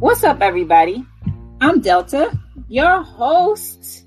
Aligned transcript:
What's 0.00 0.22
up, 0.22 0.40
everybody? 0.42 1.04
I'm 1.60 1.80
Delta, 1.80 2.30
your 2.68 3.02
host, 3.02 4.04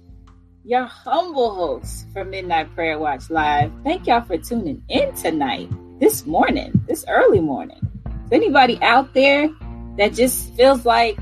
your 0.64 0.86
humble 0.86 1.54
host 1.54 2.08
for 2.14 2.24
Midnight 2.24 2.74
Prayer 2.74 2.98
Watch 2.98 3.30
Live. 3.30 3.74
Thank 3.84 4.08
y'all 4.08 4.22
for 4.22 4.38
tuning 4.38 4.82
in 4.88 5.14
tonight, 5.16 5.70
this 6.00 6.26
morning, 6.26 6.72
this 6.88 7.04
early 7.10 7.42
morning. 7.42 7.82
Is 8.06 8.32
anybody 8.32 8.82
out 8.82 9.14
there 9.14 9.50
that 9.98 10.14
just 10.14 10.56
feels 10.56 10.86
like 10.86 11.20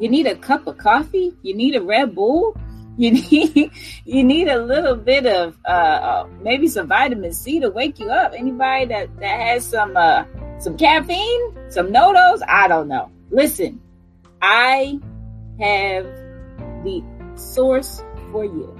you 0.00 0.08
need 0.08 0.26
a 0.26 0.34
cup 0.34 0.66
of 0.66 0.78
coffee? 0.78 1.32
You 1.42 1.54
need 1.54 1.76
a 1.76 1.80
Red 1.80 2.16
Bull? 2.16 2.56
You 2.98 3.12
need 3.12 3.70
you 4.04 4.24
need 4.24 4.48
a 4.48 4.60
little 4.60 4.96
bit 4.96 5.24
of 5.24 5.56
uh, 5.64 5.70
uh, 5.70 6.28
maybe 6.42 6.66
some 6.66 6.88
vitamin 6.88 7.32
C 7.32 7.60
to 7.60 7.70
wake 7.70 8.00
you 8.00 8.10
up. 8.10 8.32
Anybody 8.36 8.86
that 8.86 9.20
that 9.20 9.38
has 9.38 9.64
some 9.64 9.96
uh, 9.96 10.24
some 10.58 10.76
caffeine, 10.76 11.70
some 11.70 11.92
NoDoz? 11.92 12.40
I 12.48 12.66
don't 12.66 12.88
know. 12.88 13.08
Listen, 13.30 13.80
I 14.40 15.00
have 15.58 16.04
the 16.84 17.02
source 17.34 18.02
for 18.30 18.44
you. 18.44 18.76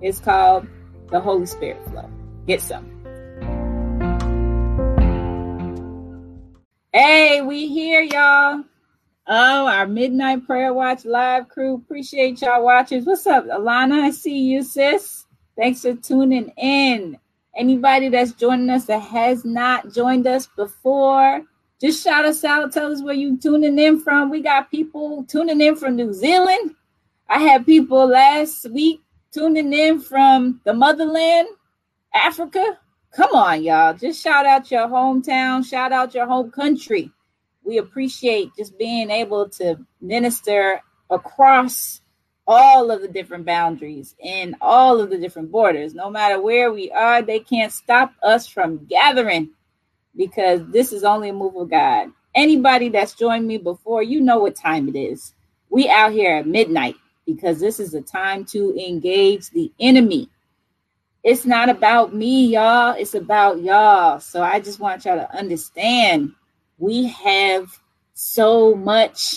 It's 0.00 0.18
called 0.18 0.66
the 1.10 1.20
Holy 1.20 1.46
Spirit 1.46 1.82
Flow. 1.88 2.10
Get 2.46 2.60
some. 2.60 2.94
Hey, 6.92 7.42
we 7.42 7.68
here, 7.68 8.02
y'all. 8.02 8.64
Oh, 9.26 9.66
our 9.66 9.86
Midnight 9.86 10.46
Prayer 10.46 10.72
Watch 10.72 11.04
live 11.04 11.48
crew. 11.48 11.74
Appreciate 11.74 12.40
y'all 12.40 12.64
watching. 12.64 13.04
What's 13.04 13.26
up, 13.26 13.44
Alana? 13.46 14.02
I 14.04 14.10
see 14.10 14.38
you, 14.38 14.62
sis. 14.62 15.26
Thanks 15.56 15.82
for 15.82 15.94
tuning 15.94 16.52
in. 16.56 17.18
Anybody 17.56 18.08
that's 18.08 18.32
joining 18.32 18.70
us 18.70 18.86
that 18.86 19.02
has 19.02 19.44
not 19.44 19.92
joined 19.92 20.26
us 20.26 20.48
before, 20.56 21.42
just 21.80 22.02
shout 22.02 22.24
us 22.24 22.44
out. 22.44 22.72
Tell 22.72 22.92
us 22.92 23.02
where 23.02 23.14
you 23.14 23.38
tuning 23.38 23.78
in 23.78 24.00
from. 24.00 24.30
We 24.30 24.40
got 24.40 24.70
people 24.70 25.24
tuning 25.24 25.60
in 25.60 25.76
from 25.76 25.96
New 25.96 26.12
Zealand. 26.12 26.74
I 27.28 27.38
had 27.38 27.66
people 27.66 28.08
last 28.08 28.68
week 28.70 29.00
tuning 29.32 29.72
in 29.72 30.00
from 30.00 30.60
the 30.64 30.72
motherland, 30.74 31.48
Africa. 32.14 32.78
Come 33.14 33.34
on, 33.34 33.62
y'all. 33.62 33.94
Just 33.94 34.22
shout 34.22 34.44
out 34.44 34.70
your 34.70 34.88
hometown, 34.88 35.64
shout 35.64 35.92
out 35.92 36.14
your 36.14 36.26
home 36.26 36.50
country. 36.50 37.12
We 37.64 37.78
appreciate 37.78 38.56
just 38.56 38.78
being 38.78 39.10
able 39.10 39.48
to 39.50 39.78
minister 40.00 40.80
across 41.10 42.00
all 42.46 42.90
of 42.90 43.02
the 43.02 43.08
different 43.08 43.44
boundaries 43.44 44.16
and 44.24 44.56
all 44.60 45.00
of 45.00 45.10
the 45.10 45.18
different 45.18 45.52
borders. 45.52 45.94
No 45.94 46.08
matter 46.10 46.40
where 46.40 46.72
we 46.72 46.90
are, 46.90 47.20
they 47.20 47.40
can't 47.40 47.72
stop 47.72 48.14
us 48.22 48.46
from 48.46 48.86
gathering 48.86 49.50
because 50.18 50.60
this 50.66 50.92
is 50.92 51.04
only 51.04 51.30
a 51.30 51.32
move 51.32 51.56
of 51.56 51.70
God. 51.70 52.10
Anybody 52.34 52.90
that's 52.90 53.14
joined 53.14 53.46
me 53.46 53.56
before, 53.56 54.02
you 54.02 54.20
know 54.20 54.40
what 54.40 54.56
time 54.56 54.88
it 54.88 54.98
is. 54.98 55.32
We 55.70 55.88
out 55.88 56.12
here 56.12 56.36
at 56.36 56.46
midnight 56.46 56.96
because 57.24 57.60
this 57.60 57.80
is 57.80 57.94
a 57.94 58.02
time 58.02 58.44
to 58.46 58.76
engage 58.76 59.48
the 59.50 59.72
enemy. 59.80 60.28
It's 61.22 61.46
not 61.46 61.68
about 61.68 62.14
me, 62.14 62.46
y'all. 62.46 62.96
It's 62.98 63.14
about 63.14 63.62
y'all. 63.62 64.18
So 64.20 64.42
I 64.42 64.60
just 64.60 64.80
want 64.80 65.04
y'all 65.04 65.16
to 65.16 65.36
understand 65.36 66.32
we 66.78 67.06
have 67.06 67.78
so 68.14 68.74
much 68.74 69.36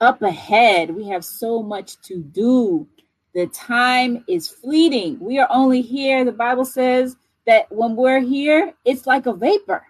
up 0.00 0.22
ahead. 0.22 0.94
We 0.94 1.08
have 1.08 1.24
so 1.24 1.62
much 1.62 2.00
to 2.02 2.18
do. 2.18 2.86
The 3.34 3.46
time 3.48 4.24
is 4.28 4.48
fleeting. 4.48 5.18
We 5.20 5.38
are 5.38 5.48
only 5.50 5.82
here. 5.82 6.24
The 6.24 6.32
Bible 6.32 6.64
says 6.64 7.16
that 7.46 7.70
when 7.70 7.96
we're 7.96 8.20
here, 8.20 8.72
it's 8.84 9.06
like 9.06 9.26
a 9.26 9.32
vapor 9.32 9.84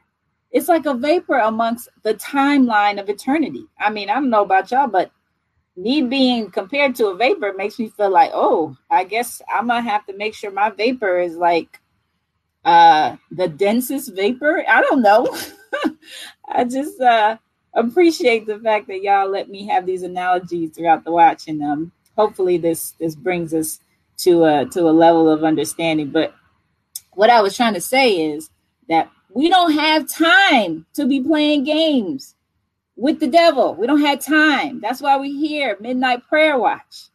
it's 0.51 0.69
like 0.69 0.87
a 0.87 0.95
vapor 0.95 1.39
amongst 1.39 1.89
the 2.03 2.15
timeline 2.15 3.01
of 3.01 3.09
eternity. 3.09 3.67
I 3.79 3.91
mean, 3.91 4.09
I 4.11 4.15
don't 4.15 4.31
know 4.31 4.43
about 4.43 4.71
y'all, 4.71 4.87
but 4.87 5.11
me 5.77 6.03
being 6.03 6.51
compared 6.51 6.95
to 6.97 7.09
a 7.09 7.17
vapor 7.17 7.53
makes 7.57 7.79
me 7.79 7.89
feel 7.91 8.11
like, 8.11 8.31
oh, 8.33 8.77
I 8.91 9.05
guess 9.05 9.43
I'm 9.53 9.69
gonna 9.69 9.83
have 9.83 10.07
to 10.07 10.17
make 10.17 10.35
sure 10.35 10.51
my 10.51 10.71
vapor 10.71 11.19
is 11.19 11.37
like 11.37 11.81
uh 12.65 13.17
the 13.31 13.49
densest 13.49 14.15
vapor. 14.15 14.65
I 14.69 14.81
don't 14.83 15.03
know. 15.03 15.29
I 16.49 16.65
just 16.65 17.01
uh 17.01 17.37
appreciate 17.75 18.47
the 18.47 18.59
fact 18.59 18.87
that 18.89 19.03
y'all 19.03 19.29
let 19.31 19.51
me 19.51 19.67
have 19.67 19.85
these 19.85 20.03
analogies 20.03 20.71
throughout 20.71 21.05
the 21.05 21.13
watch 21.13 21.47
and 21.47 21.63
um 21.63 21.93
hopefully 22.17 22.57
this 22.57 22.93
this 22.93 23.15
brings 23.15 23.53
us 23.53 23.79
to 24.19 24.45
a 24.45 24.65
to 24.67 24.89
a 24.89 24.91
level 24.91 25.29
of 25.29 25.45
understanding. 25.45 26.11
But 26.11 26.35
what 27.13 27.31
I 27.31 27.43
was 27.43 27.57
trying 27.57 27.75
to 27.75 27.81
say 27.81 28.33
is 28.33 28.51
that 28.89 29.11
we 29.37 29.51
don't 29.51 29.73
have 29.73 30.09
time 30.09 30.87
to 30.95 31.07
be 31.07 31.21
playing 31.21 31.63
games 31.63 32.37
with 32.97 33.21
the 33.21 33.27
devil. 33.27 33.75
We 33.75 33.87
don't 33.87 34.01
have 34.01 34.19
time. 34.19 34.81
That's 34.81 35.03
why 35.03 35.19
we 35.19 35.31
here 35.39 35.77
midnight 35.79 36.27
prayer 36.27 36.59
watch. 36.59 37.09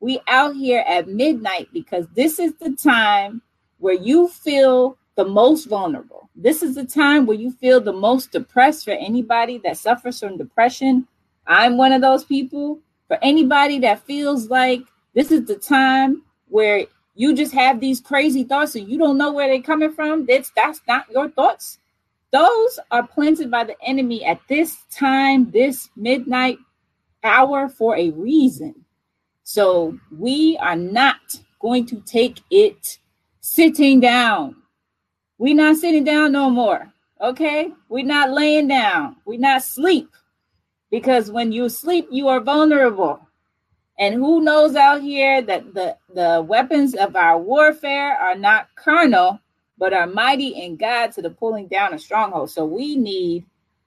We 0.00 0.20
out 0.26 0.56
here 0.56 0.84
at 0.88 1.06
midnight 1.06 1.68
because 1.72 2.08
this 2.16 2.40
is 2.40 2.52
the 2.56 2.72
time 2.72 3.42
where 3.78 3.94
you 3.94 4.26
feel 4.26 4.98
the 5.14 5.24
most 5.24 5.66
vulnerable. 5.66 6.28
This 6.34 6.64
is 6.64 6.74
the 6.74 6.84
time 6.84 7.26
where 7.26 7.36
you 7.36 7.52
feel 7.52 7.80
the 7.80 7.92
most 7.92 8.32
depressed 8.32 8.84
for 8.84 8.90
anybody 8.90 9.58
that 9.58 9.76
suffers 9.76 10.18
from 10.18 10.36
depression. 10.36 11.06
I'm 11.46 11.76
one 11.76 11.92
of 11.92 12.00
those 12.00 12.24
people. 12.24 12.80
For 13.06 13.20
anybody 13.22 13.78
that 13.78 14.04
feels 14.04 14.50
like 14.50 14.80
this 15.14 15.30
is 15.30 15.46
the 15.46 15.54
time 15.54 16.24
where 16.48 16.86
you 17.18 17.34
just 17.34 17.52
have 17.52 17.80
these 17.80 18.00
crazy 18.00 18.44
thoughts 18.44 18.76
and 18.76 18.88
you 18.88 18.96
don't 18.96 19.18
know 19.18 19.32
where 19.32 19.48
they're 19.48 19.60
coming 19.60 19.92
from, 19.92 20.24
that's 20.24 20.52
that's 20.54 20.80
not 20.86 21.10
your 21.10 21.28
thoughts. 21.28 21.78
Those 22.30 22.78
are 22.92 23.04
planted 23.04 23.50
by 23.50 23.64
the 23.64 23.74
enemy 23.82 24.24
at 24.24 24.40
this 24.48 24.76
time, 24.88 25.50
this 25.50 25.90
midnight 25.96 26.58
hour 27.24 27.68
for 27.68 27.96
a 27.96 28.10
reason. 28.10 28.84
So 29.42 29.98
we 30.16 30.56
are 30.58 30.76
not 30.76 31.16
going 31.60 31.86
to 31.86 32.00
take 32.02 32.40
it 32.52 32.98
sitting 33.40 33.98
down. 33.98 34.54
We're 35.38 35.56
not 35.56 35.76
sitting 35.76 36.04
down 36.04 36.30
no 36.30 36.48
more. 36.48 36.92
Okay? 37.20 37.72
We're 37.88 38.04
not 38.04 38.30
laying 38.30 38.68
down. 38.68 39.16
We're 39.24 39.40
not 39.40 39.64
sleep. 39.64 40.08
Because 40.88 41.32
when 41.32 41.50
you 41.50 41.68
sleep, 41.68 42.06
you 42.12 42.28
are 42.28 42.40
vulnerable. 42.40 43.27
And 43.98 44.14
who 44.14 44.40
knows 44.40 44.76
out 44.76 45.02
here 45.02 45.42
that 45.42 45.74
the, 45.74 45.96
the 46.14 46.44
weapons 46.46 46.94
of 46.94 47.16
our 47.16 47.38
warfare 47.38 48.16
are 48.16 48.36
not 48.36 48.68
carnal, 48.76 49.40
but 49.76 49.92
are 49.92 50.06
mighty 50.06 50.48
in 50.48 50.76
God 50.76 51.12
to 51.12 51.22
the 51.22 51.30
pulling 51.30 51.66
down 51.66 51.94
of 51.94 52.00
strongholds. 52.00 52.54
So 52.54 52.64
we 52.64 52.96
need 52.96 53.44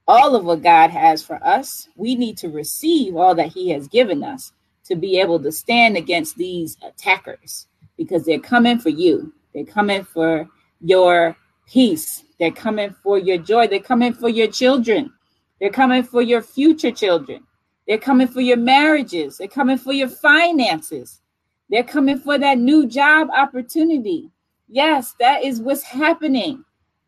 all 0.08 0.36
of 0.36 0.44
what 0.44 0.64
God 0.64 0.90
has 0.90 1.24
for 1.24 1.42
us. 1.46 1.88
We 1.96 2.16
need 2.16 2.38
to 2.40 2.50
receive 2.50 3.16
all 3.16 3.36
that 3.36 3.48
He 3.54 3.70
has 3.70 3.88
given 3.88 4.24
us 4.24 4.52
to 4.86 4.96
be 4.96 5.20
able 5.20 5.40
to 5.40 5.52
stand 5.52 5.96
against 5.96 6.36
these 6.36 6.78
attackers 6.84 7.68
because 7.98 8.26
they're 8.26 8.40
coming 8.40 8.80
for 8.80 8.90
you. 8.90 9.34
They're 9.54 9.64
coming 9.64 10.04
for 10.04 10.50
your 10.82 11.38
peace. 11.68 12.26
They're 12.40 12.52
coming 12.52 12.94
for 13.04 13.18
your 13.18 13.38
joy. 13.38 13.68
They're 13.68 13.80
coming 13.80 14.14
for 14.14 14.28
your 14.28 14.48
children. 14.48 15.14
They're 15.60 15.70
coming 15.70 16.04
for 16.04 16.22
your 16.22 16.42
future 16.42 16.92
children. 16.92 17.44
They're 17.88 17.98
coming 17.98 18.28
for 18.28 18.42
your 18.42 18.58
marriages. 18.58 19.38
They're 19.38 19.48
coming 19.48 19.78
for 19.78 19.94
your 19.94 20.08
finances. 20.08 21.22
They're 21.70 21.84
coming 21.84 22.20
for 22.20 22.38
that 22.38 22.58
new 22.58 22.88
job 22.88 23.30
opportunity. 23.36 24.30
Yes, 24.68 25.16
that 25.20 25.44
is 25.44 25.62
what's 25.62 25.84
happening 25.84 26.64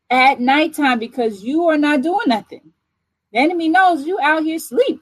at 0.09 0.39
nighttime 0.39 0.99
because 0.99 1.43
you 1.43 1.67
are 1.67 1.77
not 1.77 2.01
doing 2.01 2.27
nothing. 2.27 2.73
The 3.31 3.39
enemy 3.39 3.69
knows 3.69 4.05
you 4.05 4.19
out 4.21 4.43
here 4.43 4.59
sleep. 4.59 5.01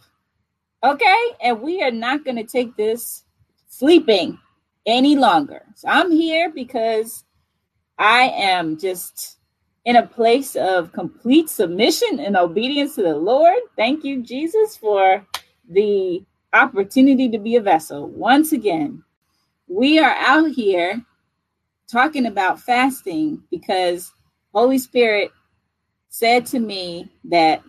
Okay? 0.83 1.23
And 1.41 1.61
we 1.61 1.81
are 1.83 1.91
not 1.91 2.23
going 2.23 2.37
to 2.37 2.43
take 2.43 2.75
this 2.75 3.23
sleeping 3.67 4.39
any 4.85 5.15
longer. 5.15 5.63
So 5.75 5.87
I'm 5.87 6.11
here 6.11 6.51
because 6.51 7.23
I 7.97 8.29
am 8.29 8.79
just 8.79 9.37
in 9.85 9.95
a 9.95 10.05
place 10.05 10.55
of 10.55 10.91
complete 10.91 11.49
submission 11.49 12.19
and 12.19 12.37
obedience 12.37 12.95
to 12.95 13.03
the 13.03 13.15
Lord. 13.15 13.59
Thank 13.75 14.03
you, 14.03 14.21
Jesus, 14.23 14.77
for 14.77 15.25
the 15.71 16.23
opportunity 16.53 17.29
to 17.29 17.39
be 17.39 17.55
a 17.55 17.61
vessel. 17.61 18.07
Once 18.09 18.51
again, 18.51 19.03
we 19.67 19.99
are 19.99 20.15
out 20.19 20.51
here 20.51 21.03
talking 21.89 22.25
about 22.25 22.59
fasting 22.59 23.43
because 23.49 24.11
Holy 24.53 24.77
Spirit 24.77 25.31
said 26.09 26.45
to 26.47 26.59
me 26.59 27.09
that 27.25 27.63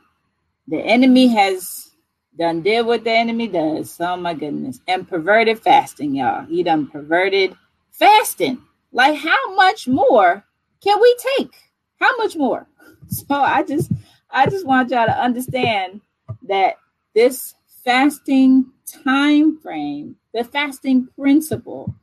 the 0.69 0.81
enemy 0.81 1.28
has 1.28 1.90
done 2.38 2.62
did 2.62 2.87
what 2.87 3.04
the 3.04 3.10
enemy 3.10 3.46
does. 3.49 3.96
Oh 4.00 4.16
my 4.16 4.34
goodness. 4.34 4.81
And 4.88 5.08
perverted 5.08 5.58
fasting, 5.60 6.14
y'all. 6.14 6.44
He 6.46 6.62
done 6.62 6.88
perverted 6.88 7.55
fasting. 7.90 8.62
Like 8.90 9.19
how 9.19 9.55
much 9.55 9.87
more 9.87 10.44
can 10.82 11.00
we 11.00 11.16
take? 11.38 11.55
How 12.00 12.16
much 12.16 12.37
more? 12.37 12.66
So 13.08 13.34
I 13.34 13.62
just 13.62 13.90
I 14.31 14.46
just 14.46 14.64
want 14.64 14.88
y'all 14.88 15.05
to 15.05 15.12
understand 15.12 16.00
that 16.48 16.76
this 17.14 17.55
fasting 17.84 18.67
time 18.87 19.58
frame, 19.58 20.17
the 20.34 20.44
fasting 20.44 21.08
principle 21.19 21.94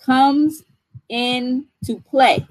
comes 0.00 0.64
into 1.08 2.00
play 2.10 2.46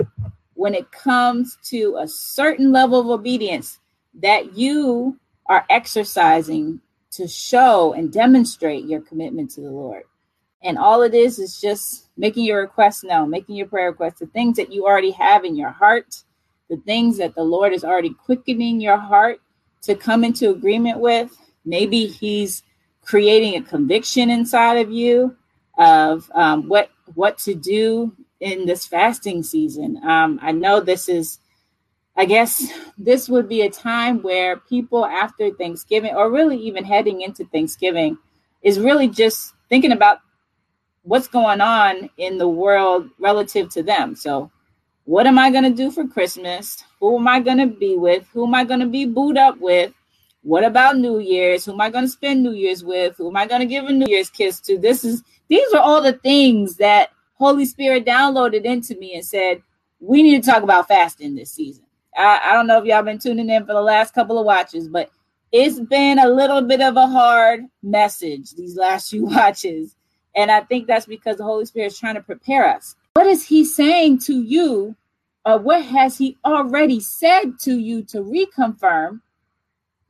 when 0.54 0.74
it 0.74 0.92
comes 0.92 1.58
to 1.64 1.98
a 2.00 2.08
certain 2.08 2.72
level 2.72 3.00
of 3.00 3.08
obedience 3.08 3.80
that 4.16 4.58
you 4.58 5.18
are 5.48 5.66
exercising 5.70 6.82
to 7.12 7.28
show 7.28 7.94
and 7.94 8.12
demonstrate 8.12 8.86
your 8.86 9.02
commitment 9.02 9.52
to 9.52 9.62
the 9.62 9.70
Lord. 9.70 10.04
And 10.64 10.78
all 10.78 11.04
it 11.04 11.14
is 11.14 11.40
is 11.40 11.62
just 11.62 12.10
making 12.18 12.46
your 12.46 12.62
requests 12.62 13.04
known, 13.04 13.30
making 13.30 13.56
your 13.56 13.68
prayer 13.68 13.92
requests, 13.92 14.20
the 14.20 14.26
things 14.28 14.58
that 14.58 14.74
you 14.74 14.86
already 14.86 15.12
have 15.12 15.46
in 15.46 15.56
your 15.56 15.70
heart, 15.70 16.24
the 16.70 16.78
things 16.78 17.18
that 17.18 17.36
the 17.36 17.44
Lord 17.44 17.74
is 17.74 17.84
already 17.84 18.10
quickening 18.10 18.82
your 18.82 18.98
heart 18.98 19.40
to 19.84 19.96
come 19.96 20.24
into 20.24 20.50
agreement 20.50 21.00
with. 21.00 21.38
Maybe 21.64 22.08
He's 22.08 22.64
creating 23.08 23.56
a 23.56 23.62
conviction 23.62 24.30
inside 24.30 24.76
of 24.76 24.92
you 24.92 25.36
of 25.78 26.30
um, 26.36 26.68
what 26.68 26.92
what 27.16 27.38
to 27.38 27.56
do 27.56 28.14
in 28.42 28.66
this 28.66 28.86
fasting 28.86 29.42
season. 29.42 30.00
Um, 30.04 30.40
I 30.42 30.52
know 30.52 30.82
this 30.82 31.08
is, 31.08 31.40
I 32.16 32.26
guess, 32.26 32.68
this 32.98 33.30
would 33.30 33.48
be 33.48 33.62
a 33.62 33.70
time 33.70 34.22
where 34.22 34.58
people 34.58 35.06
after 35.06 35.52
Thanksgiving, 35.52 36.14
or 36.14 36.30
really 36.30 36.58
even 36.58 36.84
heading 36.84 37.22
into 37.22 37.46
Thanksgiving, 37.46 38.18
is 38.62 38.80
really 38.80 39.08
just 39.08 39.54
thinking 39.70 39.94
about 39.94 40.20
what's 41.04 41.28
going 41.28 41.62
on 41.62 42.10
in 42.18 42.38
the 42.38 42.50
world 42.50 43.10
relative 43.20 43.70
to 43.70 43.84
them. 43.84 44.16
So, 44.16 44.52
what 45.06 45.26
am 45.26 45.40
I 45.40 45.50
going 45.50 45.64
to 45.64 45.70
do 45.70 45.90
for 45.92 46.06
Christmas? 46.06 46.84
Who 47.00 47.18
am 47.18 47.28
I 47.28 47.40
going 47.40 47.60
to 47.60 47.68
be 47.68 47.96
with? 47.96 48.28
Who 48.34 48.46
am 48.46 48.54
I 48.54 48.66
going 48.66 48.82
to 48.82 48.88
be 48.88 49.06
booed 49.06 49.38
up 49.38 49.58
with? 49.60 49.94
What 50.48 50.64
about 50.64 50.98
New 50.98 51.20
Year's? 51.20 51.66
Who 51.66 51.74
am 51.74 51.82
I 51.82 51.90
going 51.90 52.06
to 52.06 52.10
spend 52.10 52.42
New 52.42 52.54
Year's 52.54 52.82
with? 52.82 53.18
Who 53.18 53.28
am 53.28 53.36
I 53.36 53.46
going 53.46 53.60
to 53.60 53.68
give 53.68 53.84
a 53.84 53.92
New 53.92 54.06
Year's 54.08 54.30
kiss 54.30 54.62
to? 54.62 54.78
This 54.78 55.04
is 55.04 55.22
these 55.50 55.74
are 55.74 55.82
all 55.82 56.02
the 56.02 56.14
things 56.14 56.78
that 56.78 57.10
Holy 57.34 57.66
Spirit 57.66 58.06
downloaded 58.06 58.64
into 58.64 58.96
me 58.96 59.14
and 59.14 59.26
said, 59.26 59.62
we 60.00 60.24
need 60.24 60.42
to 60.42 60.50
talk 60.50 60.64
about 60.64 60.88
fasting 60.88 61.36
this 61.36 61.52
season. 61.52 61.84
I, 62.16 62.40
I 62.46 62.54
don't 62.54 62.66
know 62.66 62.80
if 62.80 62.86
y'all 62.86 63.04
been 63.04 63.20
tuning 63.20 63.50
in 63.50 63.66
for 63.66 63.74
the 63.74 63.82
last 63.82 64.14
couple 64.14 64.40
of 64.40 64.46
watches, 64.46 64.88
but 64.88 65.12
it's 65.52 65.82
been 65.82 66.18
a 66.18 66.30
little 66.30 66.62
bit 66.62 66.80
of 66.80 66.96
a 66.96 67.08
hard 67.08 67.66
message 67.84 68.52
these 68.52 68.78
last 68.78 69.10
few 69.10 69.26
watches. 69.26 69.98
And 70.34 70.50
I 70.50 70.62
think 70.62 70.88
that's 70.88 71.08
because 71.08 71.36
the 71.36 71.44
Holy 71.44 71.66
Spirit 71.66 71.88
is 71.88 72.00
trying 72.00 72.16
to 72.16 72.22
prepare 72.22 72.70
us. 72.70 72.96
What 73.16 73.28
is 73.28 73.46
He 73.46 73.66
saying 73.66 74.20
to 74.20 74.42
you? 74.42 74.96
Or 75.46 75.58
what 75.58 75.84
has 75.84 76.18
He 76.18 76.38
already 76.46 77.02
said 77.02 77.60
to 77.64 77.78
you 77.78 78.02
to 78.04 78.20
reconfirm, 78.20 79.20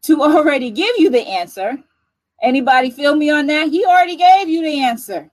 to 0.08 0.24
already 0.24 0.72
give 0.72 0.98
you 0.98 1.10
the 1.10 1.28
answer? 1.28 1.78
Anybody 2.42 2.92
feel 2.92 3.16
me 3.16 3.30
on 3.30 3.48
that? 3.48 3.70
He 3.70 3.86
already 3.86 4.16
gave 4.16 4.48
you 4.48 4.62
the 4.62 4.82
answer. 4.82 5.30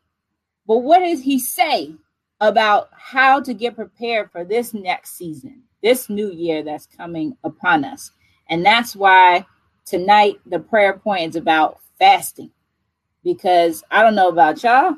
But 0.66 0.78
what 0.78 1.00
does 1.00 1.22
He 1.22 1.38
say 1.38 1.94
about 2.40 2.88
how 2.92 3.40
to 3.40 3.54
get 3.54 3.76
prepared 3.76 4.30
for 4.30 4.44
this 4.44 4.74
next 4.74 5.16
season, 5.16 5.62
this 5.82 6.08
new 6.08 6.30
year 6.32 6.62
that's 6.62 6.86
coming 6.86 7.36
upon 7.44 7.84
us? 7.84 8.10
And 8.48 8.64
that's 8.64 8.96
why 8.96 9.46
tonight 9.86 10.40
the 10.46 10.58
prayer 10.58 10.98
point 10.98 11.30
is 11.30 11.36
about 11.36 11.80
fasting 11.98 12.50
because 13.22 13.84
I 13.90 14.02
don't 14.02 14.14
know 14.14 14.28
about 14.28 14.62
y'all, 14.62 14.96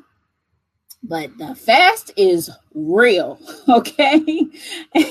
but 1.03 1.37
the 1.39 1.55
fast 1.55 2.13
is 2.17 2.51
real, 2.75 3.39
okay? 3.69 4.49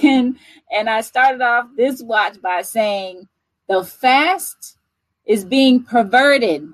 and 0.03 0.37
and 0.71 0.89
I 0.89 1.01
started 1.01 1.41
off 1.41 1.67
this 1.77 2.01
watch 2.01 2.41
by 2.41 2.61
saying 2.61 3.27
the 3.67 3.83
fast 3.83 4.77
is 5.25 5.43
being 5.43 5.83
perverted 5.83 6.67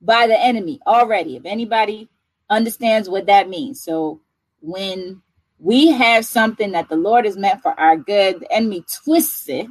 by 0.00 0.26
the 0.26 0.38
enemy 0.38 0.80
already. 0.86 1.36
If 1.36 1.44
anybody 1.44 2.08
understands 2.50 3.08
what 3.08 3.26
that 3.26 3.48
means. 3.48 3.82
So 3.82 4.20
when 4.60 5.22
we 5.58 5.88
have 5.88 6.26
something 6.26 6.72
that 6.72 6.88
the 6.88 6.96
Lord 6.96 7.24
has 7.24 7.36
meant 7.36 7.62
for 7.62 7.78
our 7.78 7.96
good, 7.96 8.40
the 8.40 8.52
enemy 8.52 8.84
twists 9.04 9.48
it 9.48 9.66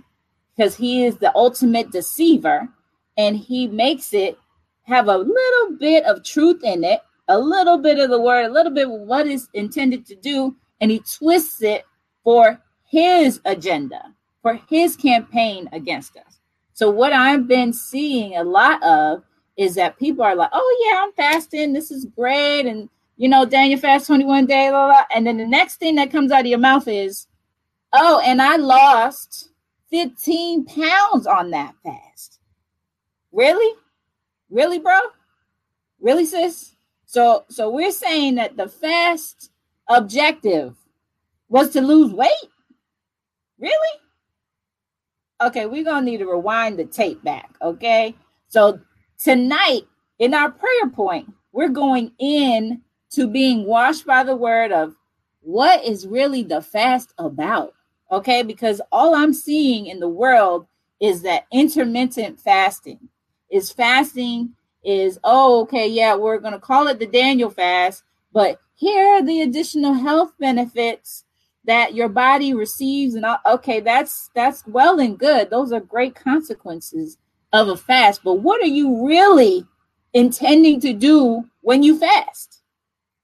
because 0.56 0.76
he 0.76 1.06
is 1.06 1.18
the 1.18 1.36
ultimate 1.36 1.92
deceiver 1.92 2.68
and 3.18 3.38
he 3.38 3.68
makes 3.68 4.14
it 4.14 4.38
have 4.84 5.08
a 5.08 5.18
little 5.18 5.78
bit 5.78 6.04
of 6.06 6.24
truth 6.24 6.64
in 6.64 6.84
it, 6.84 7.02
a 7.28 7.38
little 7.38 7.78
bit 7.78 8.00
of 8.00 8.10
the 8.10 8.20
word, 8.20 8.46
a 8.46 8.52
little 8.52 8.72
bit 8.72 8.88
of 8.88 8.92
what 8.92 9.28
is 9.28 9.48
intended 9.54 10.06
to 10.06 10.16
do, 10.16 10.56
and 10.82 10.92
he 10.92 11.00
twists 11.00 11.62
it 11.62 11.86
for 12.24 12.60
his 12.86 13.40
agenda, 13.46 14.14
for 14.42 14.60
his 14.70 14.96
campaign 14.96 15.70
against 15.72 16.18
us. 16.18 16.40
So, 16.74 16.90
what 16.90 17.14
I've 17.14 17.48
been 17.48 17.74
seeing 17.74 18.36
a 18.36 18.44
lot 18.44 18.82
of 18.84 19.24
is 19.58 19.76
that 19.76 20.00
people 20.00 20.24
are 20.24 20.36
like, 20.36 20.50
oh, 20.52 20.86
yeah, 20.86 21.04
I'm 21.04 21.14
fasting. 21.14 21.74
This 21.74 21.92
is 21.92 22.06
great. 22.06 22.66
And, 22.66 22.90
you 23.18 23.30
know, 23.30 23.46
Daniel 23.46 23.80
fast 23.80 24.08
21 24.08 24.48
day, 24.48 24.70
blah, 24.70 24.88
blah. 24.88 25.04
and 25.16 25.28
then 25.28 25.38
the 25.38 25.46
next 25.46 25.76
thing 25.76 25.96
that 25.96 26.12
comes 26.12 26.32
out 26.32 26.42
of 26.42 26.48
your 26.48 26.58
mouth 26.58 26.88
is, 26.88 27.28
oh, 27.94 28.20
and 28.26 28.42
I 28.42 28.56
lost 28.56 29.50
15 29.92 30.66
pounds 30.66 31.28
on 31.28 31.52
that 31.52 31.76
fast. 31.84 32.40
Really? 33.32 33.78
Really, 34.50 34.80
bro? 34.80 35.00
Really, 36.00 36.26
sis? 36.26 36.76
So 37.06 37.46
so 37.50 37.70
we're 37.70 37.92
saying 37.92 38.36
that 38.36 38.58
the 38.58 38.68
fast 38.68 39.52
objective 39.88 40.76
was 41.48 41.70
to 41.70 41.82
lose 41.82 42.12
weight? 42.12 42.32
Really? 43.60 44.00
Okay, 45.44 45.66
we're 45.66 45.84
gonna 45.84 46.06
need 46.06 46.18
to 46.18 46.30
rewind 46.30 46.80
the 46.80 46.86
tape 46.86 47.24
back. 47.24 47.56
Okay. 47.62 48.16
So 48.48 48.80
tonight 49.20 49.82
in 50.20 50.34
our 50.34 50.52
prayer 50.52 50.90
point, 50.92 51.32
we're 51.52 51.70
going 51.70 52.12
in 52.20 52.82
to 53.12 53.28
being 53.28 53.66
washed 53.66 54.06
by 54.06 54.24
the 54.24 54.36
word 54.36 54.72
of 54.72 54.96
what 55.42 55.84
is 55.84 56.08
really 56.08 56.44
the 56.44 56.62
fast 56.62 57.14
about. 57.18 57.74
Okay, 58.12 58.44
because 58.44 58.82
all 58.92 59.16
I'm 59.16 59.34
seeing 59.34 59.88
in 59.88 60.00
the 60.00 60.08
world 60.08 60.68
is 61.00 61.22
that 61.24 61.46
intermittent 61.52 62.40
fasting 62.40 63.10
is 63.52 63.72
fasting 63.72 64.54
is 64.84 65.20
oh 65.24 65.62
okay 65.62 65.88
yeah 65.88 66.16
we're 66.16 66.40
going 66.40 66.54
to 66.54 66.60
call 66.60 66.88
it 66.88 66.98
the 66.98 67.06
daniel 67.06 67.50
fast 67.50 68.04
but 68.32 68.60
here 68.76 69.06
are 69.08 69.24
the 69.24 69.42
additional 69.42 69.94
health 69.94 70.34
benefits 70.40 71.23
that 71.66 71.94
your 71.94 72.10
body 72.10 72.54
receives 72.54 73.16
and 73.16 73.26
okay 73.46 73.80
that's 73.80 74.30
that's 74.36 74.66
well 74.68 75.00
and 75.00 75.18
good 75.18 75.50
those 75.50 75.72
are 75.72 75.80
great 75.80 76.16
consequences 76.16 77.18
of 77.52 77.68
a 77.68 77.78
fast 77.78 78.22
but 78.24 78.36
what 78.36 78.62
are 78.62 78.68
you 78.68 79.08
really 79.08 79.66
intending 80.14 80.80
to 80.80 80.94
do 80.94 81.44
when 81.62 81.84
you 81.84 81.98
fast 81.98 82.62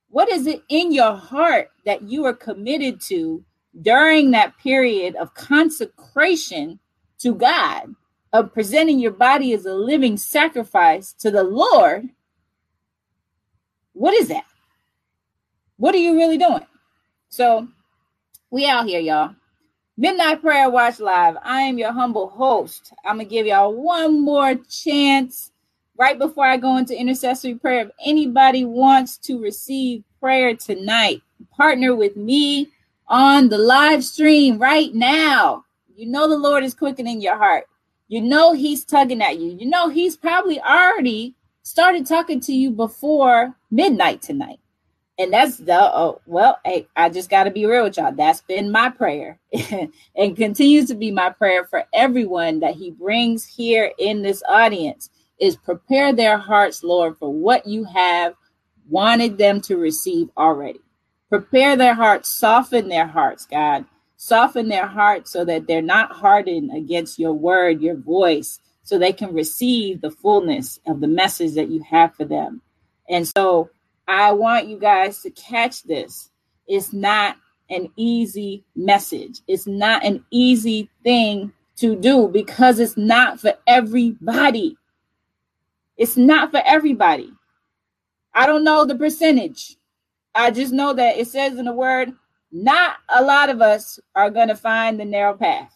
what 0.10 0.30
is 0.30 0.48
it 0.48 0.64
in 0.70 0.92
your 0.92 1.16
heart 1.16 1.70
that 1.86 2.04
you 2.04 2.26
are 2.26 2.34
committed 2.34 3.00
to 3.02 3.44
during 3.82 4.32
that 4.32 4.58
period 4.58 5.16
of 5.16 5.34
consecration 5.34 6.80
to 7.18 7.36
god 7.36 7.94
of 8.32 8.54
presenting 8.54 9.00
your 9.00 9.12
body 9.12 9.54
as 9.54 9.66
a 9.66 9.74
living 9.74 10.18
sacrifice 10.18 11.14
to 11.14 11.32
the 11.32 11.44
Lord, 11.44 12.10
what 13.94 14.14
is 14.14 14.28
that? 14.28 14.46
What 15.78 15.96
are 15.96 16.00
you 16.00 16.16
really 16.16 16.38
doing? 16.38 16.66
So 17.30 17.68
we 18.52 18.66
out 18.66 18.88
here, 18.88 19.00
y'all. 19.00 19.36
Midnight 19.96 20.42
Prayer 20.42 20.70
Watch 20.70 21.00
Live. 21.00 21.36
I 21.44 21.62
am 21.62 21.78
your 21.78 21.92
humble 21.92 22.30
host. 22.30 22.94
I'm 23.06 23.18
gonna 23.18 23.26
give 23.26 23.46
y'all 23.46 23.74
one 23.74 24.22
more 24.22 24.56
chance 24.56 25.52
right 25.98 26.18
before 26.18 26.46
I 26.46 26.58
go 26.58 26.78
into 26.78 27.00
intercessory 27.00 27.56
prayer. 27.56 27.82
If 27.82 27.92
anybody 28.04 28.66
wants 28.66 29.18
to 29.18 29.40
receive 29.40 30.04
prayer 30.20 30.56
tonight, 30.56 31.22
partner 31.56 31.96
with 31.96 32.16
me 32.16 32.70
on 33.08 33.50
the 33.50 33.58
live 33.58 34.04
stream 34.04 34.58
right 34.58 34.94
now. 34.96 35.66
You 35.96 36.08
know 36.08 36.28
the 36.28 36.38
Lord 36.38 36.64
is 36.64 36.74
quickening 36.74 37.22
your 37.22 37.38
heart. 37.38 37.66
You 38.08 38.22
know 38.22 38.54
he's 38.54 38.84
tugging 38.84 39.22
at 39.22 39.38
you. 39.38 39.52
You 39.52 39.68
know 39.68 39.90
he's 39.90 40.18
probably 40.18 40.60
already 40.62 41.36
started 41.62 42.08
talking 42.08 42.40
to 42.42 42.54
you 42.54 42.72
before 42.72 43.54
midnight 43.70 44.24
tonight. 44.24 44.59
And 45.20 45.34
that's 45.34 45.58
the 45.58 45.80
oh, 45.80 46.22
well, 46.26 46.60
hey, 46.66 46.88
I 46.96 47.10
just 47.10 47.30
got 47.30 47.44
to 47.44 47.52
be 47.52 47.68
real 47.68 47.84
with 47.84 47.98
y'all. 47.98 48.14
That's 48.14 48.42
been 48.42 48.72
my 48.72 48.90
prayer 48.90 49.40
and 50.16 50.38
continues 50.38 50.88
to 50.88 50.96
be 50.96 51.12
my 51.12 51.30
prayer 51.30 51.66
for 51.66 51.86
everyone 51.94 52.62
that 52.62 52.76
he 52.76 52.92
brings 52.92 53.46
here 53.46 53.92
in 54.00 54.24
this 54.24 54.42
audience 54.50 55.12
is 55.40 55.58
prepare 55.58 56.14
their 56.14 56.38
hearts, 56.38 56.84
Lord, 56.84 57.18
for 57.20 57.32
what 57.32 57.68
you 57.68 57.84
have 57.84 58.34
wanted 58.90 59.38
them 59.38 59.62
to 59.62 59.78
receive 59.78 60.30
already. 60.38 60.80
Prepare 61.30 61.78
their 61.78 61.94
hearts, 61.94 62.30
soften 62.30 62.90
their 62.90 63.08
hearts, 63.08 63.46
God, 63.46 63.86
Soften 64.22 64.68
their 64.68 64.86
hearts 64.86 65.32
so 65.32 65.46
that 65.46 65.66
they're 65.66 65.82
not 65.82 66.12
hardened 66.12 66.76
against 66.76 67.20
your 67.20 67.32
word, 67.32 67.82
your 67.82 67.96
voice, 67.96 68.60
so 68.84 69.00
they 69.00 69.14
can 69.14 69.34
receive 69.34 70.02
the 70.02 70.12
fullness 70.12 70.78
of 70.86 71.00
the 71.00 71.08
message 71.08 71.54
that 71.54 71.70
you 71.70 71.82
have 71.84 72.14
for 72.16 72.26
them. 72.26 72.62
And 73.10 73.26
so 73.26 73.70
I 74.10 74.32
want 74.32 74.68
you 74.68 74.80
guys 74.80 75.22
to 75.22 75.30
catch 75.30 75.84
this. 75.84 76.32
It's 76.68 76.92
not 76.92 77.38
an 77.70 77.92
easy 77.96 78.66
message, 78.76 79.42
it's 79.48 79.68
not 79.68 80.04
an 80.04 80.26
easy 80.32 80.90
thing 81.04 81.54
to 81.76 81.96
do 81.96 82.28
because 82.28 82.80
it's 82.80 82.98
not 82.98 83.40
for 83.40 83.54
everybody. 83.68 84.76
It's 85.96 86.18
not 86.18 86.52
for 86.52 86.62
everybody. 86.66 87.32
I 88.34 88.48
don't 88.48 88.64
know 88.64 88.84
the 88.84 88.96
percentage. 88.96 89.78
I 90.34 90.50
just 90.52 90.74
know 90.74 90.94
that 90.94 91.18
it 91.18 91.28
says 91.28 91.58
in 91.58 91.66
the 91.66 91.74
word, 91.74 92.12
not 92.52 92.98
a 93.10 93.24
lot 93.24 93.50
of 93.50 93.62
us 93.62 94.00
are 94.16 94.32
going 94.32 94.48
to 94.48 94.56
find 94.56 95.00
the 95.00 95.06
narrow 95.06 95.36
path. 95.36 95.74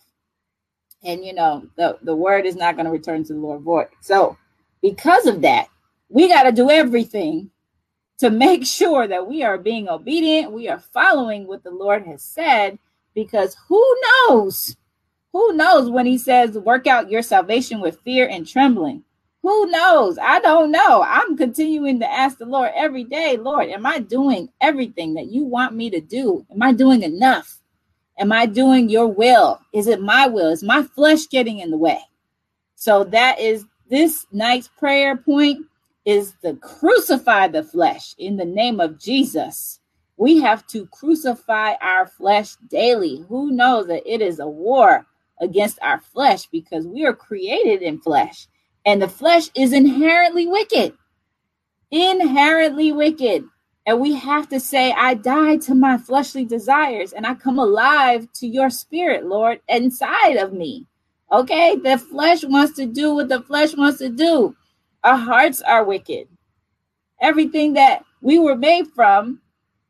And 1.04 1.24
you 1.24 1.34
know, 1.34 1.68
the, 1.78 2.00
the 2.02 2.16
word 2.16 2.46
is 2.46 2.56
not 2.56 2.76
going 2.76 2.86
to 2.86 2.92
return 2.92 3.24
to 3.26 3.34
the 3.34 3.40
Lord 3.40 3.62
void. 3.62 3.88
So 4.02 4.38
because 4.82 5.28
of 5.28 5.42
that, 5.42 5.68
we 6.10 6.28
got 6.28 6.44
to 6.44 6.52
do 6.52 6.70
everything 6.70 7.52
to 8.24 8.30
make 8.30 8.66
sure 8.66 9.06
that 9.06 9.28
we 9.28 9.44
are 9.44 9.58
being 9.58 9.90
obedient, 9.90 10.54
we 10.54 10.70
are 10.70 10.80
following 10.80 11.46
what 11.46 11.62
the 11.62 11.72
Lord 11.72 12.06
has 12.06 12.24
said, 12.24 12.80
because 13.14 13.58
who 13.68 13.98
knows? 14.08 14.78
Who 15.34 15.52
knows 15.52 15.90
when 15.90 16.06
he 16.06 16.18
says, 16.18 16.58
work 16.58 16.88
out 16.88 17.12
your 17.12 17.22
salvation 17.22 17.82
with 17.82 18.00
fear 18.06 18.26
and 18.30 18.48
trembling? 18.48 19.04
Who 19.42 19.66
knows? 19.66 20.18
I 20.18 20.40
don't 20.40 20.72
know. 20.72 21.04
I'm 21.06 21.36
continuing 21.36 22.00
to 22.00 22.10
ask 22.10 22.38
the 22.38 22.46
Lord 22.46 22.72
every 22.74 23.04
day, 23.04 23.36
Lord, 23.36 23.68
am 23.68 23.86
I 23.86 24.00
doing 24.00 24.48
everything 24.62 25.16
that 25.16 25.28
you 25.28 25.44
want 25.44 25.76
me 25.76 25.90
to 25.90 26.00
do? 26.00 26.46
Am 26.50 26.64
I 26.64 26.72
doing 26.72 27.04
enough? 27.04 27.60
Am 28.18 28.32
I 28.32 28.46
doing 28.46 28.88
your 28.88 29.08
will? 29.08 29.60
Is 29.74 29.88
it 29.88 30.00
my 30.00 30.28
will? 30.28 30.50
Is 30.50 30.64
my 30.64 30.84
flesh 30.84 31.28
getting 31.28 31.60
in 31.60 31.72
the 31.72 31.78
way? 31.78 32.00
So 32.76 33.04
that 33.04 33.42
is 33.42 33.66
this 33.90 34.26
night's 34.32 34.70
prayer 34.70 35.18
point 35.18 35.66
is 36.06 36.34
to 36.44 36.56
crucify 36.56 37.48
the 37.48 37.64
flesh 37.64 38.16
in 38.18 38.38
the 38.38 38.46
name 38.46 38.80
of 38.80 39.00
Jesus. 39.00 39.80
We 40.18 40.42
have 40.42 40.68
to 40.68 40.86
crucify 40.88 41.74
our 41.82 42.08
flesh 42.08 42.56
daily. 42.70 43.26
Who 43.30 43.52
knows 43.52 43.88
that 43.88 44.04
it 44.06 44.22
is 44.22 44.40
a 44.40 44.48
war 44.48 45.06
against 45.42 45.80
our 45.82 46.00
flesh 46.00 46.48
because 46.48 46.86
we 46.86 47.06
are 47.06 47.14
created 47.14 47.82
in 47.82 48.00
flesh 48.00 48.48
and 48.86 49.02
the 49.02 49.08
flesh 49.08 49.50
is 49.56 49.74
inherently 49.74 50.48
wicked. 50.48 50.94
Inherently 51.92 52.92
wicked. 52.92 53.46
And 53.86 54.00
we 54.00 54.14
have 54.14 54.48
to 54.50 54.60
say, 54.60 54.94
I 54.94 55.14
die 55.14 55.58
to 55.58 55.76
my 55.76 55.98
fleshly 55.98 56.46
desires 56.46 57.14
and 57.14 57.26
I 57.26 57.36
come 57.36 57.60
alive 57.60 58.28
to 58.36 58.48
your 58.48 58.70
spirit, 58.70 59.26
Lord, 59.26 59.62
inside 59.68 60.38
of 60.38 60.54
me. 60.54 60.88
Okay? 61.32 61.76
The 61.76 61.98
flesh 61.98 62.44
wants 62.44 62.76
to 62.78 62.86
do 62.86 63.16
what 63.16 63.30
the 63.30 63.42
flesh 63.42 63.76
wants 63.76 64.00
to 64.00 64.10
do. 64.10 64.56
Our 65.04 65.18
hearts 65.18 65.62
are 65.62 65.84
wicked. 65.84 66.28
Everything 67.22 67.74
that 67.74 68.04
we 68.22 68.40
were 68.40 68.56
made 68.56 68.88
from 68.88 69.42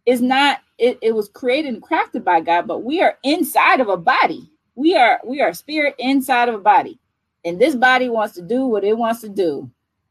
is 0.06 0.22
not, 0.22 0.60
it, 0.78 0.98
it 1.02 1.16
was 1.16 1.30
created 1.30 1.74
and 1.74 1.84
crafted 1.84 2.24
by 2.24 2.42
God, 2.42 2.68
but 2.68 2.84
we 2.84 3.02
are 3.02 3.18
inside 3.24 3.80
of 3.80 3.90
a 3.90 3.98
body. 3.98 4.50
We 4.76 4.96
are 4.96 5.20
we 5.26 5.40
are 5.42 5.54
spirit 5.54 5.96
inside 6.00 6.50
of 6.50 6.56
a 6.56 6.60
body. 6.60 7.00
And 7.46 7.60
this 7.60 7.76
body 7.76 8.10
wants 8.10 8.34
to 8.36 8.42
do 8.42 8.66
what 8.66 8.84
it 8.84 8.98
wants 8.98 9.22
to 9.22 9.30
do. 9.30 9.70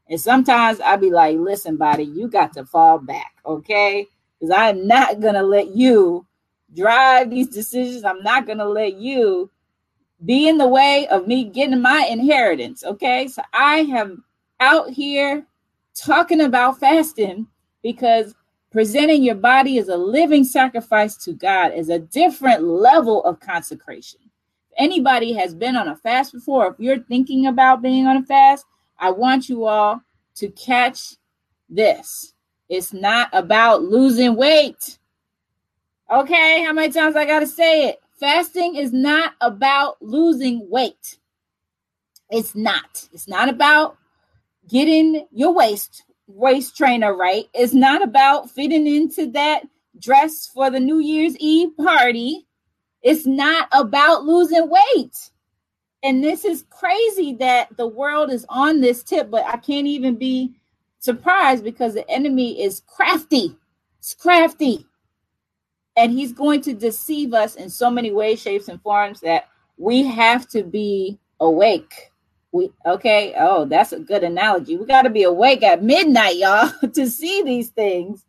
And 0.09 0.19
sometimes 0.19 0.79
I 0.79 0.95
be 0.95 1.11
like, 1.11 1.37
listen, 1.37 1.77
body, 1.77 2.03
you 2.03 2.27
got 2.27 2.53
to 2.53 2.65
fall 2.65 2.99
back, 2.99 3.33
okay? 3.45 4.07
Because 4.39 4.55
I'm 4.55 4.87
not 4.87 5.19
gonna 5.19 5.43
let 5.43 5.75
you 5.75 6.25
drive 6.73 7.29
these 7.29 7.49
decisions. 7.49 8.03
I'm 8.05 8.23
not 8.23 8.47
gonna 8.47 8.65
let 8.65 8.95
you 8.95 9.51
be 10.25 10.47
in 10.47 10.57
the 10.57 10.67
way 10.67 11.07
of 11.07 11.27
me 11.27 11.45
getting 11.45 11.81
my 11.81 12.07
inheritance. 12.09 12.83
Okay. 12.83 13.27
So 13.27 13.41
I 13.53 13.79
am 13.79 14.23
out 14.63 14.89
here 14.89 15.45
talking 15.93 16.39
about 16.39 16.79
fasting 16.79 17.45
because 17.81 18.33
presenting 18.71 19.21
your 19.21 19.35
body 19.35 19.77
as 19.77 19.89
a 19.89 19.97
living 19.97 20.45
sacrifice 20.45 21.17
to 21.17 21.33
God 21.33 21.73
is 21.73 21.89
a 21.89 21.99
different 21.99 22.63
level 22.63 23.23
of 23.25 23.41
consecration. 23.41 24.21
If 24.23 24.75
anybody 24.77 25.33
has 25.33 25.53
been 25.53 25.75
on 25.75 25.89
a 25.89 25.97
fast 25.97 26.31
before, 26.31 26.67
if 26.67 26.79
you're 26.79 26.99
thinking 26.99 27.47
about 27.47 27.81
being 27.81 28.07
on 28.07 28.17
a 28.17 28.23
fast, 28.23 28.65
I 28.97 29.11
want 29.11 29.49
you 29.49 29.65
all 29.65 30.01
to 30.35 30.49
catch 30.51 31.17
this. 31.69 32.33
It's 32.69 32.93
not 32.93 33.29
about 33.33 33.83
losing 33.83 34.35
weight. 34.37 34.97
Okay, 36.09 36.63
how 36.63 36.71
many 36.71 36.91
times 36.91 37.17
I 37.17 37.25
got 37.25 37.41
to 37.41 37.47
say 37.47 37.89
it? 37.89 37.99
Fasting 38.17 38.75
is 38.77 38.93
not 38.93 39.33
about 39.41 40.01
losing 40.01 40.69
weight. 40.69 41.19
It's 42.29 42.55
not. 42.55 43.09
It's 43.11 43.27
not 43.27 43.49
about 43.49 43.97
getting 44.69 45.27
your 45.31 45.53
waist 45.53 46.03
waist 46.27 46.75
trainer 46.75 47.15
right. 47.15 47.45
It's 47.53 47.73
not 47.73 48.03
about 48.03 48.49
fitting 48.49 48.87
into 48.87 49.31
that 49.31 49.63
dress 49.99 50.47
for 50.47 50.69
the 50.69 50.79
New 50.79 50.99
Year's 50.99 51.37
Eve 51.37 51.75
party. 51.77 52.47
It's 53.01 53.25
not 53.25 53.67
about 53.71 54.23
losing 54.23 54.69
weight. 54.69 55.29
And 56.01 56.23
this 56.23 56.43
is 56.43 56.65
crazy 56.69 57.33
that 57.35 57.75
the 57.77 57.87
world 57.87 58.31
is 58.31 58.45
on 58.49 58.81
this 58.81 59.03
tip, 59.03 59.29
but 59.29 59.45
I 59.45 59.57
can't 59.57 59.87
even 59.87 60.15
be 60.15 60.53
surprised 60.99 61.63
because 61.63 61.93
the 61.93 62.09
enemy 62.09 62.61
is 62.61 62.81
crafty. 62.87 63.55
It's 63.99 64.13
crafty. 64.13 64.85
And 65.95 66.11
he's 66.11 66.33
going 66.33 66.61
to 66.61 66.73
deceive 66.73 67.33
us 67.33 67.55
in 67.55 67.69
so 67.69 67.89
many 67.89 68.11
ways, 68.11 68.41
shapes, 68.41 68.67
and 68.67 68.81
forms 68.81 69.21
that 69.21 69.47
we 69.77 70.03
have 70.03 70.47
to 70.49 70.63
be 70.63 71.19
awake 71.39 72.11
we 72.53 72.71
okay. 72.85 73.33
Oh, 73.37 73.65
that's 73.65 73.91
a 73.91 73.99
good 73.99 74.23
analogy. 74.23 74.77
We 74.77 74.85
got 74.85 75.01
to 75.01 75.09
be 75.09 75.23
awake 75.23 75.63
at 75.63 75.83
midnight, 75.83 76.37
y'all, 76.37 76.71
to 76.93 77.09
see 77.09 77.41
these 77.41 77.69
things, 77.71 78.25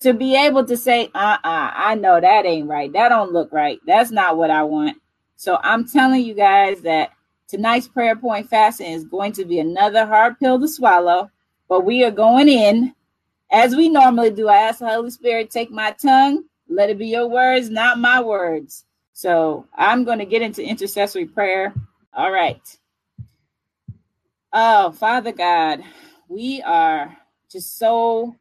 to 0.00 0.14
be 0.14 0.36
able 0.36 0.64
to 0.64 0.76
say, 0.76 1.10
uh-uh, 1.14 1.38
I 1.44 1.96
know 1.96 2.20
that 2.20 2.46
ain't 2.46 2.68
right. 2.68 2.92
That 2.92 3.10
don't 3.10 3.32
look 3.32 3.52
right. 3.52 3.80
That's 3.86 4.12
not 4.12 4.36
what 4.38 4.50
I 4.50 4.62
want. 4.62 4.96
So 5.36 5.58
I'm 5.62 5.86
telling 5.86 6.24
you 6.24 6.34
guys 6.34 6.82
that 6.82 7.10
tonight's 7.48 7.88
prayer 7.88 8.16
point 8.16 8.48
fasting 8.48 8.92
is 8.92 9.04
going 9.04 9.32
to 9.32 9.44
be 9.44 9.58
another 9.58 10.06
hard 10.06 10.38
pill 10.38 10.60
to 10.60 10.68
swallow, 10.68 11.30
but 11.68 11.84
we 11.84 12.04
are 12.04 12.12
going 12.12 12.48
in 12.48 12.94
as 13.50 13.74
we 13.74 13.88
normally 13.88 14.30
do. 14.30 14.48
I 14.48 14.58
ask 14.58 14.78
the 14.78 14.88
Holy 14.88 15.10
Spirit, 15.10 15.50
take 15.50 15.72
my 15.72 15.90
tongue, 15.92 16.44
let 16.68 16.90
it 16.90 16.98
be 16.98 17.08
your 17.08 17.28
words, 17.28 17.70
not 17.70 17.98
my 17.98 18.22
words. 18.22 18.84
So 19.12 19.66
I'm 19.76 20.04
going 20.04 20.20
to 20.20 20.24
get 20.24 20.42
into 20.42 20.62
intercessory 20.62 21.26
prayer. 21.26 21.74
All 22.14 22.30
right. 22.30 22.60
Oh, 24.56 24.92
Father 24.92 25.32
God, 25.32 25.82
we 26.28 26.62
are 26.62 27.16
just 27.50 27.76
so 27.76 28.36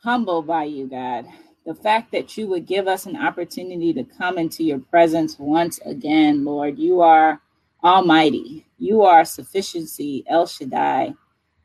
humbled 0.00 0.46
by 0.46 0.62
you, 0.62 0.86
God. 0.86 1.26
The 1.66 1.74
fact 1.74 2.12
that 2.12 2.38
you 2.38 2.46
would 2.46 2.66
give 2.66 2.86
us 2.86 3.04
an 3.06 3.16
opportunity 3.16 3.92
to 3.94 4.04
come 4.04 4.38
into 4.38 4.62
your 4.62 4.78
presence 4.78 5.40
once 5.40 5.80
again, 5.80 6.44
Lord. 6.44 6.78
You 6.78 7.00
are 7.00 7.40
almighty. 7.82 8.64
You 8.78 9.02
are 9.02 9.24
sufficiency, 9.24 10.22
El 10.28 10.46
Shaddai. 10.46 11.14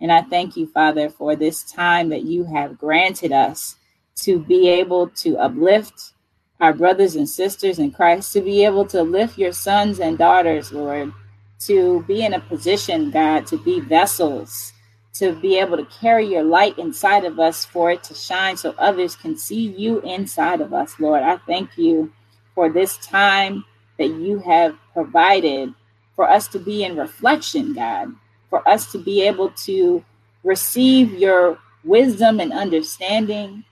And 0.01 0.12
I 0.12 0.24
thank 0.24 0.58
you, 0.58 0.65
Father, 0.65 1.08
for 1.08 1.36
this 1.36 1.62
time 1.62 2.10
that 2.10 2.24
you 2.24 2.44
have 2.46 2.79
granted 2.79 3.32
us 3.32 3.75
to 4.22 4.39
be 4.39 4.67
able 4.67 5.10
to 5.10 5.38
uplift 5.38 6.13
our 6.60 6.74
brothers 6.74 7.15
and 7.15 7.29
sisters 7.29 7.77
in 7.77 7.91
Christ, 7.91 8.34
to 8.34 8.41
be 8.41 8.65
able 8.65 8.88
to 8.88 9.03
lift 9.03 9.38
your 9.38 9.53
sons 9.53 10.00
and 10.00 10.17
daughters, 10.17 10.72
Lord 10.72 11.13
to 11.59 12.03
be 12.03 12.23
in 12.23 12.33
a 12.33 12.39
position, 12.39 13.11
God, 13.11 13.47
to 13.47 13.57
be 13.57 13.79
vessels, 13.79 14.73
to 15.13 15.33
be 15.33 15.57
able 15.59 15.77
to 15.77 15.85
carry 15.85 16.27
your 16.27 16.43
light 16.43 16.77
inside 16.77 17.25
of 17.25 17.39
us 17.39 17.65
for 17.65 17.91
it 17.91 18.03
to 18.03 18.13
shine 18.13 18.55
so 18.55 18.75
others 18.77 19.15
can 19.15 19.37
see 19.37 19.67
you 19.67 19.99
inside 20.01 20.61
of 20.61 20.73
us, 20.73 20.99
Lord. 20.99 21.23
I 21.23 21.37
thank 21.37 21.77
you 21.77 22.11
for 22.53 22.69
this 22.69 22.97
time 22.97 23.65
that 23.97 24.09
you 24.09 24.39
have 24.39 24.77
provided 24.93 25.73
for 26.15 26.29
us 26.29 26.47
to 26.49 26.59
be 26.59 26.83
in 26.83 26.95
reflection, 26.95 27.73
God, 27.73 28.13
for 28.49 28.67
us 28.67 28.91
to 28.91 28.99
be 28.99 29.21
able 29.23 29.49
to 29.51 30.03
receive 30.43 31.13
your 31.13 31.57
wisdom 31.83 32.39
and 32.39 32.53
understanding, 32.53 33.63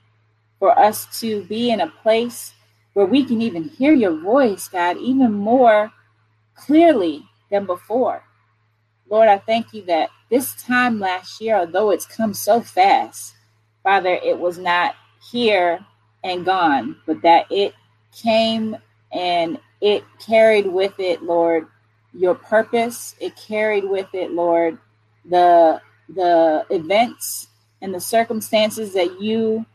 for 0.58 0.76
us 0.78 1.20
to 1.20 1.44
be 1.44 1.70
in 1.70 1.80
a 1.80 1.88
place 1.88 2.54
where 2.94 3.06
we 3.06 3.24
can 3.24 3.42
even 3.42 3.64
hear 3.64 3.92
your 3.92 4.16
voice, 4.16 4.68
God, 4.68 4.96
even 4.96 5.32
more 5.32 5.92
clearly 6.54 7.28
than 7.50 7.66
before. 7.66 8.22
Lord, 9.08 9.28
I 9.28 9.38
thank 9.38 9.72
you 9.72 9.82
that 9.82 10.10
this 10.30 10.54
time 10.62 10.98
last 10.98 11.40
year, 11.40 11.56
although 11.56 11.90
it's 11.90 12.06
come 12.06 12.34
so 12.34 12.60
fast, 12.60 13.34
Father, 13.82 14.18
it 14.24 14.38
was 14.38 14.58
not 14.58 14.96
here 15.30 15.84
and 16.24 16.44
gone, 16.44 16.96
but 17.06 17.22
that 17.22 17.46
it 17.50 17.74
came 18.12 18.76
and 19.12 19.58
it 19.80 20.04
carried 20.18 20.66
with 20.66 20.98
it, 20.98 21.22
Lord, 21.22 21.68
your 22.12 22.34
purpose. 22.34 23.14
It 23.20 23.36
carried 23.36 23.84
with 23.84 24.08
it, 24.14 24.32
Lord, 24.32 24.78
the 25.24 25.80
the 26.08 26.64
events 26.70 27.48
and 27.82 27.92
the 27.92 28.00
circumstances 28.00 28.92
that 28.94 29.20
you 29.20 29.66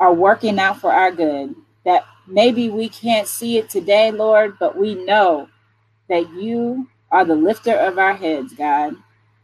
are 0.00 0.14
working 0.14 0.58
out 0.58 0.80
for 0.80 0.92
our 0.92 1.12
good. 1.12 1.54
That 1.84 2.04
maybe 2.26 2.70
we 2.70 2.88
can't 2.88 3.28
see 3.28 3.58
it 3.58 3.70
today, 3.70 4.10
Lord, 4.10 4.58
but 4.58 4.76
we 4.76 4.94
know 4.94 5.48
that 6.08 6.32
you 6.32 6.88
are 7.10 7.24
the 7.24 7.34
lifter 7.34 7.74
of 7.74 7.98
our 7.98 8.14
heads, 8.14 8.54
God, 8.54 8.94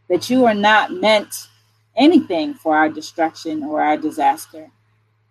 that 0.09 0.29
you 0.29 0.45
are 0.45 0.53
not 0.53 0.91
meant 0.91 1.47
anything 1.95 2.53
for 2.53 2.75
our 2.75 2.89
destruction 2.89 3.63
or 3.63 3.81
our 3.81 3.97
disaster, 3.97 4.69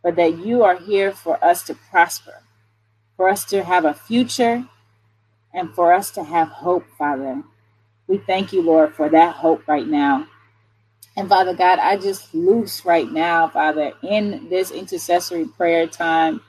but 0.02 0.16
that 0.16 0.38
you 0.38 0.64
are 0.64 0.78
here 0.78 1.12
for 1.12 1.42
us 1.44 1.62
to 1.64 1.74
prosper, 1.74 2.42
for 3.16 3.28
us 3.28 3.44
to 3.46 3.64
have 3.64 3.84
a 3.84 3.94
future, 3.94 4.64
and 5.52 5.74
for 5.74 5.92
us 5.92 6.10
to 6.12 6.24
have 6.24 6.48
hope, 6.48 6.84
Father. 6.98 7.42
We 8.08 8.18
thank 8.18 8.52
you, 8.52 8.62
Lord, 8.62 8.94
for 8.94 9.08
that 9.08 9.36
hope 9.36 9.66
right 9.68 9.86
now. 9.86 10.26
And 11.16 11.28
Father 11.28 11.54
God, 11.54 11.78
I 11.78 11.96
just 11.96 12.34
loose 12.34 12.84
right 12.84 13.10
now, 13.10 13.48
Father, 13.48 13.92
in 14.02 14.48
this 14.48 14.70
intercessory 14.72 15.46
prayer 15.46 15.86
time, 15.86 16.40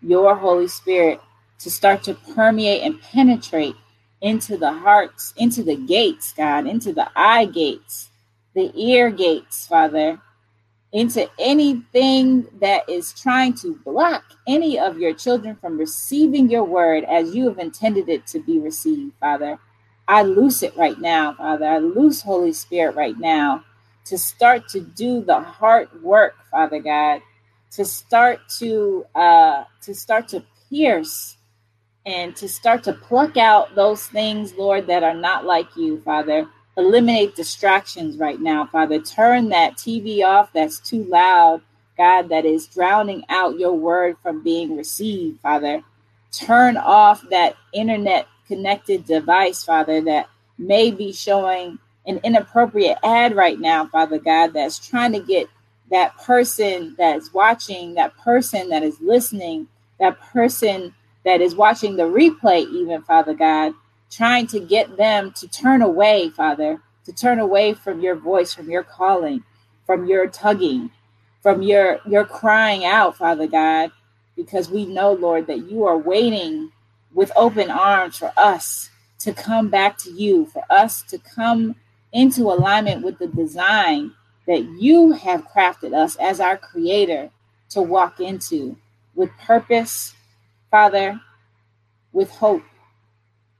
your 0.00 0.34
Holy 0.36 0.68
Spirit 0.68 1.20
to 1.60 1.70
start 1.70 2.02
to 2.04 2.14
permeate 2.14 2.82
and 2.82 3.00
penetrate 3.00 3.76
into 4.24 4.56
the 4.56 4.72
hearts, 4.72 5.32
into 5.36 5.62
the 5.62 5.76
gates, 5.76 6.34
God, 6.36 6.66
into 6.66 6.92
the 6.92 7.08
eye 7.16 7.46
gates 7.46 8.10
the 8.54 8.72
ear 8.76 9.10
gates, 9.10 9.66
Father, 9.66 10.18
into 10.92 11.28
anything 11.40 12.46
that 12.60 12.88
is 12.88 13.12
trying 13.20 13.52
to 13.54 13.74
block 13.84 14.24
any 14.46 14.78
of 14.78 14.98
your 14.98 15.12
children 15.12 15.56
from 15.56 15.76
receiving 15.76 16.48
your 16.48 16.64
word 16.64 17.04
as 17.04 17.34
you 17.34 17.48
have 17.48 17.58
intended 17.58 18.08
it 18.08 18.26
to 18.28 18.38
be 18.40 18.60
received, 18.60 19.12
Father. 19.20 19.58
I 20.06 20.22
loose 20.22 20.62
it 20.62 20.76
right 20.76 20.98
now, 21.00 21.34
Father. 21.34 21.66
I 21.66 21.78
loose 21.78 22.22
Holy 22.22 22.52
Spirit 22.52 22.94
right 22.94 23.18
now 23.18 23.64
to 24.04 24.18
start 24.18 24.68
to 24.68 24.80
do 24.80 25.22
the 25.22 25.40
hard 25.40 25.88
work, 26.02 26.34
Father 26.50 26.78
God, 26.78 27.22
to 27.72 27.84
start 27.84 28.40
to 28.58 29.04
uh, 29.16 29.64
to 29.82 29.94
start 29.94 30.28
to 30.28 30.44
pierce 30.70 31.38
and 32.06 32.36
to 32.36 32.48
start 32.48 32.82
to 32.84 32.92
pluck 32.92 33.36
out 33.36 33.74
those 33.74 34.06
things, 34.06 34.54
Lord, 34.54 34.86
that 34.88 35.02
are 35.02 35.14
not 35.14 35.44
like 35.44 35.76
you, 35.76 36.00
Father 36.02 36.46
eliminate 36.76 37.36
distractions 37.36 38.16
right 38.16 38.40
now, 38.40 38.66
Father. 38.66 39.00
Turn 39.00 39.48
that 39.50 39.76
TV 39.76 40.24
off 40.24 40.52
that's 40.52 40.78
too 40.80 41.04
loud, 41.04 41.60
God, 41.96 42.28
that 42.30 42.44
is 42.44 42.66
drowning 42.66 43.24
out 43.28 43.58
your 43.58 43.74
word 43.74 44.16
from 44.22 44.42
being 44.42 44.76
received, 44.76 45.40
Father. 45.40 45.82
Turn 46.32 46.76
off 46.76 47.24
that 47.30 47.56
internet 47.72 48.26
connected 48.48 49.06
device, 49.06 49.64
Father, 49.64 50.00
that 50.02 50.28
may 50.58 50.90
be 50.90 51.12
showing 51.12 51.78
an 52.06 52.20
inappropriate 52.24 52.98
ad 53.02 53.34
right 53.34 53.58
now, 53.58 53.86
Father 53.86 54.18
God, 54.18 54.52
that's 54.52 54.86
trying 54.86 55.12
to 55.12 55.20
get 55.20 55.48
that 55.90 56.16
person 56.18 56.94
that's 56.98 57.32
watching, 57.32 57.94
that 57.94 58.16
person 58.18 58.68
that 58.70 58.82
is 58.82 59.00
listening, 59.00 59.68
that 60.00 60.20
person 60.20 60.92
that 61.24 61.40
is 61.40 61.54
watching 61.54 61.96
the 61.96 62.04
replay, 62.04 62.68
even, 62.70 63.02
Father 63.02 63.34
God, 63.34 63.74
trying 64.10 64.46
to 64.48 64.60
get 64.60 64.96
them 64.96 65.32
to 65.32 65.48
turn 65.48 65.82
away, 65.82 66.30
Father, 66.30 66.80
to 67.04 67.12
turn 67.12 67.38
away 67.38 67.74
from 67.74 68.00
your 68.00 68.14
voice, 68.16 68.54
from 68.54 68.70
your 68.70 68.84
calling, 68.84 69.42
from 69.86 70.06
your 70.06 70.26
tugging, 70.28 70.90
from 71.42 71.62
your 71.62 72.00
your 72.06 72.24
crying 72.24 72.84
out, 72.84 73.16
Father 73.16 73.46
God, 73.46 73.90
because 74.36 74.70
we 74.70 74.86
know, 74.86 75.12
Lord, 75.12 75.46
that 75.48 75.70
you 75.70 75.84
are 75.86 75.98
waiting 75.98 76.72
with 77.12 77.32
open 77.36 77.70
arms 77.70 78.18
for 78.18 78.32
us 78.36 78.90
to 79.20 79.32
come 79.32 79.68
back 79.70 79.98
to 79.98 80.10
you, 80.10 80.46
for 80.46 80.64
us 80.70 81.02
to 81.02 81.18
come 81.18 81.76
into 82.12 82.42
alignment 82.42 83.04
with 83.04 83.18
the 83.18 83.26
design 83.28 84.12
that 84.46 84.64
you 84.80 85.12
have 85.12 85.46
crafted 85.48 85.94
us 85.94 86.16
as 86.16 86.40
our 86.40 86.56
creator 86.56 87.30
to 87.70 87.82
walk 87.82 88.20
into 88.20 88.76
with 89.14 89.30
purpose, 89.38 90.14
Father, 90.74 91.20
with 92.12 92.28
hope 92.30 92.64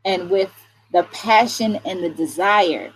and 0.04 0.28
with 0.28 0.50
the 0.92 1.04
passion 1.12 1.78
and 1.85 2.02
the 2.02 2.09
desire 2.09 2.92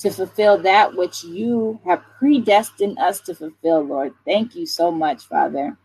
to 0.00 0.10
fulfill 0.10 0.58
that 0.58 0.94
which 0.94 1.24
you 1.24 1.80
have 1.86 2.02
predestined 2.18 2.98
us 2.98 3.20
to 3.20 3.34
fulfill, 3.34 3.80
Lord. 3.80 4.12
Thank 4.26 4.54
you 4.54 4.66
so 4.66 4.90
much, 4.90 5.22
Father, 5.24 5.78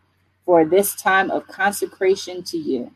for 0.44 0.66
this 0.66 0.96
time 0.96 1.30
of 1.30 1.48
consecration 1.48 2.42
to 2.42 2.58
you. 2.58 2.92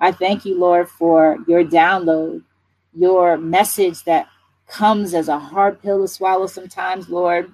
I 0.00 0.10
thank 0.10 0.46
you, 0.46 0.58
Lord, 0.58 0.88
for 0.88 1.36
your 1.46 1.62
download, 1.62 2.42
your 2.94 3.36
message 3.36 4.04
that 4.04 4.26
comes 4.66 5.12
as 5.12 5.28
a 5.28 5.38
hard 5.38 5.82
pill 5.82 6.00
to 6.00 6.08
swallow 6.08 6.46
sometimes, 6.46 7.10
Lord. 7.10 7.52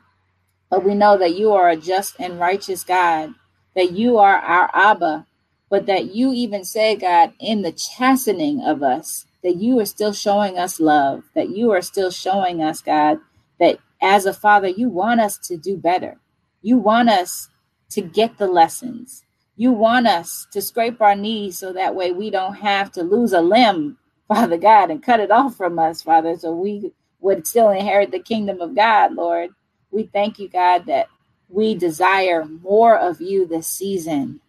But 0.70 0.84
we 0.84 0.94
know 0.94 1.18
that 1.18 1.34
you 1.34 1.50
are 1.50 1.68
a 1.68 1.76
just 1.76 2.14
and 2.20 2.38
righteous 2.38 2.84
God, 2.84 3.34
that 3.74 3.90
you 3.90 4.18
are 4.18 4.36
our 4.36 4.70
Abba, 4.72 5.26
but 5.70 5.86
that 5.86 6.14
you 6.14 6.32
even 6.32 6.64
say, 6.64 6.96
God, 6.96 7.32
in 7.40 7.62
the 7.62 7.72
chastening 7.72 8.62
of 8.62 8.82
us, 8.82 9.26
that 9.42 9.56
you 9.56 9.78
are 9.80 9.86
still 9.86 10.12
showing 10.12 10.58
us 10.58 10.80
love, 10.80 11.24
that 11.34 11.50
you 11.50 11.70
are 11.72 11.82
still 11.82 12.10
showing 12.10 12.62
us, 12.62 12.80
God, 12.80 13.18
that 13.60 13.78
as 14.00 14.26
a 14.26 14.34
father, 14.34 14.68
you 14.68 14.88
want 14.88 15.20
us 15.20 15.38
to 15.38 15.56
do 15.56 15.76
better. 15.76 16.18
You 16.62 16.78
want 16.78 17.10
us 17.10 17.48
to 17.90 18.00
get 18.00 18.38
the 18.38 18.46
lessons. 18.46 19.24
You 19.56 19.72
want 19.72 20.06
us 20.06 20.46
to 20.52 20.60
scrape 20.60 21.00
our 21.00 21.14
knees 21.14 21.58
so 21.58 21.72
that 21.72 21.94
way 21.94 22.12
we 22.12 22.30
don't 22.30 22.56
have 22.56 22.92
to 22.92 23.02
lose 23.02 23.32
a 23.32 23.40
limb, 23.40 23.98
Father 24.28 24.58
God, 24.58 24.90
and 24.90 25.02
cut 25.02 25.20
it 25.20 25.30
off 25.30 25.56
from 25.56 25.78
us, 25.78 26.02
Father, 26.02 26.36
so 26.36 26.52
we 26.52 26.92
would 27.20 27.46
still 27.46 27.70
inherit 27.70 28.10
the 28.10 28.18
kingdom 28.18 28.60
of 28.60 28.74
God, 28.74 29.14
Lord. 29.14 29.50
We 29.90 30.04
thank 30.04 30.38
you, 30.38 30.48
God, 30.48 30.86
that 30.86 31.08
we 31.48 31.74
desire 31.74 32.44
more 32.44 32.98
of 32.98 33.20
you 33.20 33.46
this 33.46 33.68
season. 33.68 34.40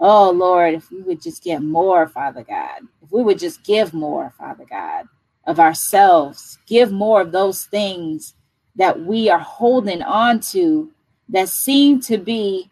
Oh, 0.00 0.30
Lord, 0.30 0.74
if 0.74 0.90
we 0.90 1.02
would 1.02 1.20
just 1.20 1.44
get 1.44 1.62
more, 1.62 2.08
Father 2.08 2.42
God, 2.42 2.80
if 3.02 3.12
we 3.12 3.22
would 3.22 3.38
just 3.38 3.62
give 3.64 3.92
more, 3.92 4.32
Father 4.38 4.64
God, 4.68 5.06
of 5.46 5.60
ourselves, 5.60 6.58
give 6.66 6.90
more 6.90 7.20
of 7.20 7.32
those 7.32 7.66
things 7.66 8.34
that 8.76 8.98
we 8.98 9.28
are 9.28 9.38
holding 9.38 10.00
on 10.02 10.40
to 10.40 10.90
that 11.28 11.50
seem 11.50 12.00
to 12.00 12.16
be 12.16 12.70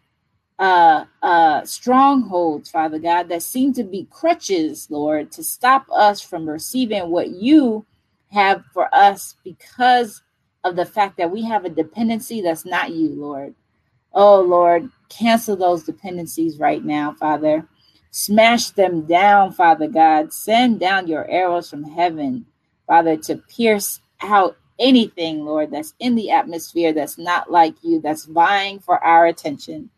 uh, 0.57 1.05
uh, 1.21 1.63
strongholds, 1.65 2.71
Father 2.71 2.97
God, 2.97 3.29
that 3.29 3.43
seem 3.43 3.73
to 3.73 3.83
be 3.83 4.07
crutches, 4.09 4.87
Lord, 4.89 5.31
to 5.33 5.43
stop 5.43 5.85
us 5.91 6.21
from 6.21 6.49
receiving 6.49 7.09
what 7.09 7.29
you 7.29 7.85
have 8.31 8.63
for 8.73 8.93
us 8.93 9.35
because 9.43 10.21
of 10.63 10.75
the 10.75 10.85
fact 10.85 11.17
that 11.17 11.31
we 11.31 11.43
have 11.43 11.63
a 11.63 11.69
dependency 11.69 12.41
that's 12.41 12.65
not 12.65 12.91
you, 12.91 13.09
Lord. 13.09 13.53
Oh, 14.13 14.41
Lord, 14.41 14.89
cancel 15.09 15.55
those 15.55 15.83
dependencies 15.83 16.59
right 16.59 16.83
now, 16.83 17.13
Father. 17.13 17.67
Smash 18.11 18.71
them 18.71 19.05
down, 19.05 19.51
Father 19.51 19.87
God. 19.87 20.33
Send 20.33 20.79
down 20.79 21.07
your 21.07 21.29
arrows 21.29 21.69
from 21.69 21.83
heaven, 21.83 22.45
Father, 22.87 23.17
to 23.17 23.37
pierce 23.37 24.01
out 24.21 24.57
anything, 24.79 25.45
Lord, 25.45 25.71
that's 25.71 25.93
in 25.99 26.15
the 26.15 26.31
atmosphere 26.31 26.93
that's 26.93 27.17
not 27.17 27.51
like 27.51 27.75
you, 27.83 28.01
that's 28.01 28.25
vying 28.25 28.79
for 28.79 29.03
our 29.03 29.25
attention, 29.25 29.89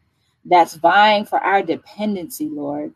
that's 0.45 0.75
vying 0.75 1.25
for 1.25 1.39
our 1.39 1.61
dependency, 1.61 2.49
Lord. 2.49 2.93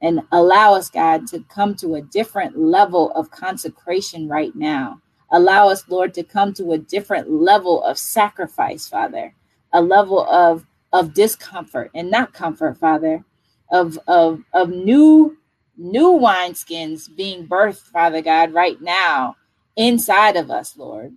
And 0.00 0.22
allow 0.32 0.74
us, 0.74 0.90
God, 0.90 1.26
to 1.28 1.40
come 1.48 1.74
to 1.76 1.94
a 1.94 2.02
different 2.02 2.58
level 2.58 3.10
of 3.12 3.30
consecration 3.30 4.28
right 4.28 4.54
now. 4.54 5.00
Allow 5.32 5.68
us, 5.68 5.88
Lord, 5.88 6.14
to 6.14 6.22
come 6.22 6.52
to 6.54 6.72
a 6.72 6.78
different 6.78 7.30
level 7.30 7.82
of 7.84 7.98
sacrifice, 7.98 8.86
Father 8.88 9.34
a 9.74 9.82
level 9.82 10.24
of 10.30 10.64
of 10.94 11.12
discomfort 11.12 11.90
and 11.92 12.08
not 12.08 12.32
comfort, 12.32 12.78
Father, 12.78 13.24
of 13.70 13.98
of 14.06 14.42
of 14.54 14.70
new 14.70 15.36
new 15.76 16.12
wineskins 16.12 17.14
being 17.14 17.48
birthed, 17.48 17.82
Father 17.82 18.22
God, 18.22 18.54
right 18.54 18.80
now 18.80 19.36
inside 19.76 20.36
of 20.36 20.50
us, 20.50 20.76
Lord. 20.78 21.12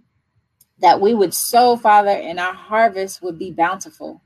That 0.79 0.99
we 0.99 1.13
would 1.13 1.33
sow, 1.33 1.77
Father, 1.77 2.09
and 2.09 2.39
our 2.39 2.53
harvest 2.53 3.21
would 3.21 3.37
be 3.37 3.51
bountiful. 3.51 4.21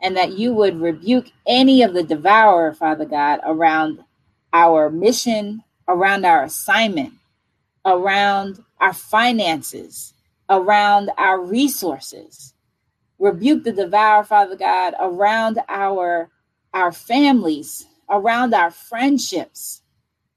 And 0.00 0.16
that 0.16 0.32
you 0.32 0.54
would 0.54 0.80
rebuke 0.80 1.32
any 1.46 1.82
of 1.82 1.94
the 1.94 2.02
devourer, 2.02 2.72
Father 2.72 3.06
God, 3.06 3.40
around 3.44 4.04
our 4.52 4.90
mission, 4.90 5.64
around 5.88 6.24
our 6.24 6.44
assignment, 6.44 7.14
around 7.84 8.62
our 8.78 8.92
finances, 8.92 10.12
around 10.48 11.10
our 11.18 11.40
resources 11.40 12.52
rebuke 13.18 13.64
the 13.64 13.72
devourer, 13.72 14.24
Father 14.24 14.56
God, 14.56 14.94
around 15.00 15.60
our 15.68 16.30
our 16.74 16.92
families, 16.92 17.86
around 18.10 18.54
our 18.54 18.70
friendships. 18.70 19.82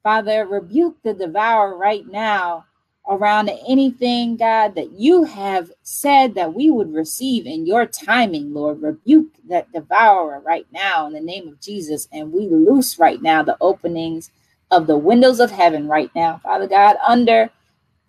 Father, 0.04 0.46
rebuke 0.48 0.98
the 1.04 1.14
devourer 1.14 1.78
right 1.78 2.08
now 2.08 2.66
around 3.10 3.50
anything, 3.68 4.38
God, 4.38 4.76
that 4.76 4.92
you 4.94 5.24
have 5.26 5.72
said 5.84 6.36
that 6.36 6.54
we 6.54 6.70
would 6.70 6.94
receive 6.94 7.46
in 7.46 7.66
your 7.66 7.86
timing, 7.86 8.54
Lord. 8.54 8.82
Rebuke 8.82 9.34
that 9.50 9.72
devourer 9.74 10.40
right 10.42 10.68
now 10.72 11.08
in 11.08 11.14
the 11.14 11.22
name 11.22 11.48
of 11.50 11.60
Jesus. 11.60 12.08
And 12.14 12.32
we 12.32 12.48
loose 12.48 13.00
right 13.00 13.22
now 13.22 13.44
the 13.44 13.58
openings 13.62 14.32
of 14.72 14.88
the 14.88 14.98
windows 14.98 15.40
of 15.40 15.52
heaven 15.52 15.88
right 15.88 16.12
now, 16.16 16.40
Father 16.44 16.68
God, 16.68 16.96
under 17.08 17.50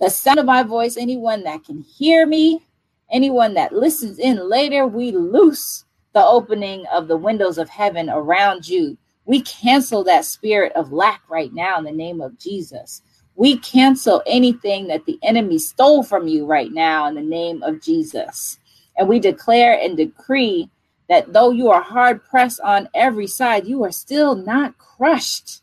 the 0.01 0.11
sound 0.11 0.41
of 0.41 0.47
my 0.47 0.63
voice, 0.65 0.97
anyone 0.97 1.45
that 1.45 1.65
can 1.65 1.83
hear 1.83 2.27
me, 2.27 2.63
Anyone 3.11 3.55
that 3.55 3.75
listens 3.75 4.19
in 4.19 4.49
later, 4.49 4.87
we 4.87 5.11
loose 5.13 5.85
the 6.13 6.25
opening 6.25 6.87
of 6.93 7.09
the 7.09 7.17
windows 7.17 7.59
of 7.59 7.69
heaven 7.69 8.09
around 8.11 8.69
you. 8.69 8.97
We 9.25 9.43
cancel 9.43 10.03
that 10.05 10.25
spirit 10.25 10.73
of 10.73 10.93
lack 10.93 11.23
right 11.29 11.53
now 11.53 11.79
in 11.79 11.85
the 11.85 11.93
name 11.93 12.21
of 12.21 12.39
Jesus. 12.39 13.03
We 13.37 13.59
cancel 13.59 14.23
anything 14.27 14.89
that 14.89 15.07
the 15.07 15.19
enemy 15.23 15.59
stole 15.59 16.03
from 16.03 16.29
you 16.29 16.47
right 16.47 16.73
now 16.73 17.07
in 17.07 17.15
the 17.15 17.23
name 17.23 17.63
of 17.63 17.81
Jesus. 17.81 18.59
And 18.97 19.09
we 19.09 19.19
declare 19.19 19.79
and 19.81 19.97
decree 19.97 20.69
that 21.09 21.33
though 21.33 21.51
you 21.51 21.71
are 21.71 21.83
hard 21.83 22.25
pressed 22.25 22.61
on 22.61 22.89
every 22.95 23.27
side, 23.27 23.67
you 23.67 23.83
are 23.85 23.93
still 23.93 24.35
not 24.35 24.79
crushed. 24.79 25.63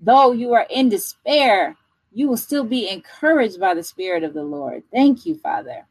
Though 0.00 0.32
you 0.32 0.52
are 0.54 0.66
in 0.70 0.88
despair, 0.88 1.76
you 2.12 2.28
will 2.28 2.36
still 2.36 2.64
be 2.64 2.88
encouraged 2.88 3.58
by 3.58 3.74
the 3.74 3.82
Spirit 3.82 4.22
of 4.22 4.34
the 4.34 4.42
Lord. 4.42 4.82
Thank 4.92 5.26
you, 5.26 5.36
Father. 5.36 5.86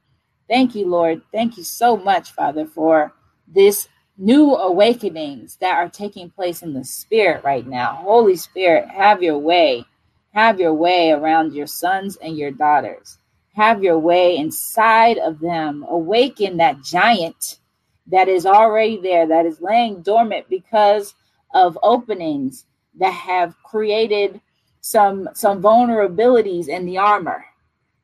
Thank 0.51 0.75
you, 0.75 0.85
Lord. 0.85 1.21
Thank 1.31 1.57
you 1.57 1.63
so 1.63 1.95
much, 1.95 2.33
Father, 2.33 2.65
for 2.65 3.13
this 3.47 3.87
new 4.17 4.53
awakenings 4.53 5.55
that 5.61 5.77
are 5.77 5.87
taking 5.87 6.29
place 6.29 6.61
in 6.61 6.73
the 6.73 6.83
spirit 6.83 7.41
right 7.45 7.65
now. 7.65 7.95
Holy 7.95 8.35
Spirit, 8.35 8.89
have 8.89 9.23
your 9.23 9.37
way. 9.37 9.85
Have 10.33 10.59
your 10.59 10.73
way 10.73 11.11
around 11.11 11.53
your 11.53 11.67
sons 11.67 12.17
and 12.17 12.37
your 12.37 12.51
daughters. 12.51 13.17
Have 13.55 13.81
your 13.81 13.97
way 13.97 14.35
inside 14.35 15.19
of 15.19 15.39
them. 15.39 15.85
Awaken 15.87 16.57
that 16.57 16.83
giant 16.83 17.59
that 18.07 18.27
is 18.27 18.45
already 18.45 18.97
there, 18.97 19.29
that 19.29 19.45
is 19.45 19.61
laying 19.61 20.01
dormant 20.01 20.49
because 20.49 21.15
of 21.53 21.79
openings 21.81 22.65
that 22.99 23.13
have 23.13 23.55
created 23.63 24.41
some 24.81 25.29
some 25.33 25.61
vulnerabilities 25.61 26.67
in 26.67 26.85
the 26.85 26.97
armor. 26.97 27.45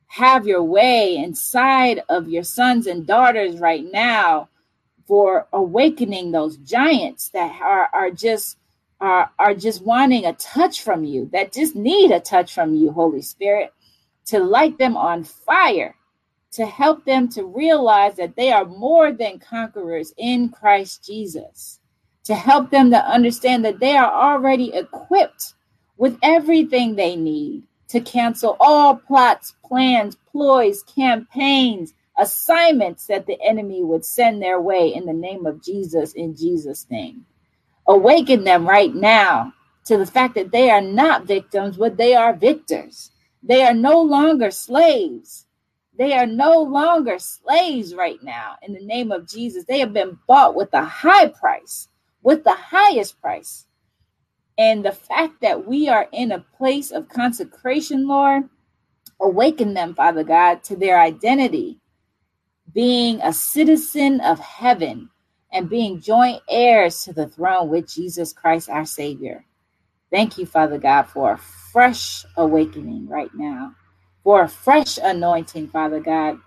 Have 0.08 0.48
your 0.48 0.64
way 0.64 1.18
inside 1.18 2.02
of 2.10 2.30
your 2.30 2.44
sons 2.44 2.88
and 2.88 3.06
daughters 3.06 3.60
right 3.60 3.86
now 3.92 4.50
for 5.06 5.48
awakening 5.54 6.32
those 6.32 6.58
giants 6.58 7.30
that 7.30 7.62
are, 7.62 7.90
are 7.94 8.12
just 8.12 8.58
are, 9.00 9.32
are 9.38 9.54
just 9.54 9.84
wanting 9.84 10.26
a 10.26 10.34
touch 10.34 10.82
from 10.82 11.04
you, 11.04 11.30
that 11.32 11.54
just 11.54 11.76
need 11.76 12.12
a 12.12 12.20
touch 12.20 12.54
from 12.54 12.74
you, 12.74 12.92
Holy 12.92 13.22
Spirit, 13.22 13.72
to 14.26 14.40
light 14.40 14.78
them 14.78 14.98
on 14.98 15.24
fire, 15.24 15.96
to 16.54 16.66
help 16.66 17.06
them 17.06 17.30
to 17.30 17.46
realize 17.46 18.16
that 18.16 18.36
they 18.36 18.52
are 18.52 18.66
more 18.66 19.12
than 19.12 19.38
conquerors 19.38 20.14
in 20.18 20.50
Christ 20.50 21.06
Jesus, 21.06 21.80
to 22.24 22.34
help 22.34 22.72
them 22.72 22.90
to 22.90 22.98
understand 22.98 23.64
that 23.66 23.80
they 23.80 23.96
are 23.96 24.12
already 24.12 24.74
equipped 24.74 25.54
with 25.98 26.18
everything 26.24 26.96
they 26.96 27.16
need 27.16 27.67
to 27.90 28.02
cancel 28.02 28.58
all 28.60 28.96
plots, 28.96 29.56
plans, 29.66 30.18
ploys, 30.32 30.84
campaigns, 30.84 31.94
assignments 32.18 33.08
that 33.08 33.28
the 33.28 33.42
enemy 33.42 33.84
would 33.84 34.06
send 34.06 34.42
their 34.42 34.60
way 34.62 34.94
in 34.94 35.06
the 35.06 35.14
name 35.14 35.46
of 35.46 35.64
Jesus, 35.64 36.14
in 36.14 36.36
Jesus' 36.36 36.88
name. 36.90 37.26
Awaken 37.88 38.44
them 38.44 38.68
right 38.68 38.94
now 38.94 39.54
to 39.86 39.98
the 39.98 40.06
fact 40.06 40.36
that 40.36 40.52
they 40.52 40.70
are 40.70 40.82
not 40.82 41.26
victims, 41.26 41.78
but 41.78 41.98
they 41.98 42.16
are 42.16 42.36
victors. 42.36 43.12
They 43.44 43.64
are 43.64 43.76
no 43.76 44.02
longer 44.02 44.52
slaves. 44.52 45.46
They 45.98 46.14
are 46.14 46.28
no 46.28 46.62
longer 46.62 47.20
slaves 47.20 47.96
right 47.96 48.22
now 48.24 48.58
in 48.64 48.74
the 48.74 48.86
name 48.86 49.12
of 49.12 49.28
Jesus. 49.28 49.66
They 49.66 49.80
have 49.80 49.94
been 49.94 50.20
bought 50.28 50.56
with 50.56 50.74
a 50.74 50.84
high 50.84 51.28
price, 51.28 51.90
with 52.24 52.44
the 52.44 52.56
highest 52.56 53.22
price. 53.22 53.67
And 54.58 54.84
the 54.84 54.92
fact 54.92 55.42
that 55.42 55.68
we 55.68 55.90
are 55.90 56.08
in 56.12 56.32
a 56.32 56.46
place 56.58 56.92
of 56.92 57.10
consecration, 57.10 58.08
Lord, 58.08 58.44
awaken 59.22 59.74
them, 59.74 59.96
Father 59.96 60.24
God, 60.24 60.64
to 60.66 60.76
their 60.76 61.00
identity 61.00 61.80
being 62.74 63.22
a 63.22 63.34
citizen 63.34 64.22
of 64.22 64.40
heaven 64.40 65.10
and 65.52 65.70
being 65.70 66.02
joint 66.02 66.42
heirs 66.50 67.04
to 67.04 67.14
the 67.14 67.28
throne 67.28 67.70
with 67.70 67.92
Jesus 67.92 68.34
Christ, 68.34 68.70
our 68.70 68.86
Savior. 68.86 69.46
Thank 70.12 70.38
you, 70.38 70.46
Father 70.46 70.78
God, 70.78 71.04
for 71.04 71.34
a 71.34 71.38
fresh 71.38 72.26
awakening 72.38 73.08
right 73.08 73.32
now, 73.34 73.76
for 74.24 74.44
a 74.44 74.48
fresh 74.48 74.98
anointing, 75.02 75.70
Father 75.70 76.00
God. 76.00 76.40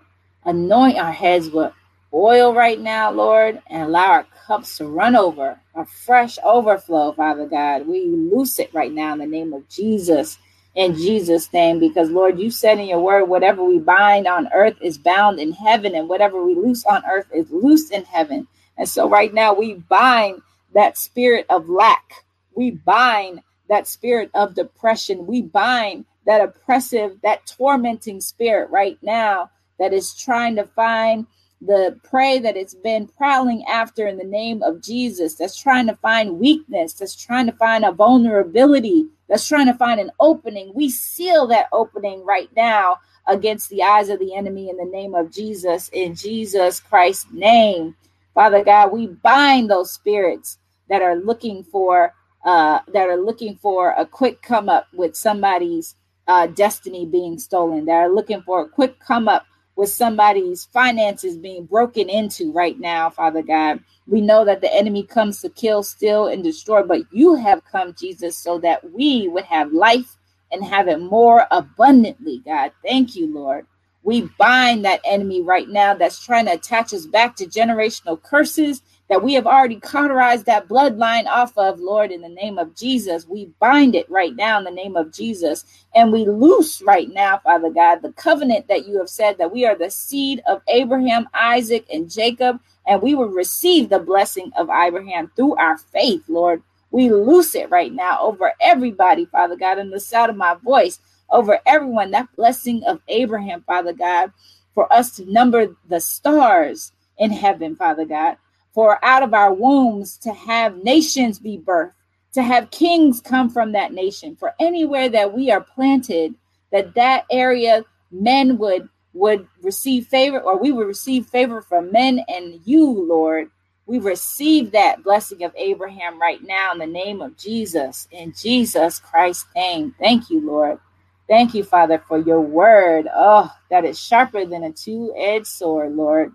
Anoint 0.45 0.97
our 0.97 1.11
heads 1.11 1.49
with 1.49 1.73
oil 2.13 2.53
right 2.53 2.79
now, 2.79 3.11
Lord, 3.11 3.61
and 3.67 3.83
allow 3.83 4.11
our 4.11 4.27
cups 4.47 4.77
to 4.77 4.87
run 4.87 5.15
over, 5.15 5.59
a 5.75 5.85
fresh 5.85 6.37
overflow, 6.43 7.13
Father 7.13 7.45
God. 7.45 7.87
We 7.87 8.05
loose 8.07 8.59
it 8.59 8.73
right 8.73 8.91
now 8.91 9.13
in 9.13 9.19
the 9.19 9.25
name 9.25 9.53
of 9.53 9.67
Jesus 9.69 10.37
in 10.75 10.95
Jesus' 10.95 11.51
name. 11.53 11.79
Because, 11.79 12.09
Lord, 12.09 12.39
you 12.39 12.49
said 12.49 12.79
in 12.79 12.87
your 12.87 13.01
word, 13.01 13.25
whatever 13.25 13.63
we 13.63 13.79
bind 13.79 14.27
on 14.27 14.49
earth 14.53 14.77
is 14.81 14.97
bound 14.97 15.39
in 15.39 15.51
heaven, 15.51 15.95
and 15.95 16.09
whatever 16.09 16.43
we 16.43 16.55
loose 16.55 16.85
on 16.85 17.03
earth 17.05 17.27
is 17.33 17.49
loosed 17.51 17.91
in 17.91 18.03
heaven. 18.05 18.47
And 18.77 18.87
so, 18.87 19.09
right 19.09 19.33
now, 19.33 19.53
we 19.53 19.75
bind 19.75 20.41
that 20.73 20.97
spirit 20.97 21.45
of 21.49 21.69
lack. 21.69 22.25
We 22.55 22.71
bind 22.71 23.41
that 23.69 23.87
spirit 23.87 24.31
of 24.33 24.55
depression. 24.55 25.27
We 25.27 25.41
bind 25.41 26.05
that 26.25 26.41
oppressive, 26.41 27.17
that 27.23 27.45
tormenting 27.47 28.21
spirit 28.21 28.69
right 28.69 28.97
now 29.01 29.49
that 29.79 29.93
is 29.93 30.13
trying 30.13 30.55
to 30.57 30.65
find 30.65 31.25
the 31.61 31.99
prey 32.03 32.39
that 32.39 32.57
it's 32.57 32.73
been 32.73 33.07
prowling 33.07 33.63
after 33.65 34.07
in 34.07 34.17
the 34.17 34.23
name 34.23 34.63
of 34.63 34.81
Jesus, 34.81 35.35
that's 35.35 35.59
trying 35.59 35.87
to 35.87 35.95
find 35.97 36.39
weakness, 36.39 36.93
that's 36.93 37.15
trying 37.15 37.45
to 37.45 37.51
find 37.53 37.85
a 37.85 37.91
vulnerability, 37.91 39.05
that's 39.29 39.47
trying 39.47 39.67
to 39.67 39.73
find 39.75 39.99
an 39.99 40.11
opening. 40.19 40.71
We 40.73 40.89
seal 40.89 41.47
that 41.47 41.67
opening 41.71 42.25
right 42.25 42.49
now 42.55 42.97
against 43.27 43.69
the 43.69 43.83
eyes 43.83 44.09
of 44.09 44.19
the 44.19 44.35
enemy 44.35 44.69
in 44.69 44.77
the 44.77 44.85
name 44.85 45.13
of 45.13 45.31
Jesus, 45.31 45.89
in 45.89 46.15
Jesus 46.15 46.79
Christ's 46.79 47.31
name. 47.31 47.95
Father 48.33 48.63
God, 48.63 48.91
we 48.91 49.07
bind 49.07 49.69
those 49.69 49.91
spirits 49.91 50.57
that 50.89 51.01
are 51.01 51.15
looking 51.15 51.63
for 51.63 52.13
uh, 52.43 52.79
that 52.91 53.07
are 53.07 53.17
looking 53.17 53.55
for 53.57 53.91
a 53.91 54.05
quick 54.05 54.41
come 54.41 54.67
up 54.67 54.87
with 54.93 55.15
somebody's 55.15 55.95
uh, 56.27 56.47
destiny 56.47 57.05
being 57.05 57.37
stolen. 57.37 57.85
That 57.85 57.93
are 57.93 58.09
looking 58.09 58.41
for 58.41 58.61
a 58.61 58.67
quick 58.67 58.99
come 58.99 59.27
up 59.27 59.45
with 59.81 59.89
somebody's 59.89 60.65
finances 60.67 61.37
being 61.39 61.65
broken 61.65 62.07
into 62.09 62.53
right 62.53 62.79
now, 62.79 63.09
Father 63.09 63.43
God. 63.43 63.81
We 64.07 64.21
know 64.21 64.45
that 64.45 64.61
the 64.61 64.73
enemy 64.73 65.03
comes 65.03 65.41
to 65.41 65.49
kill, 65.49 65.83
steal, 65.83 66.27
and 66.27 66.45
destroy, 66.45 66.83
but 66.83 67.01
you 67.11 67.35
have 67.35 67.65
come, 67.65 67.95
Jesus, 67.95 68.37
so 68.37 68.59
that 68.59 68.93
we 68.93 69.27
would 69.29 69.45
have 69.45 69.73
life 69.73 70.17
and 70.53 70.63
have 70.63 70.87
it 70.87 71.01
more 71.01 71.47
abundantly, 71.51 72.43
God. 72.45 72.73
Thank 72.85 73.17
you, 73.17 73.33
Lord. 73.33 73.67
We 74.03 74.29
bind 74.39 74.85
that 74.85 75.01
enemy 75.03 75.41
right 75.41 75.69
now 75.69 75.95
that's 75.95 76.23
trying 76.23 76.45
to 76.45 76.53
attach 76.53 76.93
us 76.93 77.07
back 77.07 77.35
to 77.37 77.47
generational 77.47 78.21
curses 78.23 78.83
that 79.11 79.21
we 79.21 79.33
have 79.33 79.45
already 79.45 79.77
cauterized 79.77 80.45
that 80.45 80.69
bloodline 80.69 81.25
off 81.25 81.51
of, 81.57 81.81
Lord, 81.81 82.11
in 82.11 82.21
the 82.21 82.29
name 82.29 82.57
of 82.57 82.73
Jesus. 82.77 83.27
We 83.27 83.51
bind 83.59 83.93
it 83.93 84.09
right 84.09 84.33
now 84.33 84.57
in 84.57 84.63
the 84.63 84.71
name 84.71 84.95
of 84.95 85.11
Jesus. 85.11 85.65
And 85.93 86.13
we 86.13 86.23
loose 86.23 86.81
right 86.81 87.09
now, 87.09 87.39
Father 87.39 87.69
God, 87.69 88.01
the 88.01 88.13
covenant 88.13 88.69
that 88.69 88.87
you 88.87 88.97
have 88.99 89.09
said 89.09 89.37
that 89.37 89.51
we 89.51 89.65
are 89.65 89.75
the 89.77 89.91
seed 89.91 90.41
of 90.47 90.61
Abraham, 90.69 91.27
Isaac, 91.33 91.85
and 91.91 92.09
Jacob, 92.09 92.61
and 92.87 93.01
we 93.01 93.13
will 93.13 93.27
receive 93.27 93.89
the 93.89 93.99
blessing 93.99 94.49
of 94.57 94.69
Abraham 94.69 95.29
through 95.35 95.57
our 95.57 95.77
faith, 95.77 96.23
Lord. 96.29 96.63
We 96.91 97.11
loose 97.11 97.53
it 97.53 97.69
right 97.69 97.91
now 97.91 98.21
over 98.21 98.53
everybody, 98.61 99.25
Father 99.25 99.57
God, 99.57 99.77
in 99.77 99.89
the 99.89 99.99
sound 99.99 100.29
of 100.29 100.37
my 100.37 100.55
voice, 100.63 101.01
over 101.29 101.59
everyone, 101.65 102.11
that 102.11 102.33
blessing 102.37 102.81
of 102.85 103.01
Abraham, 103.09 103.61
Father 103.67 103.91
God, 103.91 104.31
for 104.73 104.91
us 104.93 105.17
to 105.17 105.29
number 105.29 105.75
the 105.89 105.99
stars 105.99 106.93
in 107.17 107.31
heaven, 107.31 107.75
Father 107.75 108.05
God 108.05 108.37
for 108.73 109.03
out 109.03 109.23
of 109.23 109.33
our 109.33 109.53
wombs 109.53 110.17
to 110.19 110.33
have 110.33 110.83
nations 110.83 111.39
be 111.39 111.57
birthed, 111.57 111.93
to 112.33 112.43
have 112.43 112.71
kings 112.71 113.21
come 113.21 113.49
from 113.49 113.73
that 113.73 113.93
nation. 113.93 114.35
For 114.35 114.53
anywhere 114.59 115.09
that 115.09 115.33
we 115.33 115.51
are 115.51 115.61
planted, 115.61 116.35
that 116.71 116.95
that 116.95 117.25
area 117.31 117.85
men 118.11 118.57
would 118.57 118.89
would 119.13 119.47
receive 119.61 120.07
favor, 120.07 120.39
or 120.39 120.59
we 120.59 120.71
would 120.71 120.87
receive 120.87 121.25
favor 121.27 121.61
from 121.61 121.91
men 121.91 122.23
and 122.29 122.61
you, 122.65 122.89
Lord. 122.89 123.49
We 123.87 123.99
receive 123.99 124.71
that 124.71 125.03
blessing 125.03 125.43
of 125.43 125.53
Abraham 125.57 126.21
right 126.21 126.41
now 126.43 126.71
in 126.73 126.79
the 126.79 126.87
name 126.87 127.21
of 127.21 127.37
Jesus, 127.37 128.07
in 128.11 128.33
Jesus 128.39 128.99
Christ's 128.99 129.47
name. 129.55 129.95
Thank 129.99 130.29
you, 130.29 130.45
Lord. 130.45 130.79
Thank 131.27 131.55
you, 131.55 131.63
Father, 131.63 132.03
for 132.07 132.19
your 132.19 132.41
word. 132.41 133.07
Oh, 133.13 133.51
that 133.71 133.85
is 133.85 133.99
sharper 133.99 134.45
than 134.45 134.63
a 134.63 134.71
two 134.71 135.13
edged 135.17 135.47
sword, 135.47 135.95
Lord. 135.95 136.33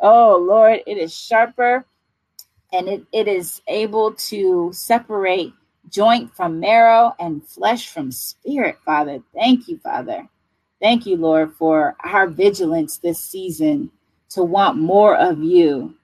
Oh, 0.00 0.36
Lord, 0.38 0.80
it 0.86 0.98
is 0.98 1.14
sharper 1.16 1.86
and 2.72 2.88
it, 2.88 3.04
it 3.12 3.28
is 3.28 3.62
able 3.68 4.12
to 4.14 4.70
separate 4.72 5.52
joint 5.90 6.34
from 6.34 6.60
marrow 6.60 7.14
and 7.18 7.46
flesh 7.46 7.88
from 7.88 8.10
spirit, 8.12 8.78
Father. 8.84 9.22
Thank 9.34 9.68
you, 9.68 9.78
Father. 9.78 10.28
Thank 10.80 11.06
you, 11.06 11.16
Lord, 11.16 11.54
for 11.54 11.96
our 12.04 12.28
vigilance 12.28 12.98
this 12.98 13.20
season 13.20 13.90
to 14.30 14.42
want 14.42 14.78
more 14.78 15.16
of 15.16 15.42
you. 15.42 15.94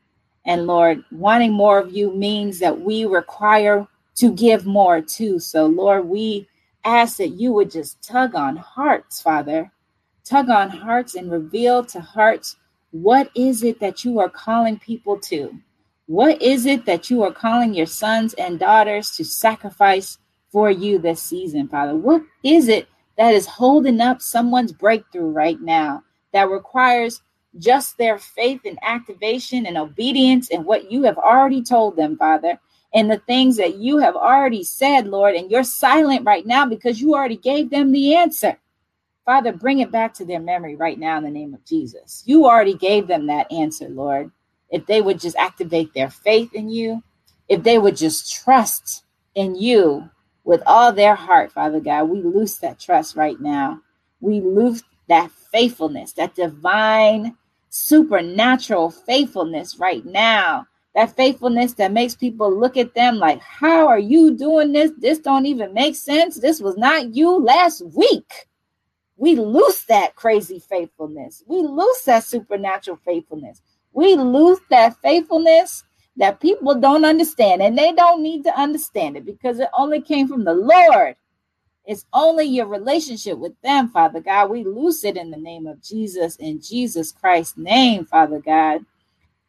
And 0.47 0.67
Lord, 0.67 1.05
wanting 1.13 1.53
more 1.53 1.79
of 1.79 1.93
you 1.93 2.13
means 2.15 2.59
that 2.61 2.81
we 2.81 3.05
require 3.05 3.87
to 4.17 4.33
give 4.33 4.67
more 4.67 5.01
too. 5.01 5.39
So, 5.39 5.67
Lord, 5.67 6.07
we 6.07 6.49
ask 6.85 7.19
that 7.19 7.31
you 7.31 7.53
would 7.53 7.71
just 7.71 8.03
tug 8.03 8.35
on 8.35 8.57
hearts, 8.57 9.21
Father. 9.21 9.71
Tug 10.25 10.49
on 10.49 10.71
hearts 10.71 11.15
and 11.15 11.31
reveal 11.31 11.85
to 11.87 12.01
hearts 12.01 12.57
what 12.93 13.31
is 13.35 13.63
it 13.63 13.81
that 13.81 14.05
you 14.05 14.21
are 14.21 14.29
calling 14.29 14.79
people 14.79 15.19
to? 15.19 15.53
What 16.07 16.41
is 16.43 16.67
it 16.67 16.85
that 16.85 17.11
you 17.11 17.23
are 17.23 17.33
calling 17.33 17.73
your 17.75 17.87
sons 17.87 18.35
and 18.35 18.59
daughters 18.59 19.11
to 19.13 19.25
sacrifice 19.25 20.19
for 20.51 20.71
you 20.71 20.99
this 20.99 21.23
season, 21.23 21.69
Father? 21.69 21.97
What 21.97 22.23
is 22.45 22.69
it 22.69 22.87
that 23.17 23.33
is 23.33 23.47
holding 23.47 24.01
up 24.01 24.21
someone's 24.21 24.73
breakthrough 24.73 25.31
right 25.31 25.61
now 25.61 26.03
that 26.33 26.51
requires 26.51 27.23
just 27.59 27.97
their 27.97 28.19
faith 28.19 28.61
and 28.67 28.79
activation 28.83 29.65
and 29.65 29.79
obedience 29.79 30.51
and 30.51 30.65
what 30.65 30.91
you 30.91 31.03
have 31.05 31.17
already 31.17 31.63
told 31.63 31.97
them, 31.97 32.19
Father, 32.19 32.59
and 32.95 33.11
the 33.11 33.19
things 33.27 33.57
that 33.57 33.77
you 33.77 33.99
have 33.99 34.17
already 34.17 34.65
said, 34.65 35.07
Lord, 35.07 35.35
and 35.35 35.51
you're 35.51 35.65
silent 35.65 36.27
right 36.27 36.47
now 36.47 36.67
because 36.67 37.01
you 37.01 37.15
already 37.15 37.37
gave 37.37 37.71
them 37.71 37.91
the 37.91 38.15
answer. 38.15 38.59
Father, 39.25 39.53
bring 39.53 39.79
it 39.79 39.93
back 39.93 40.13
to 40.15 40.25
their 40.25 40.41
memory 40.41 40.75
right 40.75 40.99
now 40.99 41.17
in 41.19 41.25
the 41.25 41.31
name 41.31 41.55
of 41.55 41.65
Jesus. 41.65 42.25
You 42.27 42.47
already 42.47 42.75
gave 42.75 43.07
them 43.07 43.27
that 43.29 43.51
answer, 43.53 43.89
Lord. 43.89 44.33
If 44.71 44.87
they 44.87 45.01
would 45.01 45.21
just 45.21 45.37
activate 45.37 45.95
their 45.95 46.11
faith 46.11 46.53
in 46.55 46.69
you, 46.69 47.03
if 47.49 47.63
they 47.63 47.79
would 47.79 47.97
just 47.97 48.33
trust 48.33 49.05
in 49.35 49.55
you 49.55 50.09
with 50.45 50.63
all 50.67 50.93
their 50.93 51.15
heart, 51.15 51.53
Father 51.53 51.79
God, 51.79 52.05
we 52.05 52.21
loose 52.21 52.57
that 52.59 52.81
trust 52.81 53.15
right 53.15 53.41
now. 53.41 53.81
We 54.21 54.41
loose 54.41 54.83
that 55.09 55.31
faithfulness, 55.31 56.13
that 56.15 56.35
divine, 56.35 57.37
supernatural 57.69 58.91
faithfulness 58.91 59.79
right 59.79 60.05
now. 60.05 60.67
That 60.95 61.17
faithfulness 61.17 61.75
that 61.75 61.93
makes 61.93 62.15
people 62.17 62.55
look 62.55 62.77
at 62.77 62.95
them 62.95 63.17
like, 63.17 63.41
how 63.41 63.87
are 63.87 63.99
you 63.99 64.37
doing 64.37 64.73
this? 64.73 64.91
This 64.99 65.19
don't 65.19 65.47
even 65.47 65.73
make 65.73 65.97
sense. 65.97 66.39
This 66.41 66.61
was 66.61 66.77
not 66.77 67.15
you 67.15 67.39
last 67.39 67.83
week. 67.95 68.49
We 69.23 69.37
lose 69.37 69.85
that 69.85 70.17
crazy 70.17 70.59
faithfulness. 70.59 71.45
We 71.47 71.59
lose 71.63 72.03
that 72.07 72.25
supernatural 72.25 72.99
faithfulness. 73.07 73.63
We 73.93 74.17
lose 74.17 74.59
that 74.71 74.97
faithfulness 75.01 75.85
that 76.17 76.41
people 76.41 76.75
don't 76.81 77.05
understand, 77.05 77.63
and 77.63 77.79
they 77.79 77.93
don't 77.93 78.21
need 78.25 78.43
to 78.47 78.61
understand 78.61 79.17
it 79.17 79.25
because 79.25 79.61
it 79.61 79.69
only 79.79 80.01
came 80.03 80.27
from 80.27 80.43
the 80.45 80.55
Lord. 80.55 81.15
It's 81.87 82.07
only 82.13 82.47
your 82.47 82.67
relationship 82.67 83.39
with 83.39 83.55
them, 83.63 83.91
Father 83.91 84.21
God. 84.21 84.51
We 84.51 84.65
loose 84.65 85.05
it 85.05 85.17
in 85.17 85.31
the 85.31 85.39
name 85.39 85.69
of 85.69 85.83
Jesus, 85.83 86.37
in 86.37 86.61
Jesus 86.61 87.13
Christ's 87.13 87.59
name, 87.59 88.07
Father 88.07 88.41
God. 88.41 88.85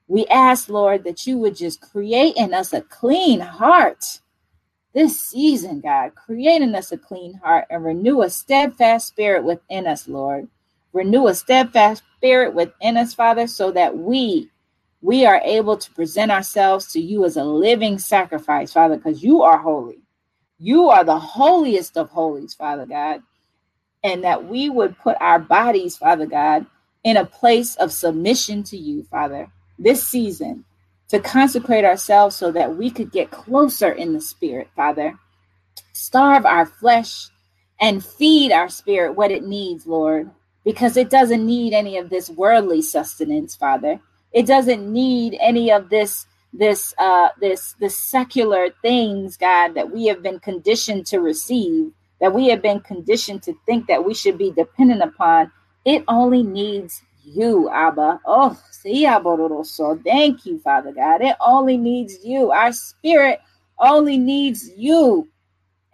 We 0.07 0.27
ask, 0.27 0.69
Lord, 0.69 1.03
that 1.05 1.27
you 1.27 1.39
would 1.39 1.55
just 1.55 1.81
create 1.81 2.37
in 2.37 2.53
us 2.53 2.73
a 2.73 2.81
clean 2.81 3.39
heart 3.41 4.21
this 4.93 5.19
season, 5.19 5.81
God, 5.81 6.15
creating 6.15 6.75
us 6.75 6.91
a 6.91 6.97
clean 6.97 7.35
heart 7.35 7.65
and 7.69 7.83
renew 7.83 8.21
a 8.21 8.29
steadfast 8.29 9.07
spirit 9.07 9.43
within 9.43 9.87
us, 9.87 10.07
Lord. 10.07 10.47
Renew 10.93 11.27
a 11.27 11.35
steadfast 11.35 12.03
spirit 12.17 12.53
within 12.53 12.97
us, 12.97 13.13
Father, 13.13 13.47
so 13.47 13.71
that 13.71 13.97
we 13.97 14.49
we 15.01 15.25
are 15.25 15.41
able 15.43 15.77
to 15.77 15.91
present 15.91 16.31
ourselves 16.31 16.93
to 16.93 17.01
you 17.01 17.25
as 17.25 17.37
a 17.37 17.43
living 17.43 17.99
sacrifice, 17.99 18.71
Father, 18.73 18.97
because 18.97 19.21
you 19.23 19.41
are 19.43 19.57
holy. 19.57 19.99
You 20.59 20.89
are 20.89 21.03
the 21.03 21.19
holiest 21.19 21.97
of 21.97 22.09
holies, 22.09 22.53
Father 22.53 22.85
God. 22.85 23.21
And 24.03 24.23
that 24.23 24.45
we 24.45 24.69
would 24.69 24.97
put 24.99 25.17
our 25.19 25.39
bodies, 25.39 25.97
Father 25.97 26.25
God, 26.25 26.65
in 27.03 27.17
a 27.17 27.25
place 27.25 27.75
of 27.75 27.91
submission 27.91 28.63
to 28.63 28.77
you, 28.77 29.03
Father, 29.03 29.49
this 29.77 30.07
season, 30.07 30.65
to 31.13 31.19
consecrate 31.19 31.85
ourselves 31.85 32.35
so 32.35 32.51
that 32.51 32.75
we 32.75 32.89
could 32.89 33.11
get 33.11 33.29
closer 33.29 33.91
in 33.91 34.13
the 34.13 34.19
spirit, 34.19 34.67
Father. 34.75 35.19
Starve 35.91 36.43
our 36.43 36.65
flesh 36.65 37.27
and 37.79 38.03
feed 38.03 38.51
our 38.51 38.67
spirit 38.67 39.15
what 39.15 39.29
it 39.29 39.43
needs, 39.45 39.85
Lord, 39.85 40.31
because 40.65 40.97
it 40.97 41.11
doesn't 41.11 41.45
need 41.45 41.71
any 41.71 41.97
of 41.97 42.09
this 42.09 42.31
worldly 42.31 42.81
sustenance, 42.81 43.55
Father. 43.55 43.99
It 44.31 44.47
doesn't 44.47 44.91
need 44.91 45.37
any 45.39 45.71
of 45.71 45.89
this 45.89 46.25
this 46.51 46.95
uh 46.97 47.29
this 47.39 47.73
this 47.79 47.97
secular 47.97 48.69
things 48.83 49.37
god 49.37 49.73
that 49.73 49.89
we 49.89 50.05
have 50.05 50.21
been 50.21 50.39
conditioned 50.39 51.03
to 51.03 51.19
receive 51.19 51.91
that 52.21 52.31
we 52.31 52.47
have 52.47 52.61
been 52.61 52.79
conditioned 52.79 53.41
to 53.41 53.55
think 53.65 53.87
that 53.87 54.05
we 54.05 54.13
should 54.13 54.37
be 54.37 54.51
dependent 54.51 55.01
upon 55.01 55.51
it 55.83 56.03
only 56.07 56.43
needs 56.43 57.01
you 57.23 57.69
abba 57.69 58.19
oh 58.25 58.57
see, 58.71 59.05
so 59.63 59.99
thank 60.05 60.45
you 60.45 60.59
father 60.59 60.91
god 60.91 61.21
it 61.21 61.35
only 61.41 61.77
needs 61.77 62.23
you 62.23 62.51
our 62.51 62.71
spirit 62.71 63.39
only 63.79 64.17
needs 64.17 64.69
you 64.77 65.27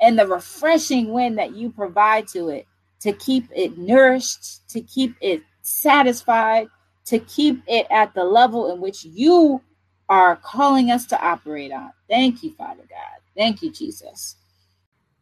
and 0.02 0.18
the 0.18 0.28
refreshing 0.28 1.12
wind 1.12 1.38
that 1.38 1.56
you 1.56 1.70
provide 1.70 2.28
to 2.28 2.50
it 2.50 2.66
to 3.00 3.14
keep 3.14 3.46
it 3.56 3.78
nourished 3.78 4.68
to 4.70 4.82
keep 4.82 5.16
it 5.22 5.42
satisfied 5.62 6.68
to 7.06 7.20
keep 7.20 7.64
it 7.68 7.88
at 7.90 8.14
the 8.14 8.24
level 8.24 8.72
in 8.72 8.80
which 8.80 9.04
you 9.04 9.62
are 10.10 10.36
calling 10.38 10.92
us 10.92 11.06
to 11.08 11.20
operate 11.24 11.72
on. 11.72 11.92
Thank 12.08 12.44
you, 12.44 12.54
Father 12.54 12.84
God. 12.90 13.22
Thank 13.36 13.64
you, 13.64 13.72
Jesus. 13.72 14.36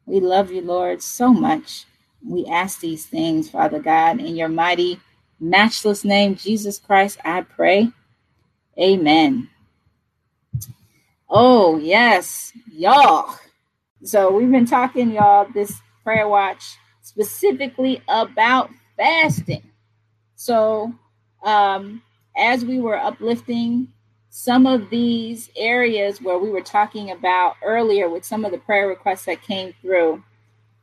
We 0.06 0.20
love 0.20 0.52
you, 0.52 0.62
Lord, 0.62 1.02
so 1.02 1.34
much. 1.34 1.86
We 2.26 2.46
ask 2.46 2.82
these 2.82 3.06
things, 3.06 3.50
Father 3.50 3.80
God, 3.80 4.20
in 4.20 4.36
your 4.36 4.50
mighty, 4.50 5.00
matchless 5.40 6.04
name, 6.04 6.36
Jesus 6.36 6.80
Christ, 6.80 7.20
I 7.24 7.42
pray. 7.42 7.92
Amen. 8.80 9.50
Oh, 11.30 11.78
yes, 11.78 12.54
y'all. 12.72 13.36
So 14.04 14.32
we've 14.32 14.52
been 14.52 14.66
talking, 14.66 15.12
y'all, 15.12 15.48
this 15.54 15.82
prayer 16.04 16.28
watch 16.28 16.78
specifically 17.02 18.02
about 18.08 18.70
fasting. 18.96 19.64
So, 20.36 20.94
um, 21.44 22.02
as 22.38 22.64
we 22.64 22.80
were 22.80 22.98
uplifting 22.98 23.88
some 24.30 24.68
of 24.68 24.90
these 24.92 25.50
areas 25.58 26.22
where 26.22 26.38
we 26.38 26.52
were 26.52 26.62
talking 26.62 27.10
about 27.10 27.56
earlier 27.64 28.08
with 28.08 28.24
some 28.24 28.46
of 28.46 28.52
the 28.52 28.58
prayer 28.60 28.88
requests 28.88 29.26
that 29.26 29.42
came 29.42 29.74
through. 29.82 30.24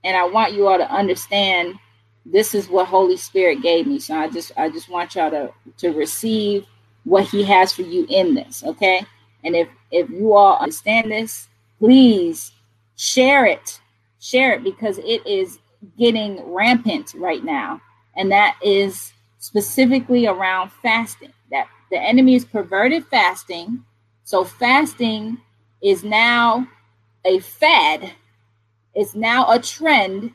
And 0.03 0.17
I 0.17 0.25
want 0.25 0.55
you 0.55 0.67
all 0.67 0.77
to 0.77 0.93
understand 0.93 1.77
this 2.27 2.55
is 2.55 2.69
what 2.69 2.87
Holy 2.87 3.17
Spirit 3.17 3.63
gave 3.63 3.87
me. 3.87 3.99
So 3.99 4.15
I 4.15 4.29
just 4.29 4.53
I 4.57 4.71
just 4.71 4.89
want 4.89 5.15
y'all 5.15 5.31
to 5.31 5.53
to 5.79 5.91
receive 5.91 6.67
what 7.05 7.25
he 7.27 7.45
has 7.45 7.73
for 7.73 7.83
you 7.83 8.07
in 8.09 8.35
this, 8.35 8.65
okay? 8.65 9.05
And 9.43 9.55
if 9.55 9.69
if 9.91 10.09
you 10.11 10.35
all 10.35 10.57
understand 10.59 11.11
this, 11.11 11.49
please 11.79 12.53
share 12.97 13.45
it. 13.45 13.81
Share 14.21 14.55
it 14.55 14.65
because 14.65 14.99
it 14.99 15.27
is 15.27 15.59
getting 15.99 16.43
rampant 16.53 17.13
right 17.15 17.45
now. 17.45 17.81
And 18.17 18.33
that 18.33 18.57
is 18.63 19.13
specifically 19.39 20.27
around 20.27 20.73
fasting. 20.73 21.33
That 21.51 21.69
the 21.91 21.99
enemy 22.01 22.35
is 22.35 22.45
perverted 22.45 23.07
fasting. 23.07 23.85
So 24.25 24.45
fasting 24.45 25.39
is 25.83 26.03
now 26.03 26.67
a 27.27 27.41
fad. 27.41 28.13
It's 28.95 29.15
now 29.15 29.51
a 29.51 29.59
trend 29.59 30.33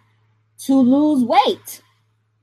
to 0.59 0.79
lose 0.79 1.23
weight. 1.23 1.81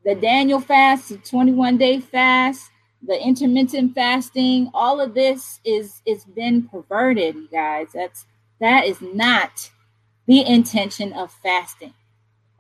The 0.04 0.14
Daniel 0.14 0.60
fast, 0.60 1.08
the 1.08 1.18
21 1.18 1.78
day 1.78 2.00
fast, 2.00 2.70
the 3.02 3.20
intermittent 3.20 3.94
fasting, 3.94 4.70
all 4.72 5.00
of 5.00 5.14
this 5.14 5.60
is 5.64 6.00
it's 6.06 6.24
been 6.24 6.68
perverted, 6.68 7.34
you 7.34 7.48
guys. 7.48 7.88
That's 7.94 8.26
that 8.60 8.86
is 8.86 9.00
not 9.00 9.70
the 10.26 10.46
intention 10.46 11.12
of 11.12 11.32
fasting. 11.42 11.94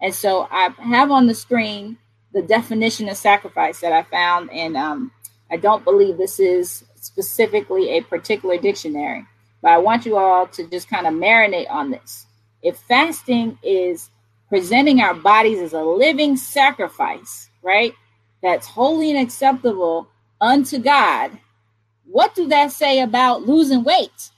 And 0.00 0.14
so 0.14 0.46
I 0.50 0.68
have 0.82 1.10
on 1.10 1.26
the 1.26 1.34
screen 1.34 1.98
the 2.32 2.42
definition 2.42 3.08
of 3.08 3.16
sacrifice 3.16 3.80
that 3.80 3.92
I 3.92 4.02
found 4.02 4.50
and 4.52 4.76
um, 4.76 5.10
I 5.50 5.56
don't 5.56 5.84
believe 5.84 6.18
this 6.18 6.38
is 6.38 6.84
specifically 6.96 7.96
a 7.96 8.02
particular 8.02 8.58
dictionary, 8.58 9.24
but 9.62 9.70
I 9.70 9.78
want 9.78 10.04
you 10.04 10.18
all 10.18 10.46
to 10.48 10.68
just 10.68 10.88
kind 10.90 11.06
of 11.06 11.14
marinate 11.14 11.70
on 11.70 11.90
this. 11.90 12.26
If 12.62 12.76
fasting 12.76 13.58
is 13.62 14.10
presenting 14.48 15.00
our 15.00 15.14
bodies 15.14 15.60
as 15.60 15.72
a 15.72 15.82
living 15.82 16.36
sacrifice, 16.36 17.50
right? 17.62 17.94
That's 18.42 18.66
holy 18.66 19.10
and 19.10 19.18
acceptable 19.18 20.08
unto 20.40 20.78
God. 20.78 21.32
What 22.04 22.34
do 22.34 22.46
that 22.48 22.72
say 22.72 23.00
about 23.00 23.42
losing 23.42 23.82
weight? 23.82 24.30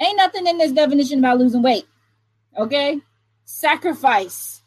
Ain't 0.00 0.16
nothing 0.16 0.46
in 0.46 0.58
this 0.58 0.72
definition 0.72 1.20
about 1.20 1.38
losing 1.38 1.62
weight. 1.62 1.86
Okay? 2.58 3.00
Sacrifice, 3.44 4.62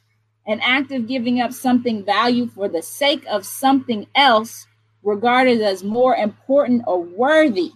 an 0.47 0.62
act 0.62 0.91
of 0.91 1.08
giving 1.08 1.41
up 1.41 1.51
something 1.51 2.06
value 2.06 2.47
for 2.47 2.69
the 2.69 2.82
sake 2.82 3.25
of 3.30 3.45
something 3.45 4.08
else 4.15 4.65
regarded 5.04 5.62
as 5.62 5.84
more 5.84 6.15
important 6.15 6.84
or 6.88 7.01
worthy. 7.01 7.71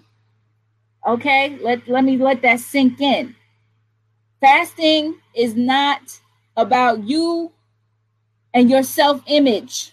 Okay, 1.08 1.58
let, 1.62 1.88
let 1.88 2.04
me 2.04 2.17
let 2.17 2.41
that 2.41 2.60
sink 2.60 2.99
in. 2.99 3.36
Fasting 4.41 5.15
is 5.36 5.56
not 5.56 6.19
about 6.62 7.04
you 7.04 7.52
and 8.54 8.69
your 8.69 8.84
self 8.84 9.22
image. 9.28 9.91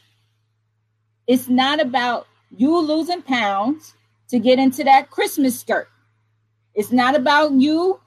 It's 1.27 1.49
not 1.49 1.81
about 1.81 2.27
you 2.57 2.79
losing 2.79 3.23
pounds 3.23 3.95
to 4.29 4.39
get 4.39 4.59
into 4.59 4.85
that 4.85 5.11
Christmas 5.11 5.59
skirt. 5.59 5.89
It's 6.75 6.93
not 6.93 7.15
about 7.17 7.53
you 7.53 8.01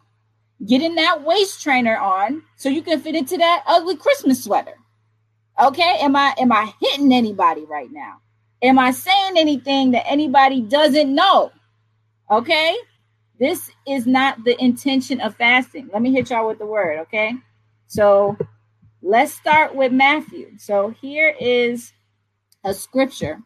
getting 0.65 0.95
that 0.95 1.23
waist 1.23 1.61
trainer 1.61 1.97
on 1.97 2.43
so 2.55 2.69
you 2.69 2.81
can 2.81 2.99
fit 2.99 3.15
into 3.15 3.37
that 3.37 3.63
ugly 3.67 3.95
Christmas 3.95 4.43
sweater. 4.43 4.75
Okay, 5.61 5.97
am 5.99 6.15
I 6.15 6.33
am 6.37 6.51
I 6.51 6.73
hitting 6.79 7.11
anybody 7.11 7.65
right 7.65 7.91
now? 7.91 8.21
Am 8.61 8.77
I 8.77 8.91
saying 8.91 9.37
anything 9.37 9.91
that 9.91 10.05
anybody 10.07 10.61
doesn't 10.61 11.13
know? 11.13 11.51
Okay. 12.29 12.77
This 13.39 13.71
is 13.87 14.05
not 14.05 14.43
the 14.43 14.61
intention 14.61 15.21
of 15.21 15.35
fasting. 15.35 15.89
Let 15.93 16.01
me 16.01 16.11
hit 16.11 16.29
y'all 16.29 16.47
with 16.47 16.59
the 16.59 16.65
word. 16.65 16.99
Okay. 16.99 17.33
So 17.89 18.37
let's 19.01 19.33
start 19.33 19.73
with 19.73 19.91
Matthew. 19.91 20.51
So 20.59 20.91
here 21.01 21.35
is 21.39 21.91
a 22.63 22.71
scripture 22.71 23.41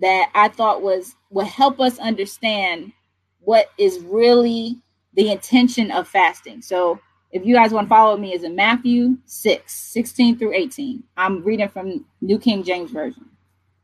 that 0.00 0.32
I 0.34 0.48
thought 0.48 0.82
was 0.82 1.14
will 1.30 1.44
help 1.44 1.78
us 1.78 2.00
understand 2.00 2.92
what 3.38 3.66
is 3.78 4.00
really 4.00 4.82
the 5.14 5.30
intention 5.30 5.92
of 5.92 6.08
fasting. 6.08 6.62
So 6.62 6.98
if 7.30 7.46
you 7.46 7.54
guys 7.54 7.70
want 7.70 7.86
to 7.86 7.88
follow 7.90 8.16
me, 8.16 8.34
is 8.34 8.42
in 8.42 8.56
Matthew 8.56 9.18
6, 9.24 9.72
16 9.72 10.36
through 10.36 10.52
18. 10.52 11.04
I'm 11.16 11.44
reading 11.44 11.68
from 11.68 12.04
New 12.20 12.40
King 12.40 12.64
James 12.64 12.90
Version. 12.90 13.24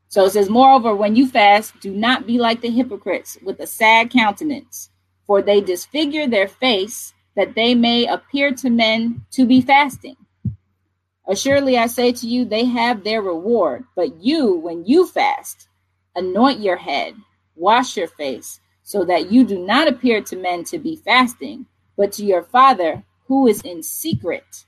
So 0.08 0.24
it 0.24 0.32
says, 0.32 0.50
Moreover, 0.50 0.96
when 0.96 1.14
you 1.14 1.28
fast, 1.28 1.78
do 1.78 1.92
not 1.92 2.26
be 2.26 2.38
like 2.40 2.60
the 2.60 2.70
hypocrites 2.70 3.38
with 3.44 3.60
a 3.60 3.68
sad 3.68 4.10
countenance, 4.10 4.90
for 5.28 5.42
they 5.42 5.60
disfigure 5.60 6.26
their 6.26 6.48
face 6.48 7.14
that 7.40 7.54
they 7.54 7.74
may 7.74 8.06
appear 8.06 8.52
to 8.52 8.68
men 8.68 9.24
to 9.30 9.46
be 9.46 9.62
fasting. 9.62 10.14
Assuredly, 11.26 11.78
I 11.78 11.86
say 11.86 12.12
to 12.12 12.26
you, 12.28 12.44
they 12.44 12.66
have 12.66 13.02
their 13.02 13.22
reward. 13.22 13.84
But 13.96 14.22
you, 14.22 14.56
when 14.56 14.84
you 14.84 15.06
fast, 15.06 15.68
anoint 16.14 16.60
your 16.60 16.76
head, 16.76 17.14
wash 17.56 17.96
your 17.96 18.08
face, 18.08 18.60
so 18.82 19.06
that 19.06 19.32
you 19.32 19.44
do 19.44 19.58
not 19.58 19.88
appear 19.88 20.20
to 20.20 20.36
men 20.36 20.64
to 20.64 20.78
be 20.78 20.96
fasting, 20.96 21.64
but 21.96 22.12
to 22.12 22.26
your 22.26 22.42
Father 22.42 23.02
who 23.26 23.46
is 23.46 23.62
in 23.62 23.82
secret, 23.82 24.66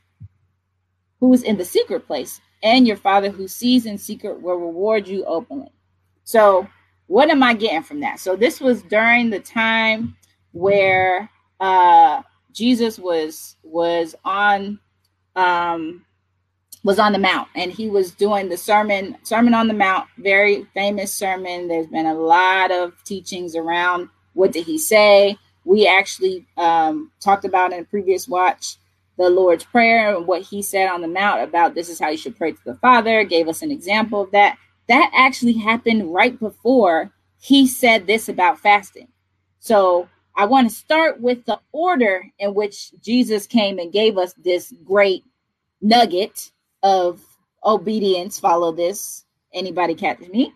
who 1.21 1.31
is 1.35 1.43
in 1.43 1.59
the 1.59 1.65
secret 1.67 2.07
place, 2.07 2.41
and 2.63 2.87
your 2.87 2.97
Father 2.97 3.29
who 3.29 3.47
sees 3.47 3.85
in 3.85 3.99
secret 3.99 4.41
will 4.41 4.57
reward 4.57 5.07
you 5.07 5.27
openly. 5.27 5.73
So, 6.25 6.67
what 7.07 7.29
am 7.29 7.43
I 7.43 7.53
getting 7.53 7.83
from 7.83 8.01
that? 8.01 8.19
So, 8.19 8.35
this 8.35 8.63
was 8.63 8.81
during 8.85 9.29
the 9.29 9.41
time 9.41 10.17
where 10.53 11.29
uh, 11.61 12.23
Jesus 12.53 12.99
was 12.99 13.57
was 13.63 14.15
on 14.25 14.79
um, 15.37 16.05
was 16.85 16.99
on 16.99 17.13
the 17.13 17.19
mount 17.19 17.49
and 17.55 17.71
he 17.73 17.89
was 17.89 18.13
doing 18.13 18.49
the 18.49 18.57
sermon 18.57 19.17
sermon 19.23 19.55
on 19.55 19.69
the 19.69 19.75
mount 19.75 20.09
very 20.19 20.65
famous 20.75 21.13
sermon. 21.13 21.69
There's 21.69 21.87
been 21.87 22.07
a 22.07 22.15
lot 22.15 22.71
of 22.71 22.93
teachings 23.05 23.55
around 23.55 24.09
what 24.35 24.53
did 24.53 24.67
he 24.67 24.79
say. 24.79 25.37
We 25.65 25.87
actually 25.87 26.47
um, 26.57 27.13
talked 27.21 27.45
about 27.45 27.73
in 27.73 27.81
a 27.81 27.85
previous 27.85 28.27
watch 28.27 28.77
the 29.19 29.29
lord's 29.29 29.65
prayer 29.65 30.17
and 30.17 30.27
what 30.27 30.43
he 30.43 30.63
said 30.63 30.89
on 30.89 31.03
the 31.03 31.09
mount 31.09 31.43
about 31.43 31.75
this 31.75 31.89
is 31.89 32.01
how 32.01 32.09
you 32.09 32.17
should 32.17 32.37
pray 32.37 32.53
to 32.53 32.65
the 32.65 32.75
father 32.77 33.23
gave 33.25 33.47
us 33.47 33.63
an 33.63 33.71
example 33.71 34.23
of 34.23 34.31
that. 34.33 34.59
That 34.89 35.11
actually 35.15 35.55
happened 35.55 36.13
right 36.13 36.39
before 36.39 37.13
he 37.41 37.67
said 37.67 38.07
this 38.07 38.29
about 38.29 38.59
fasting. 38.59 39.09
So 39.61 40.09
i 40.37 40.45
want 40.45 40.69
to 40.69 40.75
start 40.75 41.21
with 41.21 41.45
the 41.47 41.59
order 41.73 42.25
in 42.39 42.55
which 42.55 42.93
jesus 43.01 43.47
came 43.47 43.79
and 43.79 43.93
gave 43.93 44.17
us 44.19 44.35
this 44.35 44.73
great 44.85 45.25
nugget 45.81 46.51
of 46.83 47.21
obedience, 47.65 48.39
follow 48.39 48.73
this. 48.73 49.25
Anybody 49.53 49.95
catch 49.95 50.21
me? 50.21 50.53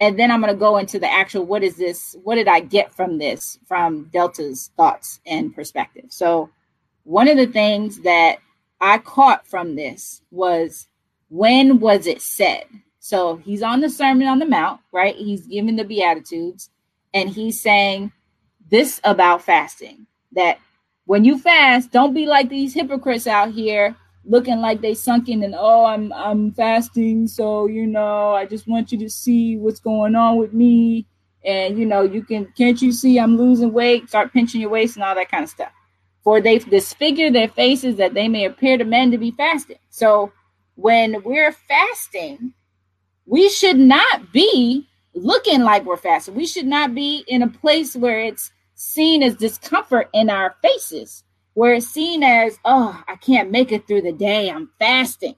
And 0.00 0.18
then 0.18 0.30
I'm 0.30 0.40
going 0.40 0.52
to 0.52 0.58
go 0.58 0.78
into 0.78 0.98
the 0.98 1.10
actual 1.10 1.44
what 1.44 1.62
is 1.62 1.76
this? 1.76 2.16
What 2.24 2.34
did 2.34 2.48
I 2.48 2.60
get 2.60 2.92
from 2.92 3.18
this 3.18 3.58
from 3.66 4.10
Delta's 4.12 4.70
thoughts 4.76 5.20
and 5.24 5.54
perspective? 5.54 6.06
So, 6.08 6.50
one 7.04 7.28
of 7.28 7.36
the 7.36 7.46
things 7.46 8.00
that 8.00 8.38
I 8.80 8.98
caught 8.98 9.46
from 9.46 9.76
this 9.76 10.22
was 10.30 10.88
when 11.28 11.78
was 11.78 12.06
it 12.06 12.22
said? 12.22 12.64
So, 12.98 13.36
he's 13.36 13.62
on 13.62 13.80
the 13.80 13.88
Sermon 13.88 14.26
on 14.26 14.40
the 14.40 14.46
Mount, 14.46 14.80
right? 14.92 15.14
He's 15.14 15.46
giving 15.46 15.76
the 15.76 15.84
Beatitudes 15.84 16.70
and 17.14 17.30
he's 17.30 17.60
saying 17.60 18.10
this 18.74 19.00
about 19.04 19.40
fasting 19.40 20.04
that 20.32 20.58
when 21.06 21.24
you 21.24 21.38
fast, 21.38 21.92
don't 21.92 22.12
be 22.12 22.26
like 22.26 22.48
these 22.48 22.74
hypocrites 22.74 23.28
out 23.28 23.52
here 23.52 23.94
looking 24.24 24.58
like 24.58 24.80
they 24.80 24.94
sunk 24.94 25.28
in 25.28 25.44
and 25.44 25.54
oh 25.56 25.84
i'm 25.84 26.10
i'm 26.14 26.50
fasting 26.52 27.28
so 27.28 27.66
you 27.66 27.86
know 27.86 28.32
i 28.32 28.46
just 28.46 28.66
want 28.66 28.90
you 28.90 28.98
to 28.98 29.08
see 29.08 29.58
what's 29.58 29.80
going 29.80 30.16
on 30.16 30.38
with 30.38 30.52
me. 30.52 31.06
And 31.44 31.78
you 31.78 31.84
know 31.84 32.02
you 32.02 32.22
can 32.24 32.50
can't 32.56 32.80
you 32.82 32.90
see 32.90 33.20
i'm 33.20 33.36
losing 33.36 33.72
weight 33.72 34.08
start 34.08 34.32
pinching 34.32 34.62
your 34.62 34.70
waist 34.70 34.96
and 34.96 35.04
all 35.04 35.14
that 35.14 35.30
kind 35.30 35.44
of 35.44 35.50
stuff. 35.50 35.72
For 36.24 36.40
they 36.40 36.58
disfigure 36.58 37.30
their 37.30 37.48
faces 37.48 37.96
that 37.96 38.14
they 38.14 38.28
may 38.28 38.46
appear 38.46 38.78
to 38.78 38.84
men 38.84 39.10
to 39.10 39.18
be 39.18 39.30
fasting. 39.30 39.78
So 39.90 40.32
when 40.74 41.22
we're 41.22 41.52
fasting 41.52 42.54
we 43.26 43.48
should 43.50 43.78
not 43.78 44.32
be 44.32 44.88
looking 45.14 45.60
like 45.60 45.84
we're 45.84 45.96
fasting. 45.96 46.34
We 46.34 46.46
should 46.46 46.66
not 46.66 46.94
be 46.94 47.24
in 47.28 47.42
a 47.42 47.48
place 47.48 47.94
where 47.94 48.20
it's 48.20 48.50
seen 48.74 49.22
as 49.22 49.36
discomfort 49.36 50.08
in 50.12 50.30
our 50.30 50.56
faces 50.62 51.24
where 51.54 51.74
it's 51.74 51.86
seen 51.86 52.22
as, 52.22 52.58
oh, 52.64 53.02
I 53.06 53.16
can't 53.16 53.50
make 53.50 53.72
it 53.72 53.86
through 53.86 54.02
the 54.02 54.12
day. 54.12 54.50
I'm 54.50 54.70
fasting. 54.78 55.36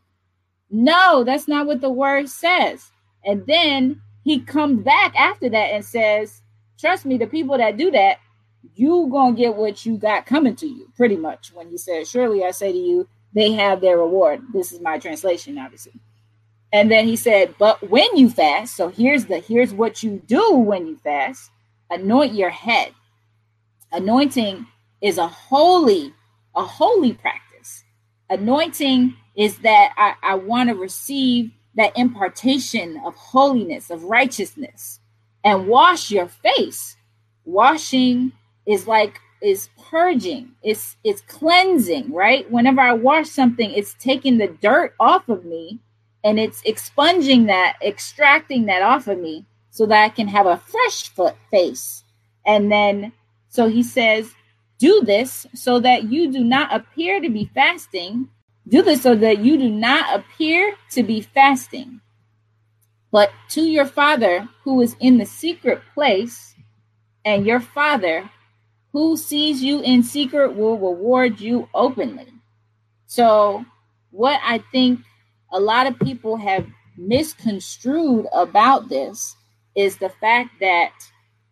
No, 0.71 1.25
that's 1.25 1.47
not 1.47 1.67
what 1.67 1.81
the 1.81 1.91
word 1.91 2.29
says. 2.29 2.91
And 3.25 3.47
then 3.47 4.01
he 4.25 4.41
comes 4.41 4.83
back 4.83 5.15
after 5.15 5.49
that 5.51 5.73
and 5.73 5.85
says, 5.85 6.43
trust 6.79 7.05
me, 7.05 7.19
the 7.19 7.27
people 7.27 7.59
that 7.59 7.77
do 7.77 7.91
that, 7.91 8.19
you 8.75 9.09
gonna 9.11 9.37
get 9.37 9.55
what 9.55 9.87
you 9.87 9.97
got 9.97 10.27
coming 10.27 10.57
to 10.57 10.67
you, 10.67 10.91
pretty 10.97 11.17
much. 11.17 11.53
When 11.55 11.69
he 11.69 11.79
says, 11.79 12.11
Surely 12.11 12.45
I 12.45 12.51
say 12.51 12.73
to 12.73 12.79
you, 12.79 13.09
they 13.33 13.53
have 13.53 13.81
their 13.81 13.99
reward. 13.99 14.43
This 14.53 14.73
is 14.73 14.81
my 14.81 14.99
translation, 14.99 15.59
obviously. 15.59 15.93
And 16.73 16.91
then 16.91 17.07
he 17.07 17.17
said, 17.17 17.55
But 17.59 17.89
when 17.89 18.17
you 18.17 18.29
fast, 18.29 18.77
so 18.77 18.89
here's 18.89 19.27
the 19.27 19.39
here's 19.39 19.73
what 19.73 20.03
you 20.03 20.23
do 20.27 20.55
when 20.55 20.87
you 20.87 20.97
fast, 20.97 21.51
anoint 21.91 22.35
your 22.35 22.51
head. 22.51 22.93
Anointing 23.93 24.67
is 25.01 25.19
a 25.19 25.29
holy, 25.29 26.13
a 26.55 26.63
holy 26.63 27.13
practice. 27.13 27.85
Anointing 28.31 29.15
is 29.37 29.59
that 29.59 29.93
I, 29.97 30.15
I 30.23 30.35
want 30.35 30.69
to 30.69 30.75
receive 30.75 31.51
that 31.77 31.97
impartation 31.97 33.01
of 33.05 33.15
holiness, 33.15 33.91
of 33.91 34.05
righteousness, 34.05 35.01
and 35.45 35.69
wash 35.69 36.11
your 36.11 36.29
face. 36.29 36.97
Washing 37.45 38.33
is 38.67 38.87
like 38.87 39.21
is 39.43 39.69
purging, 39.91 40.51
it's 40.63 40.97
it's 41.05 41.21
cleansing, 41.23 42.11
right? 42.13 42.51
Whenever 42.51 42.81
I 42.81 42.95
wash 42.95 43.29
something, 43.29 43.71
it's 43.71 43.95
taking 43.95 44.39
the 44.39 44.49
dirt 44.49 44.95
off 44.99 45.29
of 45.29 45.45
me 45.45 45.79
and 46.25 46.41
it's 46.41 46.61
expunging 46.65 47.47
that, 47.47 47.77
extracting 47.81 48.67
that 48.67 48.83
off 48.83 49.07
of 49.07 49.21
me 49.21 49.45
so 49.71 49.87
that 49.87 50.03
I 50.03 50.09
can 50.09 50.27
have 50.27 50.47
a 50.47 50.57
fresh 50.57 51.11
foot 51.11 51.37
face. 51.53 52.03
And 52.45 52.73
then 52.73 53.13
so 53.57 53.71
he 53.71 53.83
says, 53.83 54.35
do 54.79 55.01
this 55.01 55.47
so 55.55 55.81
that 55.81 56.13
you 56.13 56.31
do 56.31 56.45
not 56.45 56.75
appear 56.75 57.21
to 57.23 57.31
be 57.31 57.51
fasting. 57.55 58.29
Do 58.69 58.83
this 58.83 59.03
so 59.03 59.15
that 59.15 59.39
you 59.39 59.57
do 59.57 59.71
not 59.71 60.15
appear 60.15 60.77
to 60.91 61.03
be 61.03 61.23
fasting. 61.23 62.03
But 63.11 63.31
to 63.51 63.63
your 63.63 63.87
Father 63.87 64.47
who 64.63 64.83
is 64.83 64.95
in 65.01 65.17
the 65.17 65.25
secret 65.25 65.81
place, 65.95 66.55
and 67.25 67.47
your 67.47 67.61
Father 67.61 68.29
who 68.93 69.17
sees 69.17 69.63
you 69.63 69.81
in 69.81 70.03
secret 70.03 70.55
will 70.55 70.77
reward 70.77 71.41
you 71.41 71.67
openly. 71.73 72.29
So, 73.07 73.65
what 74.11 74.39
I 74.45 74.59
think 74.71 75.01
a 75.51 75.59
lot 75.59 75.87
of 75.87 75.99
people 76.01 76.37
have 76.37 76.67
misconstrued 76.99 78.27
about 78.35 78.91
this 78.91 79.35
is 79.75 79.97
the 79.97 80.11
fact 80.11 80.51
that 80.61 80.93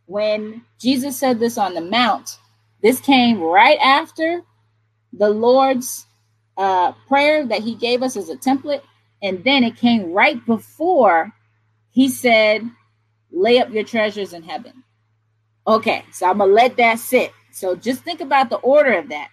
when 0.06 0.62
Jesus 0.78 1.18
said 1.18 1.38
this 1.38 1.58
on 1.58 1.74
the 1.74 1.80
Mount, 1.80 2.38
this 2.82 3.00
came 3.00 3.40
right 3.40 3.78
after 3.78 4.42
the 5.12 5.30
Lord's 5.30 6.06
uh, 6.56 6.92
prayer 7.08 7.46
that 7.46 7.62
he 7.62 7.74
gave 7.74 8.02
us 8.02 8.16
as 8.16 8.28
a 8.28 8.36
template. 8.36 8.82
And 9.22 9.42
then 9.44 9.64
it 9.64 9.76
came 9.76 10.12
right 10.12 10.44
before 10.44 11.32
he 11.90 12.08
said, 12.08 12.68
lay 13.30 13.58
up 13.58 13.70
your 13.70 13.84
treasures 13.84 14.32
in 14.32 14.42
heaven. 14.42 14.84
Okay, 15.66 16.04
so 16.12 16.28
I'm 16.28 16.38
going 16.38 16.50
to 16.50 16.54
let 16.54 16.76
that 16.76 16.98
sit. 16.98 17.32
So 17.52 17.74
just 17.74 18.02
think 18.02 18.20
about 18.20 18.50
the 18.50 18.56
order 18.56 18.98
of 18.98 19.08
that. 19.08 19.30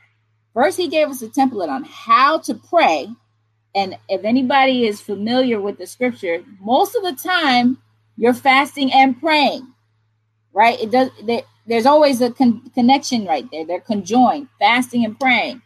First, 0.53 0.77
he 0.77 0.87
gave 0.87 1.09
us 1.09 1.21
a 1.21 1.27
template 1.27 1.69
on 1.69 1.83
how 1.83 2.39
to 2.39 2.53
pray. 2.53 3.09
And 3.75 3.97
if 4.07 4.23
anybody 4.23 4.85
is 4.85 5.01
familiar 5.01 5.59
with 5.59 5.77
the 5.77 5.87
scripture, 5.87 6.43
most 6.59 6.95
of 6.95 7.03
the 7.03 7.13
time 7.21 7.77
you're 8.17 8.33
fasting 8.33 8.93
and 8.93 9.19
praying, 9.19 9.67
right? 10.53 10.79
It 10.79 10.91
does. 10.91 11.09
There's 11.67 11.85
always 11.85 12.21
a 12.21 12.31
con- 12.31 12.69
connection 12.73 13.25
right 13.25 13.45
there. 13.51 13.65
They're 13.65 13.81
conjoined, 13.81 14.49
fasting 14.59 15.05
and 15.05 15.19
praying. 15.19 15.61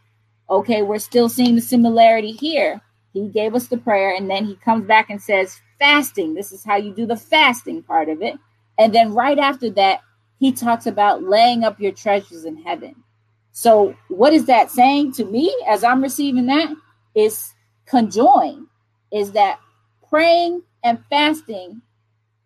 Okay, 0.48 0.82
we're 0.82 0.98
still 0.98 1.28
seeing 1.28 1.56
the 1.56 1.62
similarity 1.62 2.32
here. 2.32 2.80
He 3.12 3.28
gave 3.28 3.54
us 3.54 3.68
the 3.68 3.78
prayer, 3.78 4.14
and 4.14 4.30
then 4.30 4.44
he 4.44 4.56
comes 4.56 4.86
back 4.86 5.10
and 5.10 5.20
says, 5.20 5.60
fasting. 5.78 6.34
This 6.34 6.52
is 6.52 6.64
how 6.64 6.76
you 6.76 6.92
do 6.94 7.06
the 7.06 7.16
fasting 7.16 7.82
part 7.82 8.08
of 8.08 8.22
it. 8.22 8.36
And 8.78 8.94
then 8.94 9.14
right 9.14 9.38
after 9.38 9.70
that, 9.70 10.00
he 10.38 10.52
talks 10.52 10.86
about 10.86 11.22
laying 11.22 11.64
up 11.64 11.80
your 11.80 11.92
treasures 11.92 12.44
in 12.44 12.62
heaven. 12.62 12.94
So, 13.52 13.96
what 14.08 14.34
is 14.34 14.46
that 14.46 14.70
saying 14.70 15.12
to 15.14 15.24
me 15.24 15.54
as 15.66 15.82
I'm 15.82 16.02
receiving 16.02 16.46
that? 16.46 16.68
Is 17.14 17.54
conjoined, 17.86 18.66
is 19.10 19.32
that 19.32 19.58
praying 20.10 20.62
and 20.84 21.02
fasting 21.08 21.80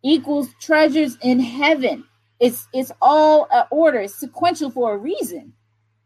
equals 0.02 0.48
treasures 0.60 1.16
in 1.22 1.40
heaven 1.40 2.04
it's 2.40 2.68
it's 2.72 2.92
all 3.02 3.48
a 3.52 3.66
order. 3.70 4.00
It's 4.00 4.18
sequential 4.18 4.70
for 4.70 4.94
a 4.94 4.98
reason. 4.98 5.52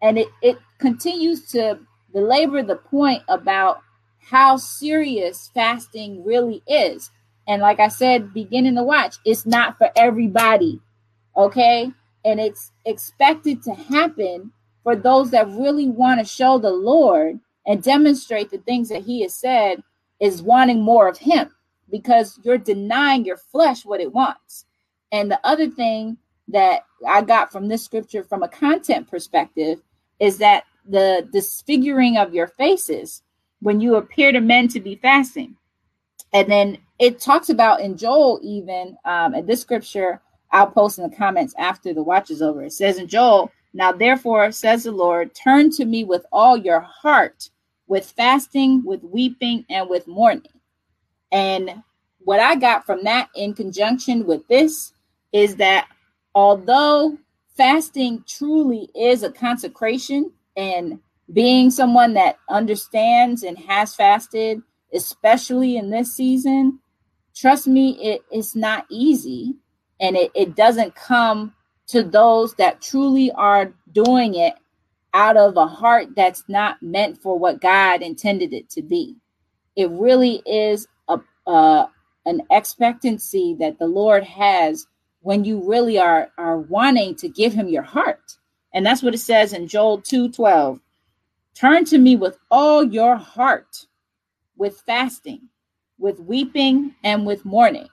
And 0.03 0.19
it, 0.19 0.29
it 0.43 0.59
continues 0.79 1.51
to 1.53 1.79
belabor 2.13 2.63
the 2.63 2.77
point 2.77 3.23
about 3.29 3.81
how 4.21 4.57
serious 4.57 5.51
fasting 5.55 6.25
really 6.25 6.63
is. 6.67 7.11
And 7.47 7.63
like 7.63 7.81
i 7.81 7.89
said 7.89 8.35
beginning 8.35 8.77
to 8.77 8.83
watch 8.83 9.17
it's 9.25 9.47
not 9.47 9.79
for 9.79 9.91
everybody 9.97 10.81
okay? 11.37 11.91
And 12.25 12.41
it's 12.41 12.73
expected 12.85 13.63
to 13.65 13.75
happen 13.75 14.53
for 14.83 14.97
those 14.97 15.31
that 15.31 15.49
really 15.49 15.89
want 15.89 16.21
to 16.21 16.27
show 16.27 16.59
the 16.59 16.71
lord 16.71 17.41
and 17.67 17.83
demonstrate 17.83 18.51
the 18.51 18.59
things 18.59 18.89
that 18.91 19.03
he 19.05 19.23
has 19.23 19.35
said 19.35 19.83
is 20.21 20.43
wanting 20.43 20.83
more 20.83 21.09
of 21.09 21.19
him 21.19 21.51
because 21.91 22.39
you're 22.43 22.59
denying 22.59 23.25
your 23.25 23.37
flesh 23.37 23.85
what 23.85 24.01
it 24.01 24.13
wants. 24.13 24.67
And 25.13 25.31
the 25.31 25.41
other 25.45 25.69
thing 25.71 26.19
that 26.49 26.85
I 27.09 27.23
got 27.23 27.51
from 27.51 27.69
this 27.69 27.85
scripture 27.85 28.23
from 28.23 28.43
a 28.43 28.49
content 28.49 29.11
perspective 29.11 29.81
is 30.21 30.39
that 30.39 30.65
the 30.87 31.29
disfiguring 31.33 32.17
of 32.17 32.35
your 32.35 32.49
faces 32.49 33.23
when 33.61 33.81
you 33.81 33.97
appear 33.97 34.33
to 34.33 34.41
men 34.41 34.69
to 34.69 34.81
be 34.81 34.97
fasting. 34.97 35.57
And 36.33 36.51
then 36.51 36.79
it 36.99 37.21
talks 37.21 37.49
about 37.49 37.81
in 37.81 37.97
Joel, 37.97 38.41
even 38.43 38.97
um, 39.05 39.35
in 39.35 39.47
this 39.47 39.61
scripture, 39.61 40.21
I'll 40.51 40.67
post 40.67 40.99
in 40.99 41.09
the 41.09 41.17
comments 41.17 41.55
after 41.59 41.95
the 41.95 42.03
watch 42.03 42.31
is 42.31 42.43
over. 42.43 42.65
It 42.65 42.73
says 42.73 42.99
in 42.99 43.09
Joel, 43.09 43.51
Now 43.73 43.93
therefore, 43.93 44.53
says 44.53 44.85
the 44.85 44.93
Lord, 44.93 45.35
turn 45.35 45.71
to 45.73 45.85
me 45.85 46.05
with 46.05 46.27
all 46.31 46.57
your 46.57 46.81
heart, 46.81 47.51
with 47.87 48.11
fasting, 48.11 48.83
with 48.85 49.03
weeping, 49.03 49.65
and 49.71 49.89
with 49.89 50.07
mourning. 50.07 50.43
And 51.33 51.83
what 52.19 52.41
I 52.41 52.55
got 52.57 52.87
from 52.87 53.05
that 53.05 53.29
in 53.35 53.55
conjunction 53.55 54.27
with 54.27 54.47
this 54.49 54.93
is 55.33 55.57
that 55.57 55.89
although 56.35 57.19
fasting 57.57 58.25
truly 58.27 58.89
is 58.95 59.23
a 59.23 59.31
consecration 59.31 60.33
and 60.57 60.99
being 61.33 61.71
someone 61.71 62.15
that 62.15 62.39
understands 62.49 63.43
and 63.43 63.59
has 63.59 63.95
fasted, 63.95 64.63
especially 64.93 65.77
in 65.77 65.91
this 65.91 66.15
season, 66.15 66.81
trust 67.35 67.67
me, 67.67 67.99
it, 68.03 68.23
it's 68.31 68.55
not 68.55 68.87
easy. 68.91 69.55
And 70.01 70.17
it, 70.17 70.31
it 70.35 70.57
doesn't 70.57 70.95
come 70.95 71.55
to 71.89 72.03
those 72.03 72.55
that 72.55 72.83
truly 72.83 73.31
are 73.33 73.73
doing 73.93 74.35
it 74.35 74.55
out 75.15 75.37
of 75.37 75.57
a 75.57 75.67
heart 75.67 76.09
that's 76.17 76.45
not 76.49 76.83
meant 76.83 77.23
for 77.23 77.39
what 77.39 77.61
God 77.61 78.03
intended 78.03 78.53
it 78.53 78.69
to 78.71 78.83
be. 78.83 79.17
It 79.77 79.91
really 79.91 80.43
is 80.45 80.87
a, 81.09 81.21
uh, 81.47 81.87
an 82.27 82.43
expectancy 82.51 83.57
that 83.61 83.79
the 83.79 83.87
Lord 83.87 84.25
has 84.25 84.87
when 85.25 85.43
you 85.43 85.67
really 85.67 85.99
are, 85.99 86.29
are 86.37 86.59
wanting 86.59 87.17
to 87.17 87.31
give 87.31 87.55
him 87.55 87.67
your 87.67 87.83
heart. 87.83 88.37
And 88.75 88.85
that's 88.85 89.03
what 89.03 89.15
it 89.15 89.19
says 89.19 89.55
in 89.55 89.67
Joel 89.67 90.03
2:12. 90.03 90.81
Turn 91.55 91.87
to 91.87 91.97
me 91.97 92.15
with 92.15 92.39
all 92.51 92.85
your 92.85 93.17
heart, 93.17 93.87
with 94.59 94.83
fasting, 94.83 95.49
with 95.99 96.21
weeping, 96.21 96.95
and 97.03 97.25
with 97.25 97.45
mourning. 97.47 97.89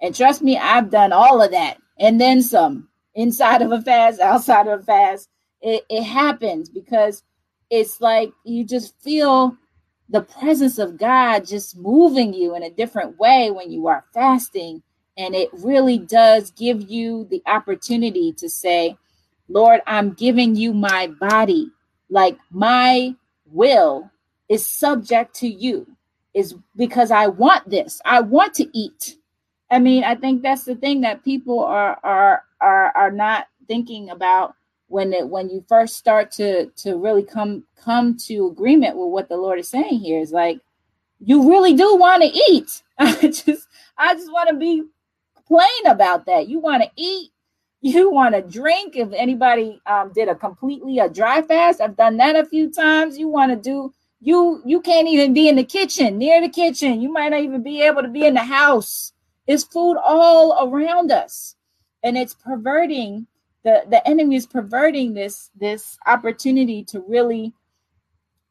And 0.00 0.12
trust 0.12 0.42
me, 0.42 0.58
I've 0.58 0.90
done 0.90 1.12
all 1.12 1.40
of 1.40 1.52
that 1.52 1.78
and 2.00 2.20
then 2.20 2.42
some 2.42 2.88
inside 3.14 3.62
of 3.62 3.70
a 3.70 3.80
fast, 3.80 4.18
outside 4.18 4.66
of 4.66 4.80
a 4.80 4.82
fast. 4.82 5.28
It, 5.60 5.84
it 5.88 6.02
happens 6.02 6.68
because 6.68 7.22
it's 7.70 8.00
like 8.00 8.32
you 8.44 8.64
just 8.64 9.00
feel 9.00 9.56
the 10.08 10.22
presence 10.22 10.78
of 10.78 10.98
God 10.98 11.46
just 11.46 11.76
moving 11.76 12.34
you 12.34 12.56
in 12.56 12.64
a 12.64 12.70
different 12.70 13.18
way 13.18 13.52
when 13.52 13.70
you 13.70 13.86
are 13.86 14.04
fasting. 14.12 14.82
And 15.16 15.34
it 15.34 15.50
really 15.52 15.98
does 15.98 16.50
give 16.52 16.90
you 16.90 17.26
the 17.30 17.42
opportunity 17.46 18.32
to 18.34 18.48
say, 18.48 18.96
Lord, 19.48 19.80
I'm 19.86 20.12
giving 20.12 20.56
you 20.56 20.72
my 20.72 21.08
body 21.08 21.70
like 22.08 22.38
my 22.50 23.14
will 23.50 24.10
is 24.48 24.68
subject 24.68 25.34
to 25.36 25.48
you 25.48 25.86
is 26.34 26.54
because 26.76 27.10
I 27.10 27.26
want 27.26 27.68
this. 27.68 28.00
I 28.04 28.20
want 28.20 28.54
to 28.54 28.68
eat. 28.72 29.16
I 29.70 29.78
mean, 29.78 30.04
I 30.04 30.14
think 30.14 30.42
that's 30.42 30.64
the 30.64 30.74
thing 30.74 31.02
that 31.02 31.24
people 31.24 31.60
are 31.60 31.98
are 32.02 32.44
are 32.60 32.92
are 32.96 33.10
not 33.10 33.48
thinking 33.66 34.10
about 34.10 34.54
when 34.88 35.12
it 35.12 35.26
when 35.28 35.48
you 35.48 35.64
first 35.68 35.96
start 35.96 36.30
to 36.32 36.66
to 36.76 36.96
really 36.96 37.22
come 37.22 37.64
come 37.76 38.16
to 38.26 38.48
agreement 38.48 38.96
with 38.96 39.08
what 39.08 39.28
the 39.28 39.36
Lord 39.36 39.58
is 39.58 39.68
saying 39.68 40.00
here 40.00 40.20
is 40.20 40.32
like 40.32 40.60
you 41.18 41.48
really 41.48 41.74
do 41.74 41.96
want 41.96 42.22
to 42.22 42.28
eat. 42.50 42.82
I 42.98 43.14
just 43.14 43.66
I 43.96 44.14
just 44.14 44.30
want 44.30 44.50
to 44.50 44.56
be 44.56 44.82
plain 45.52 45.86
about 45.86 46.24
that. 46.26 46.48
You 46.48 46.60
want 46.60 46.82
to 46.82 46.90
eat 46.96 47.30
you 47.82 48.10
want 48.10 48.34
to 48.34 48.42
drink. 48.42 48.96
If 48.96 49.12
anybody 49.12 49.80
um, 49.86 50.12
did 50.14 50.28
a 50.28 50.34
completely 50.34 50.98
a 51.00 51.08
dry 51.08 51.42
fast 51.42 51.80
i've 51.80 51.96
done 51.96 52.16
that 52.18 52.36
a 52.36 52.46
few 52.46 52.70
times. 52.70 53.18
You 53.18 53.28
want 53.28 53.52
to 53.52 53.56
do 53.56 53.92
you 54.20 54.62
you 54.64 54.80
can't 54.80 55.08
even 55.08 55.34
be 55.34 55.48
in 55.48 55.56
the 55.56 55.64
kitchen 55.64 56.16
near 56.16 56.40
the 56.40 56.48
kitchen. 56.48 57.02
You 57.02 57.12
might 57.12 57.30
not 57.30 57.40
even 57.40 57.62
be 57.62 57.82
able 57.82 58.02
to 58.02 58.08
be 58.08 58.24
in 58.24 58.34
the 58.34 58.44
house. 58.44 59.12
It's 59.46 59.64
food 59.64 59.98
all 60.02 60.68
around 60.68 61.12
us. 61.12 61.56
And 62.02 62.16
it's 62.16 62.34
perverting 62.34 63.26
the 63.64 63.82
the 63.90 64.06
enemy 64.08 64.36
is 64.36 64.46
perverting 64.46 65.12
this 65.12 65.50
this 65.54 65.98
opportunity 66.06 66.84
to 66.84 67.04
really 67.06 67.52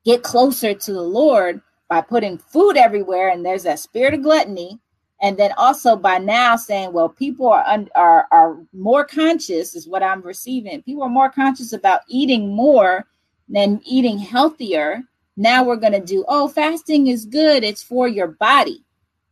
get 0.05 0.23
closer 0.23 0.73
to 0.73 0.93
the 0.93 1.01
lord 1.01 1.61
by 1.89 2.01
putting 2.01 2.37
food 2.37 2.77
everywhere. 2.77 3.29
And 3.29 3.43
there's 3.45 3.63
that 3.63 3.79
spirit 3.79 4.13
of 4.13 4.21
gluttony 4.21 4.79
and 5.21 5.37
then 5.37 5.51
also 5.55 5.95
by 5.95 6.17
now 6.17 6.55
saying 6.55 6.91
well 6.91 7.09
people 7.09 7.47
are 7.47 7.63
un- 7.67 7.89
are 7.95 8.27
are 8.31 8.57
more 8.73 9.05
conscious 9.05 9.75
is 9.75 9.87
what 9.87 10.03
i'm 10.03 10.21
receiving. 10.21 10.81
People 10.83 11.03
are 11.03 11.09
more 11.09 11.29
conscious 11.29 11.73
about 11.73 12.01
eating 12.07 12.53
more 12.53 13.05
than 13.47 13.81
eating 13.85 14.17
healthier. 14.17 15.03
Now 15.37 15.63
we're 15.63 15.75
going 15.77 15.93
to 15.93 15.99
do 15.99 16.25
oh 16.27 16.47
fasting 16.47 17.07
is 17.07 17.25
good. 17.25 17.63
It's 17.63 17.83
for 17.83 18.07
your 18.07 18.27
body. 18.27 18.83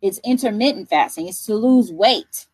It's 0.02 0.20
intermittent 0.24 0.90
fasting. 0.90 1.28
It's 1.28 1.46
to 1.46 1.56
lose 1.56 1.92
weight. 1.92 2.48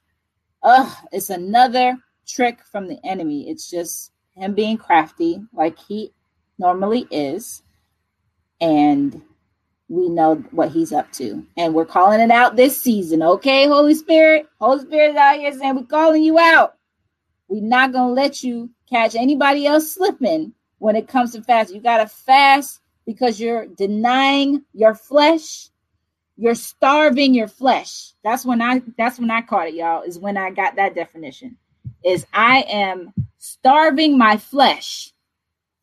Ugh, 0.63 0.91
it's 1.11 1.29
another 1.29 1.97
trick 2.25 2.59
from 2.71 2.87
the 2.87 2.99
enemy. 3.05 3.49
It's 3.49 3.69
just 3.69 4.11
him 4.31 4.53
being 4.53 4.77
crafty 4.77 5.41
like 5.53 5.77
he 5.77 6.11
normally 6.57 7.07
is. 7.11 7.61
And 8.61 9.21
we 9.87 10.09
know 10.09 10.35
what 10.51 10.71
he's 10.71 10.91
up 10.91 11.11
to. 11.13 11.45
And 11.57 11.73
we're 11.73 11.85
calling 11.85 12.19
it 12.19 12.31
out 12.31 12.55
this 12.55 12.79
season. 12.79 13.21
Okay, 13.21 13.67
Holy 13.67 13.93
Spirit. 13.93 14.47
Holy 14.59 14.81
Spirit 14.81 15.15
out 15.15 15.37
here 15.37 15.53
saying, 15.53 15.75
We're 15.75 15.83
calling 15.83 16.23
you 16.23 16.39
out. 16.39 16.75
We're 17.47 17.61
not 17.61 17.91
going 17.91 18.09
to 18.09 18.13
let 18.13 18.43
you 18.43 18.69
catch 18.89 19.15
anybody 19.15 19.67
else 19.67 19.93
slipping 19.93 20.53
when 20.79 20.95
it 20.95 21.07
comes 21.07 21.33
to 21.33 21.43
fast. 21.43 21.73
You 21.73 21.79
got 21.79 21.97
to 21.97 22.07
fast 22.07 22.81
because 23.05 23.39
you're 23.39 23.67
denying 23.67 24.63
your 24.73 24.95
flesh. 24.95 25.69
You're 26.37 26.55
starving 26.55 27.33
your 27.33 27.47
flesh. 27.47 28.13
That's 28.23 28.45
when 28.45 28.61
I 28.61 28.81
that's 28.97 29.19
when 29.19 29.31
I 29.31 29.41
caught 29.41 29.67
it, 29.67 29.75
y'all, 29.75 30.01
is 30.01 30.19
when 30.19 30.35
I 30.37 30.49
got 30.49 30.75
that 30.75 30.95
definition. 30.95 31.57
Is 32.03 32.25
I 32.33 32.61
am 32.63 33.13
starving 33.37 34.17
my 34.17 34.37
flesh 34.37 35.13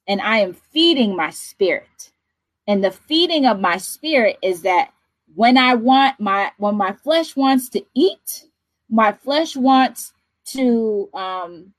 and 0.06 0.20
I 0.20 0.38
am 0.38 0.52
feeding 0.52 1.16
my 1.16 1.30
spirit. 1.30 2.11
And 2.72 2.82
the 2.82 2.90
feeding 2.90 3.44
of 3.44 3.60
my 3.60 3.76
spirit 3.76 4.38
is 4.40 4.62
that 4.62 4.94
when 5.34 5.58
I 5.58 5.74
want 5.74 6.18
my 6.18 6.52
when 6.56 6.74
my 6.74 6.94
flesh 6.94 7.36
wants 7.36 7.68
to 7.68 7.84
eat, 7.92 8.46
my 8.88 9.12
flesh 9.12 9.54
wants 9.54 10.14
to 10.46 11.10
um 11.12 11.74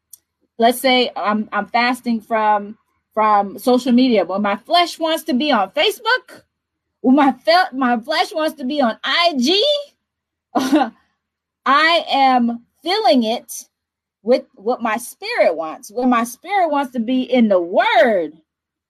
let's 0.60 0.80
say 0.80 1.10
I'm 1.16 1.50
I'm 1.52 1.66
fasting 1.66 2.22
from 2.22 2.78
from 3.12 3.58
social 3.58 3.92
media. 3.92 4.24
When 4.24 4.44
my 4.44 4.56
flesh 4.56 5.00
wants 5.00 5.24
to 5.24 5.34
be 5.34 5.52
on 5.52 5.72
Facebook, 5.72 6.44
when 7.02 7.16
my 7.16 7.32
fe- 7.32 7.76
my 7.76 8.00
flesh 8.00 8.32
wants 8.32 8.56
to 8.58 8.64
be 8.64 8.80
on 8.80 8.96
IG, 9.32 9.56
I 11.66 12.06
am 12.08 12.68
filling 12.84 13.24
it 13.24 13.68
with 14.22 14.46
what 14.54 14.84
my 14.84 14.98
spirit 14.98 15.56
wants. 15.56 15.90
When 15.90 16.12
my 16.12 16.24
spirit 16.24 16.70
wants 16.70 16.94
to 16.94 17.00
be 17.00 17.24
in 17.24 17.48
the 17.48 17.60
word, 17.60 18.34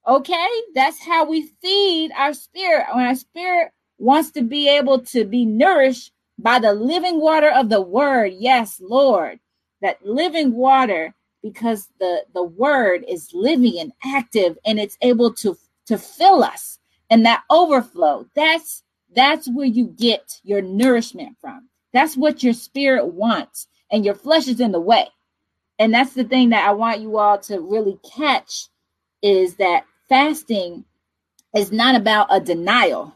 Okay, 0.07 0.49
that's 0.75 1.01
how 1.01 1.25
we 1.25 1.51
feed 1.61 2.11
our 2.17 2.33
spirit. 2.33 2.85
When 2.93 3.05
our 3.05 3.15
spirit 3.15 3.71
wants 3.99 4.31
to 4.31 4.41
be 4.41 4.69
able 4.69 4.99
to 4.99 5.25
be 5.25 5.45
nourished 5.45 6.11
by 6.37 6.59
the 6.59 6.73
living 6.73 7.21
water 7.21 7.49
of 7.49 7.69
the 7.69 7.81
word. 7.81 8.33
Yes, 8.37 8.81
Lord, 8.81 9.39
that 9.81 10.05
living 10.05 10.55
water 10.55 11.13
because 11.43 11.89
the 11.99 12.25
the 12.33 12.43
word 12.43 13.05
is 13.07 13.29
living 13.33 13.79
and 13.79 13.91
active 14.03 14.57
and 14.65 14.79
it's 14.79 14.97
able 15.01 15.33
to 15.33 15.57
to 15.85 15.97
fill 15.97 16.43
us 16.43 16.79
and 17.09 17.25
that 17.25 17.43
overflow 17.51 18.25
that's 18.33 18.83
that's 19.13 19.47
where 19.49 19.67
you 19.67 19.87
get 19.87 20.39
your 20.43 20.61
nourishment 20.61 21.35
from 21.41 21.67
that's 21.91 22.15
what 22.17 22.41
your 22.41 22.53
spirit 22.53 23.05
wants 23.07 23.67
and 23.91 24.05
your 24.05 24.15
flesh 24.15 24.47
is 24.47 24.59
in 24.61 24.71
the 24.71 24.79
way 24.79 25.07
and 25.77 25.93
that's 25.93 26.13
the 26.13 26.23
thing 26.23 26.49
that 26.49 26.67
i 26.67 26.71
want 26.71 27.01
you 27.01 27.17
all 27.17 27.37
to 27.37 27.59
really 27.59 27.99
catch 28.15 28.69
is 29.21 29.55
that 29.55 29.85
fasting 30.13 30.85
is 31.55 31.71
not 31.71 31.95
about 31.95 32.27
a 32.29 32.39
denial. 32.39 33.15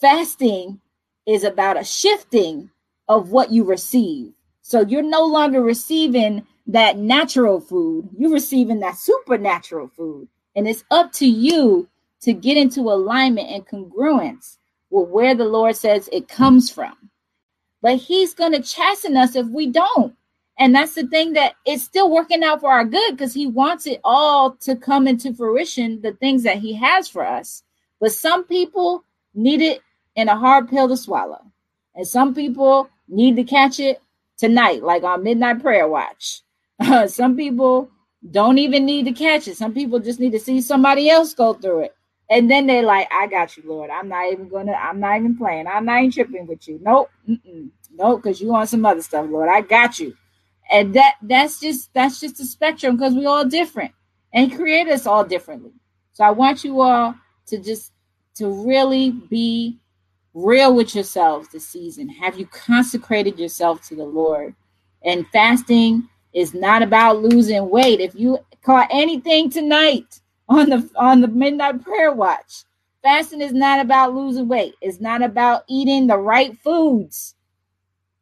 Fasting 0.00 0.80
is 1.26 1.42
about 1.42 1.76
a 1.76 1.82
shifting 1.82 2.70
of 3.08 3.30
what 3.30 3.50
you 3.50 3.64
receive. 3.64 4.32
So 4.62 4.82
you're 4.82 5.02
no 5.02 5.26
longer 5.26 5.60
receiving 5.60 6.46
that 6.68 6.98
natural 6.98 7.60
food, 7.60 8.10
you're 8.16 8.32
receiving 8.32 8.78
that 8.78 8.96
supernatural 8.96 9.88
food. 9.88 10.28
And 10.54 10.68
it's 10.68 10.84
up 10.92 11.10
to 11.14 11.26
you 11.26 11.88
to 12.20 12.32
get 12.32 12.56
into 12.56 12.82
alignment 12.82 13.50
and 13.50 13.66
congruence 13.66 14.58
with 14.90 15.08
where 15.08 15.34
the 15.34 15.46
Lord 15.46 15.74
says 15.74 16.08
it 16.12 16.28
comes 16.28 16.70
from. 16.70 16.94
But 17.82 17.96
He's 17.96 18.34
going 18.34 18.52
to 18.52 18.62
chasten 18.62 19.16
us 19.16 19.34
if 19.34 19.48
we 19.48 19.66
don't. 19.66 20.14
And 20.58 20.74
that's 20.74 20.94
the 20.94 21.06
thing 21.06 21.32
that 21.32 21.54
it's 21.66 21.82
still 21.82 22.10
working 22.10 22.44
out 22.44 22.60
for 22.60 22.70
our 22.70 22.84
good 22.84 23.12
because 23.12 23.34
he 23.34 23.46
wants 23.46 23.86
it 23.86 24.00
all 24.04 24.52
to 24.62 24.76
come 24.76 25.08
into 25.08 25.34
fruition, 25.34 26.00
the 26.02 26.12
things 26.12 26.44
that 26.44 26.58
he 26.58 26.74
has 26.74 27.08
for 27.08 27.26
us. 27.26 27.64
But 28.00 28.12
some 28.12 28.44
people 28.44 29.04
need 29.34 29.60
it 29.60 29.82
in 30.14 30.28
a 30.28 30.38
hard 30.38 30.68
pill 30.68 30.88
to 30.88 30.96
swallow. 30.96 31.42
And 31.94 32.06
some 32.06 32.34
people 32.34 32.88
need 33.08 33.36
to 33.36 33.44
catch 33.44 33.80
it 33.80 34.00
tonight, 34.36 34.82
like 34.82 35.02
on 35.02 35.24
Midnight 35.24 35.60
Prayer 35.60 35.88
Watch. 35.88 36.42
some 37.08 37.36
people 37.36 37.90
don't 38.30 38.58
even 38.58 38.86
need 38.86 39.06
to 39.06 39.12
catch 39.12 39.48
it. 39.48 39.56
Some 39.56 39.74
people 39.74 39.98
just 39.98 40.20
need 40.20 40.32
to 40.32 40.40
see 40.40 40.60
somebody 40.60 41.10
else 41.10 41.34
go 41.34 41.54
through 41.54 41.84
it. 41.84 41.96
And 42.30 42.50
then 42.50 42.66
they're 42.66 42.82
like, 42.82 43.08
I 43.12 43.26
got 43.26 43.56
you, 43.56 43.64
Lord. 43.66 43.90
I'm 43.90 44.08
not 44.08 44.32
even 44.32 44.48
gonna, 44.48 44.72
I'm 44.72 45.00
not 45.00 45.18
even 45.18 45.36
playing. 45.36 45.66
I'm 45.66 45.84
not 45.84 45.98
even 45.98 46.10
tripping 46.12 46.46
with 46.46 46.66
you. 46.68 46.80
Nope. 46.82 47.10
Mm-mm. 47.28 47.70
Nope, 47.96 48.22
because 48.22 48.40
you 48.40 48.48
want 48.48 48.68
some 48.68 48.86
other 48.86 49.02
stuff, 49.02 49.26
Lord. 49.28 49.48
I 49.48 49.60
got 49.60 49.98
you. 49.98 50.16
And 50.70 50.94
that 50.94 51.14
that's 51.22 51.60
just 51.60 51.92
that's 51.94 52.20
just 52.20 52.40
a 52.40 52.44
spectrum 52.44 52.96
because 52.96 53.14
we're 53.14 53.28
all 53.28 53.44
different. 53.44 53.92
And 54.32 54.50
he 54.50 54.56
created 54.56 54.92
us 54.92 55.06
all 55.06 55.24
differently. 55.24 55.72
So 56.12 56.24
I 56.24 56.30
want 56.30 56.64
you 56.64 56.80
all 56.80 57.14
to 57.46 57.58
just 57.58 57.92
to 58.36 58.48
really 58.66 59.10
be 59.10 59.78
real 60.32 60.74
with 60.74 60.94
yourselves 60.94 61.48
this 61.48 61.68
season. 61.68 62.08
Have 62.08 62.38
you 62.38 62.46
consecrated 62.46 63.38
yourself 63.38 63.86
to 63.88 63.94
the 63.94 64.04
Lord? 64.04 64.54
And 65.04 65.26
fasting 65.28 66.08
is 66.32 66.54
not 66.54 66.82
about 66.82 67.22
losing 67.22 67.70
weight. 67.70 68.00
If 68.00 68.14
you 68.14 68.38
caught 68.62 68.88
anything 68.90 69.50
tonight 69.50 70.20
on 70.48 70.70
the 70.70 70.90
on 70.96 71.20
the 71.20 71.28
midnight 71.28 71.82
prayer 71.82 72.12
watch, 72.12 72.64
fasting 73.02 73.40
is 73.40 73.52
not 73.52 73.80
about 73.80 74.14
losing 74.14 74.48
weight. 74.48 74.74
It's 74.80 75.00
not 75.00 75.22
about 75.22 75.64
eating 75.68 76.06
the 76.06 76.18
right 76.18 76.58
foods. 76.60 77.34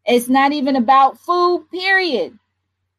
It's 0.06 0.28
not 0.28 0.52
even 0.52 0.76
about 0.76 1.18
food, 1.18 1.66
period. 1.70 2.38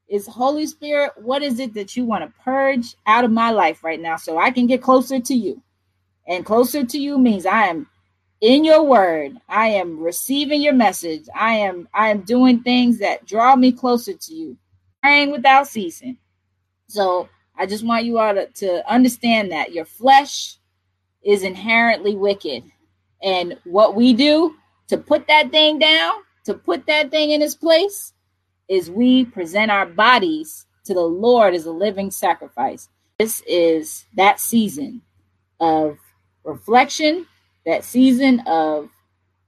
It's 0.07 0.27
Holy 0.27 0.67
Spirit, 0.67 1.11
what 1.17 1.41
is 1.41 1.59
it 1.59 1.73
that 1.73 1.95
you 1.95 2.05
want 2.05 2.23
to 2.23 2.41
purge 2.43 2.95
out 3.05 3.25
of 3.25 3.31
my 3.31 3.51
life 3.51 3.83
right 3.83 3.99
now 3.99 4.15
so 4.15 4.37
I 4.37 4.51
can 4.51 4.67
get 4.67 4.81
closer 4.81 5.19
to 5.19 5.33
you? 5.33 5.61
And 6.27 6.45
closer 6.45 6.85
to 6.85 6.97
you 6.97 7.17
means 7.17 7.45
I 7.45 7.67
am 7.67 7.87
in 8.41 8.63
your 8.63 8.83
word. 8.83 9.37
I 9.49 9.69
am 9.69 9.99
receiving 9.99 10.61
your 10.61 10.73
message. 10.73 11.27
I 11.33 11.53
am 11.55 11.87
I 11.93 12.09
am 12.09 12.21
doing 12.21 12.61
things 12.61 12.99
that 12.99 13.25
draw 13.25 13.55
me 13.55 13.71
closer 13.71 14.13
to 14.13 14.33
you. 14.33 14.57
Praying 15.01 15.31
without 15.31 15.67
ceasing. 15.67 16.17
So 16.87 17.29
I 17.57 17.65
just 17.65 17.85
want 17.85 18.05
you 18.05 18.19
all 18.19 18.33
to, 18.33 18.47
to 18.47 18.91
understand 18.91 19.51
that 19.51 19.73
your 19.73 19.85
flesh 19.85 20.57
is 21.23 21.43
inherently 21.43 22.15
wicked. 22.15 22.63
And 23.21 23.57
what 23.63 23.95
we 23.95 24.13
do 24.13 24.55
to 24.87 24.97
put 24.97 25.27
that 25.27 25.51
thing 25.51 25.79
down, 25.79 26.13
to 26.45 26.53
put 26.53 26.85
that 26.87 27.11
thing 27.11 27.31
in 27.31 27.41
its 27.41 27.55
place, 27.55 28.13
is 28.67 28.89
we 28.89 29.25
present 29.25 29.71
our 29.71 29.85
bodies 29.85 30.65
to 30.85 30.93
the 30.93 31.01
Lord 31.01 31.53
as 31.53 31.65
a 31.65 31.71
living 31.71 32.11
sacrifice. 32.11 32.89
This 33.19 33.41
is 33.47 34.05
that 34.15 34.39
season 34.39 35.01
of 35.59 35.97
reflection, 36.43 37.25
that 37.65 37.83
season 37.83 38.41
of 38.41 38.89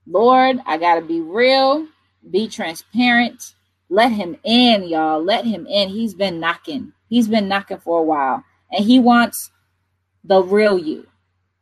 Lord, 0.06 0.58
I 0.66 0.78
got 0.78 0.96
to 0.96 1.02
be 1.02 1.20
real, 1.20 1.86
be 2.30 2.48
transparent. 2.48 3.54
Let 3.88 4.12
him 4.12 4.36
in, 4.44 4.84
y'all. 4.84 5.22
Let 5.22 5.44
him 5.44 5.66
in. 5.66 5.88
He's 5.88 6.14
been 6.14 6.40
knocking. 6.40 6.92
He's 7.08 7.28
been 7.28 7.48
knocking 7.48 7.78
for 7.78 8.00
a 8.00 8.02
while. 8.02 8.44
And 8.72 8.84
he 8.84 8.98
wants 8.98 9.50
the 10.24 10.42
real 10.42 10.78
you. 10.78 11.06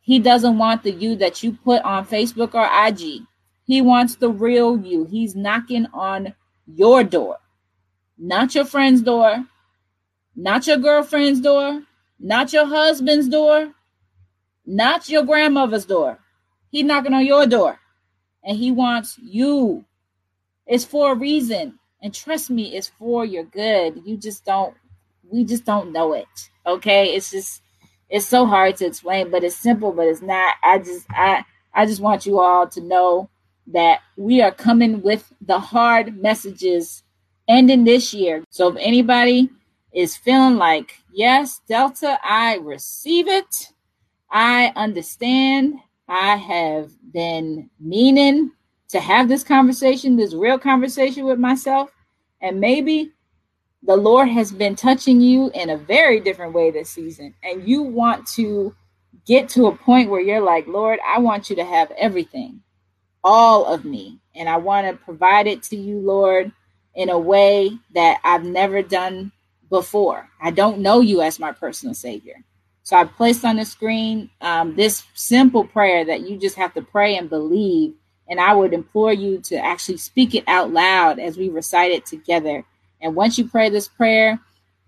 He 0.01 0.18
doesn't 0.18 0.59
want 0.59 0.82
the 0.82 0.93
you 0.93 1.16
that 1.16 1.43
you 1.43 1.53
put 1.53 1.82
on 1.82 2.07
Facebook 2.07 2.55
or 2.55 2.68
IG. 2.87 3.22
He 3.65 3.81
wants 3.81 4.17
the 4.17 4.29
real 4.31 4.79
you. 4.79 5.07
He's 5.07 5.35
knocking 5.35 5.87
on 5.93 6.35
your 6.67 7.03
door, 7.05 7.39
not 8.19 8.55
your 8.55 8.65
friend's 8.65 9.03
door, 9.03 9.45
not 10.37 10.67
your 10.67 10.79
girlfriend's 10.79 11.41
door, 11.41 11.83
not 12.19 12.53
your 12.53 12.67
husband's 12.67 13.29
door, 13.29 13.73
not 14.67 15.09
your 15.09 15.25
grandmother's 15.25 15.87
door. 15.87 16.19
He's 16.71 16.85
knocking 16.85 17.15
on 17.15 17.25
your 17.25 17.47
door 17.47 17.79
and 18.43 18.57
he 18.57 18.71
wants 18.71 19.19
you. 19.23 19.85
It's 20.67 20.85
for 20.85 21.12
a 21.12 21.17
reason. 21.17 21.79
And 22.03 22.12
trust 22.12 22.51
me, 22.51 22.77
it's 22.77 22.89
for 22.99 23.25
your 23.25 23.45
good. 23.45 24.03
You 24.05 24.17
just 24.17 24.45
don't, 24.45 24.75
we 25.31 25.45
just 25.45 25.65
don't 25.65 25.93
know 25.93 26.12
it. 26.12 26.29
Okay. 26.67 27.15
It's 27.15 27.31
just, 27.31 27.62
it's 28.11 28.27
so 28.27 28.47
hard 28.47 28.77
to 28.77 28.87
explain, 28.87 29.31
but 29.31 29.45
it's 29.45 29.57
simple, 29.57 29.93
but 29.93 30.07
it's 30.07 30.23
not. 30.23 30.57
I 30.62 30.79
just, 30.79 31.07
I, 31.11 31.45
I 31.73 31.87
just 31.87 32.01
want 32.01 32.27
you 32.27 32.41
all 32.41 32.69
to 32.69 32.81
know 32.81 33.31
that 33.69 34.01
we 34.17 34.43
are 34.43 34.53
coming 34.53 35.01
with 35.03 35.33
the 35.41 35.59
hard 35.59 36.21
messages 36.21 37.03
ending 37.49 37.85
this 37.85 38.12
year. 38.12 38.45
So 38.51 38.69
if 38.69 38.77
anybody 38.79 39.51
is 39.93 40.17
feeling 40.17 40.57
like, 40.57 40.99
yes, 41.12 41.61
Delta, 41.69 42.19
I 42.23 42.57
receive 42.57 43.29
it, 43.29 43.73
I 44.31 44.73
understand, 44.77 45.75
I 46.09 46.37
have 46.37 46.91
been 47.12 47.71
meaning 47.81 48.51
to 48.89 49.01
have 49.01 49.29
this 49.29 49.45
conversation, 49.45 50.17
this 50.17 50.35
real 50.35 50.59
conversation 50.59 51.25
with 51.25 51.39
myself, 51.39 51.91
and 52.41 52.61
maybe 52.61 53.12
the 53.83 53.97
Lord 53.97 54.29
has 54.29 54.51
been 54.51 54.75
touching 54.75 55.21
you 55.21 55.51
in 55.55 55.71
a 55.71 55.77
very 55.77 56.21
different 56.21 56.53
way 56.53 56.71
this 56.71 56.91
season, 56.91 57.35
and 57.43 57.67
you 57.67 57.83
want 57.83 58.27
to 58.29 58.75
get 59.27 59.49
to 59.51 59.67
a 59.67 59.77
point 59.77 60.11
where 60.11 60.21
you're 60.21 60.41
like, 60.41 60.67
Lord, 60.67 60.99
I 61.07 61.19
want 61.19 61.49
you 61.49 61.57
to 61.57 61.65
have 61.65 61.91
everything 61.93 62.61
all 63.25 63.64
of 63.66 63.85
me. 63.85 64.18
And 64.37 64.49
I 64.49 64.59
want 64.59 64.87
to 64.87 65.05
provide 65.05 65.47
it 65.47 65.62
to 65.64 65.77
you, 65.77 65.99
Lord, 65.99 66.53
in 66.95 67.09
a 67.09 67.18
way 67.18 67.77
that 67.95 68.20
I've 68.22 68.45
never 68.45 68.83
done 68.83 69.33
before. 69.70 70.29
I 70.41 70.51
don't 70.51 70.81
know 70.81 71.01
you 71.01 71.22
as 71.22 71.41
my 71.41 71.51
personal 71.51 71.95
Savior. 71.95 72.37
So 72.85 72.97
I 72.97 73.05
placed 73.05 73.45
on 73.45 73.57
the 73.57 73.64
screen 73.64 74.31
um, 74.43 74.77
this 74.77 75.05
simple 75.14 75.64
prayer 75.64 76.05
that 76.05 76.29
you 76.29 76.37
just 76.37 76.57
have 76.57 76.75
to 76.75 76.83
pray 76.83 77.16
and 77.16 77.31
believe. 77.31 77.95
And 78.29 78.39
I 78.39 78.55
would 78.55 78.75
implore 78.75 79.12
you 79.12 79.41
to 79.45 79.57
actually 79.57 79.97
speak 79.97 80.35
it 80.35 80.45
out 80.47 80.70
loud 80.70 81.18
as 81.18 81.37
we 81.37 81.49
recite 81.49 81.93
it 81.93 82.05
together. 82.05 82.64
And 83.01 83.14
once 83.14 83.39
you 83.39 83.49
pray 83.49 83.70
this 83.70 83.89
prayer, 83.89 84.39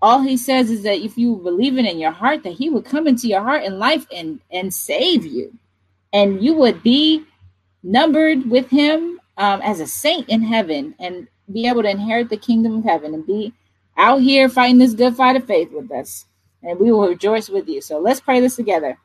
all 0.03 0.21
he 0.21 0.37
says 0.37 0.71
is 0.71 0.83
that 0.83 0.99
if 0.99 1.17
you 1.17 1.37
believe 1.37 1.79
it 1.79 1.87
in 1.87 1.99
your 1.99 2.11
heart, 2.11 2.43
that 2.43 2.53
he 2.53 2.69
would 2.69 2.85
come 2.85 3.07
into 3.07 3.29
your 3.29 3.43
heart 3.43 3.65
and 3.65 3.79
life 3.79 4.07
and, 4.15 4.41
and 4.51 4.73
save 4.73 5.25
you. 5.25 5.57
And 6.13 6.43
you 6.43 6.55
would 6.55 6.83
be 6.83 7.25
numbered 7.87 8.51
with 8.51 8.69
him 8.69 9.21
um, 9.37 9.63
as 9.63 9.81
a 9.81 9.87
saint 9.87 10.29
in 10.29 10.43
heaven 10.43 10.95
and 10.99 11.29
be 11.53 11.69
able 11.69 11.83
to 11.83 11.91
inherit 11.91 12.29
the 12.29 12.37
kingdom 12.37 12.79
of 12.79 12.85
heaven 12.85 13.15
and 13.15 13.27
be 13.27 13.55
out 13.97 14.21
here 14.21 14.49
fighting 14.49 14.79
this 14.79 14.95
good 14.95 15.15
fight 15.17 15.37
of 15.37 15.47
faith 15.47 15.71
with 15.73 15.91
us. 15.93 16.27
And 16.63 16.81
we 16.81 16.91
will 16.91 17.09
rejoice 17.09 17.49
with 17.49 17.69
you. 17.69 17.81
So 17.81 17.99
let's 17.99 18.21
pray 18.21 18.41
this 18.41 18.57
together. 18.57 18.99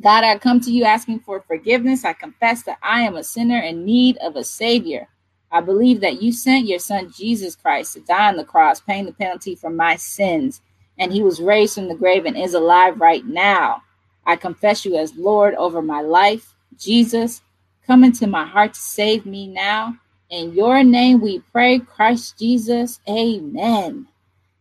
God, 0.00 0.24
I 0.24 0.36
come 0.38 0.60
to 0.60 0.70
you 0.70 0.84
asking 0.84 1.20
for 1.20 1.40
forgiveness. 1.40 2.04
I 2.04 2.12
confess 2.12 2.64
that 2.64 2.78
I 2.82 3.02
am 3.02 3.16
a 3.16 3.24
sinner 3.24 3.58
in 3.58 3.84
need 3.84 4.18
of 4.18 4.36
a 4.36 4.44
Savior. 4.44 5.08
I 5.50 5.60
believe 5.60 6.00
that 6.00 6.20
you 6.20 6.32
sent 6.32 6.66
your 6.66 6.78
Son, 6.80 7.10
Jesus 7.10 7.56
Christ, 7.56 7.94
to 7.94 8.00
die 8.00 8.28
on 8.28 8.36
the 8.36 8.44
cross, 8.44 8.80
paying 8.80 9.06
the 9.06 9.12
penalty 9.12 9.54
for 9.54 9.70
my 9.70 9.96
sins. 9.96 10.60
And 10.98 11.12
he 11.12 11.22
was 11.22 11.40
raised 11.40 11.74
from 11.74 11.88
the 11.88 11.94
grave 11.94 12.26
and 12.26 12.36
is 12.36 12.54
alive 12.54 13.00
right 13.00 13.24
now. 13.24 13.82
I 14.26 14.36
confess 14.36 14.84
you 14.84 14.96
as 14.96 15.16
Lord 15.16 15.54
over 15.54 15.80
my 15.80 16.00
life. 16.00 16.54
Jesus, 16.76 17.42
Come 17.86 18.04
into 18.04 18.26
my 18.26 18.44
heart 18.44 18.74
to 18.74 18.80
save 18.80 19.26
me 19.26 19.48
now. 19.48 19.96
In 20.30 20.54
your 20.54 20.84
name 20.84 21.20
we 21.20 21.40
pray, 21.40 21.80
Christ 21.80 22.38
Jesus. 22.38 23.00
Amen. 23.08 24.06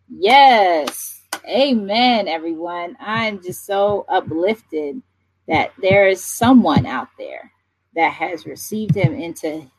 Yes. 0.09 1.21
Amen, 1.47 2.27
everyone. 2.27 2.97
I'm 2.99 3.41
just 3.41 3.65
so 3.65 4.05
uplifted 4.09 5.01
that 5.47 5.71
there 5.81 6.07
is 6.07 6.23
someone 6.23 6.85
out 6.85 7.09
there 7.17 7.51
that 7.95 8.13
has 8.13 8.45
received 8.45 8.95
him 8.95 9.13
into 9.13 9.69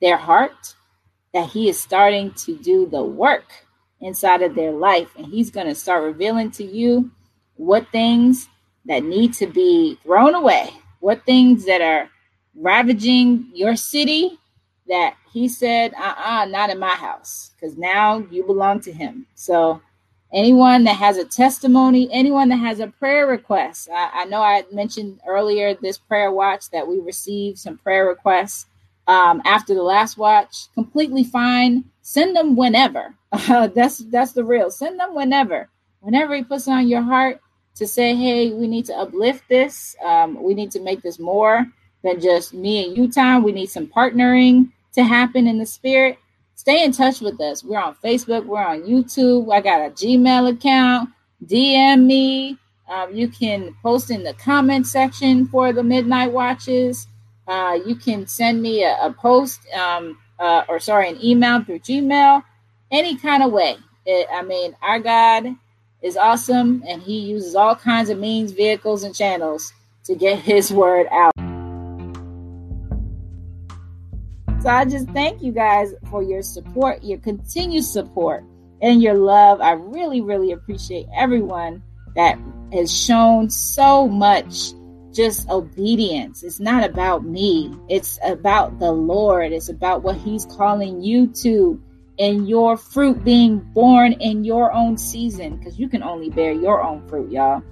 their 0.00 0.16
heart, 0.16 0.74
that 1.32 1.48
he 1.48 1.68
is 1.68 1.80
starting 1.80 2.32
to 2.32 2.56
do 2.58 2.86
the 2.86 3.02
work 3.02 3.52
inside 4.00 4.42
of 4.42 4.54
their 4.54 4.72
life. 4.72 5.10
And 5.16 5.26
he's 5.26 5.50
going 5.50 5.66
to 5.66 5.74
start 5.74 6.04
revealing 6.04 6.50
to 6.52 6.64
you 6.64 7.10
what 7.56 7.88
things 7.92 8.48
that 8.86 9.04
need 9.04 9.32
to 9.34 9.46
be 9.46 9.98
thrown 10.02 10.34
away, 10.34 10.70
what 11.00 11.24
things 11.24 11.64
that 11.66 11.80
are 11.80 12.10
ravaging 12.56 13.50
your 13.54 13.76
city 13.76 14.38
that 14.88 15.16
he 15.32 15.48
said, 15.48 15.94
uh 15.94 16.14
uh 16.18 16.44
not 16.46 16.70
in 16.70 16.78
my 16.78 16.94
house, 16.94 17.52
because 17.54 17.76
now 17.76 18.18
you 18.30 18.44
belong 18.44 18.80
to 18.80 18.92
him. 18.92 19.26
So, 19.34 19.80
anyone 20.32 20.84
that 20.84 20.96
has 20.96 21.16
a 21.16 21.24
testimony, 21.24 22.08
anyone 22.12 22.48
that 22.50 22.56
has 22.58 22.80
a 22.80 22.88
prayer 22.88 23.26
request, 23.26 23.88
I, 23.92 24.10
I 24.22 24.24
know 24.26 24.42
I 24.42 24.64
mentioned 24.72 25.20
earlier 25.26 25.74
this 25.74 25.98
prayer 25.98 26.32
watch 26.32 26.70
that 26.70 26.86
we 26.86 27.00
received 27.00 27.58
some 27.58 27.78
prayer 27.78 28.06
requests 28.06 28.66
um, 29.06 29.42
after 29.44 29.74
the 29.74 29.82
last 29.82 30.18
watch. 30.18 30.72
Completely 30.74 31.24
fine. 31.24 31.84
Send 32.02 32.36
them 32.36 32.56
whenever. 32.56 33.14
That's 33.48 33.98
that's 33.98 34.32
the 34.32 34.44
real. 34.44 34.70
Send 34.70 35.00
them 35.00 35.14
whenever. 35.14 35.68
Whenever 36.00 36.36
he 36.36 36.44
puts 36.44 36.68
on 36.68 36.86
your 36.86 37.02
heart 37.02 37.40
to 37.76 37.86
say, 37.86 38.14
hey, 38.14 38.50
we 38.50 38.68
need 38.68 38.86
to 38.86 38.94
uplift 38.94 39.42
this. 39.48 39.96
Um, 40.04 40.40
we 40.42 40.54
need 40.54 40.70
to 40.72 40.80
make 40.80 41.02
this 41.02 41.18
more 41.18 41.66
than 42.04 42.20
just 42.20 42.54
me 42.54 42.84
and 42.86 42.96
you 42.96 43.10
time. 43.10 43.42
We 43.42 43.50
need 43.50 43.70
some 43.70 43.88
partnering 43.88 44.70
to 44.92 45.02
happen 45.02 45.48
in 45.48 45.58
the 45.58 45.66
spirit. 45.66 46.18
Stay 46.54 46.84
in 46.84 46.92
touch 46.92 47.20
with 47.20 47.40
us. 47.40 47.64
We're 47.64 47.80
on 47.80 47.96
Facebook, 47.96 48.46
we're 48.46 48.64
on 48.64 48.82
YouTube. 48.82 49.52
I 49.52 49.60
got 49.60 49.80
a 49.80 49.90
Gmail 49.90 50.52
account. 50.52 51.10
DM 51.44 52.04
me. 52.04 52.56
Um, 52.88 53.14
you 53.14 53.28
can 53.28 53.74
post 53.82 54.10
in 54.10 54.22
the 54.22 54.34
comment 54.34 54.86
section 54.86 55.46
for 55.46 55.72
the 55.72 55.82
midnight 55.82 56.30
watches. 56.30 57.08
Uh, 57.48 57.78
you 57.84 57.96
can 57.96 58.26
send 58.26 58.62
me 58.62 58.84
a, 58.84 58.96
a 59.02 59.12
post 59.12 59.60
um, 59.74 60.18
uh, 60.38 60.64
or 60.68 60.78
sorry, 60.78 61.08
an 61.08 61.18
email 61.22 61.62
through 61.62 61.80
Gmail, 61.80 62.42
any 62.90 63.16
kind 63.16 63.42
of 63.42 63.52
way. 63.52 63.76
It, 64.06 64.26
I 64.32 64.42
mean, 64.42 64.76
our 64.82 65.00
God 65.00 65.46
is 66.02 66.16
awesome 66.16 66.84
and 66.86 67.02
he 67.02 67.18
uses 67.18 67.54
all 67.54 67.74
kinds 67.74 68.10
of 68.10 68.18
means, 68.18 68.52
vehicles, 68.52 69.02
and 69.04 69.14
channels 69.14 69.72
to 70.04 70.14
get 70.14 70.38
his 70.38 70.70
word 70.70 71.06
out. 71.10 71.33
So 74.64 74.70
I 74.70 74.86
just 74.86 75.10
thank 75.10 75.42
you 75.42 75.52
guys 75.52 75.92
for 76.10 76.22
your 76.22 76.40
support, 76.40 77.04
your 77.04 77.18
continued 77.18 77.84
support, 77.84 78.44
and 78.80 79.02
your 79.02 79.12
love. 79.12 79.60
I 79.60 79.72
really, 79.72 80.22
really 80.22 80.52
appreciate 80.52 81.06
everyone 81.14 81.82
that 82.16 82.38
has 82.72 82.90
shown 82.90 83.50
so 83.50 84.08
much 84.08 84.72
just 85.12 85.50
obedience. 85.50 86.42
It's 86.42 86.60
not 86.60 86.82
about 86.82 87.26
me, 87.26 87.76
it's 87.90 88.18
about 88.24 88.78
the 88.78 88.90
Lord, 88.90 89.52
it's 89.52 89.68
about 89.68 90.02
what 90.02 90.16
He's 90.16 90.46
calling 90.46 91.02
you 91.02 91.26
to 91.42 91.78
and 92.18 92.48
your 92.48 92.78
fruit 92.78 93.22
being 93.22 93.58
born 93.58 94.12
in 94.14 94.44
your 94.44 94.72
own 94.72 94.96
season 94.96 95.58
because 95.58 95.78
you 95.78 95.90
can 95.90 96.02
only 96.02 96.30
bear 96.30 96.52
your 96.52 96.82
own 96.82 97.06
fruit, 97.06 97.30
y'all. 97.30 97.62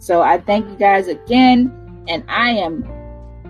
So 0.00 0.20
I 0.20 0.40
thank 0.40 0.68
you 0.68 0.74
guys 0.74 1.06
again, 1.06 2.04
and 2.08 2.24
I 2.26 2.50
am 2.54 2.82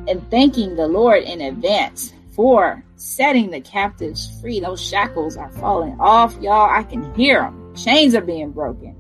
and 0.07 0.30
thanking 0.30 0.76
the 0.76 0.86
Lord 0.86 1.22
in 1.22 1.40
advance 1.40 2.12
for 2.41 2.82
setting 2.97 3.51
the 3.51 3.61
captives 3.61 4.41
free. 4.41 4.61
Those 4.61 4.82
shackles 4.82 5.36
are 5.36 5.53
falling 5.53 5.95
off, 6.01 6.34
y'all. 6.41 6.70
I 6.70 6.84
can 6.84 7.14
hear 7.14 7.43
them. 7.43 7.76
Chains 7.76 8.14
are 8.14 8.22
being 8.22 8.51
broken. 8.51 8.97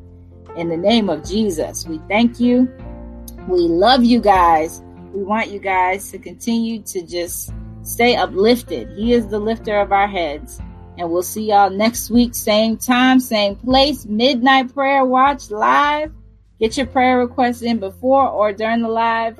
In 0.58 0.68
the 0.68 0.76
name 0.76 1.08
of 1.08 1.24
Jesus, 1.24 1.86
we 1.86 2.02
thank 2.06 2.38
you. 2.38 2.70
We 3.48 3.60
love 3.60 4.04
you 4.04 4.20
guys. 4.20 4.82
We 5.14 5.22
want 5.22 5.48
you 5.48 5.58
guys 5.58 6.10
to 6.10 6.18
continue 6.18 6.82
to 6.82 7.00
just 7.06 7.50
stay 7.82 8.14
uplifted. 8.14 8.90
He 8.98 9.14
is 9.14 9.28
the 9.28 9.38
lifter 9.38 9.80
of 9.80 9.90
our 9.90 10.06
heads. 10.06 10.60
And 10.98 11.10
we'll 11.10 11.22
see 11.22 11.48
y'all 11.48 11.70
next 11.70 12.10
week, 12.10 12.34
same 12.34 12.76
time, 12.76 13.20
same 13.20 13.56
place, 13.56 14.04
Midnight 14.04 14.74
Prayer 14.74 15.06
Watch 15.06 15.50
live. 15.50 16.12
Get 16.58 16.76
your 16.76 16.84
prayer 16.84 17.16
requests 17.16 17.62
in 17.62 17.78
before 17.78 18.28
or 18.28 18.52
during 18.52 18.82
the 18.82 18.88
live 18.88 19.38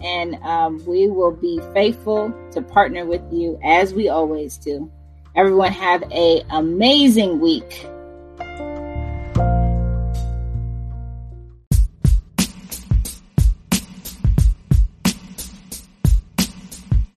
and 0.00 0.36
um, 0.42 0.84
we 0.86 1.08
will 1.08 1.32
be 1.32 1.60
faithful 1.72 2.32
to 2.52 2.62
partner 2.62 3.04
with 3.04 3.22
you 3.32 3.58
as 3.64 3.94
we 3.94 4.08
always 4.08 4.58
do. 4.58 4.90
Everyone 5.34 5.72
have 5.72 6.02
a 6.12 6.42
amazing 6.50 7.40
week. 7.40 7.86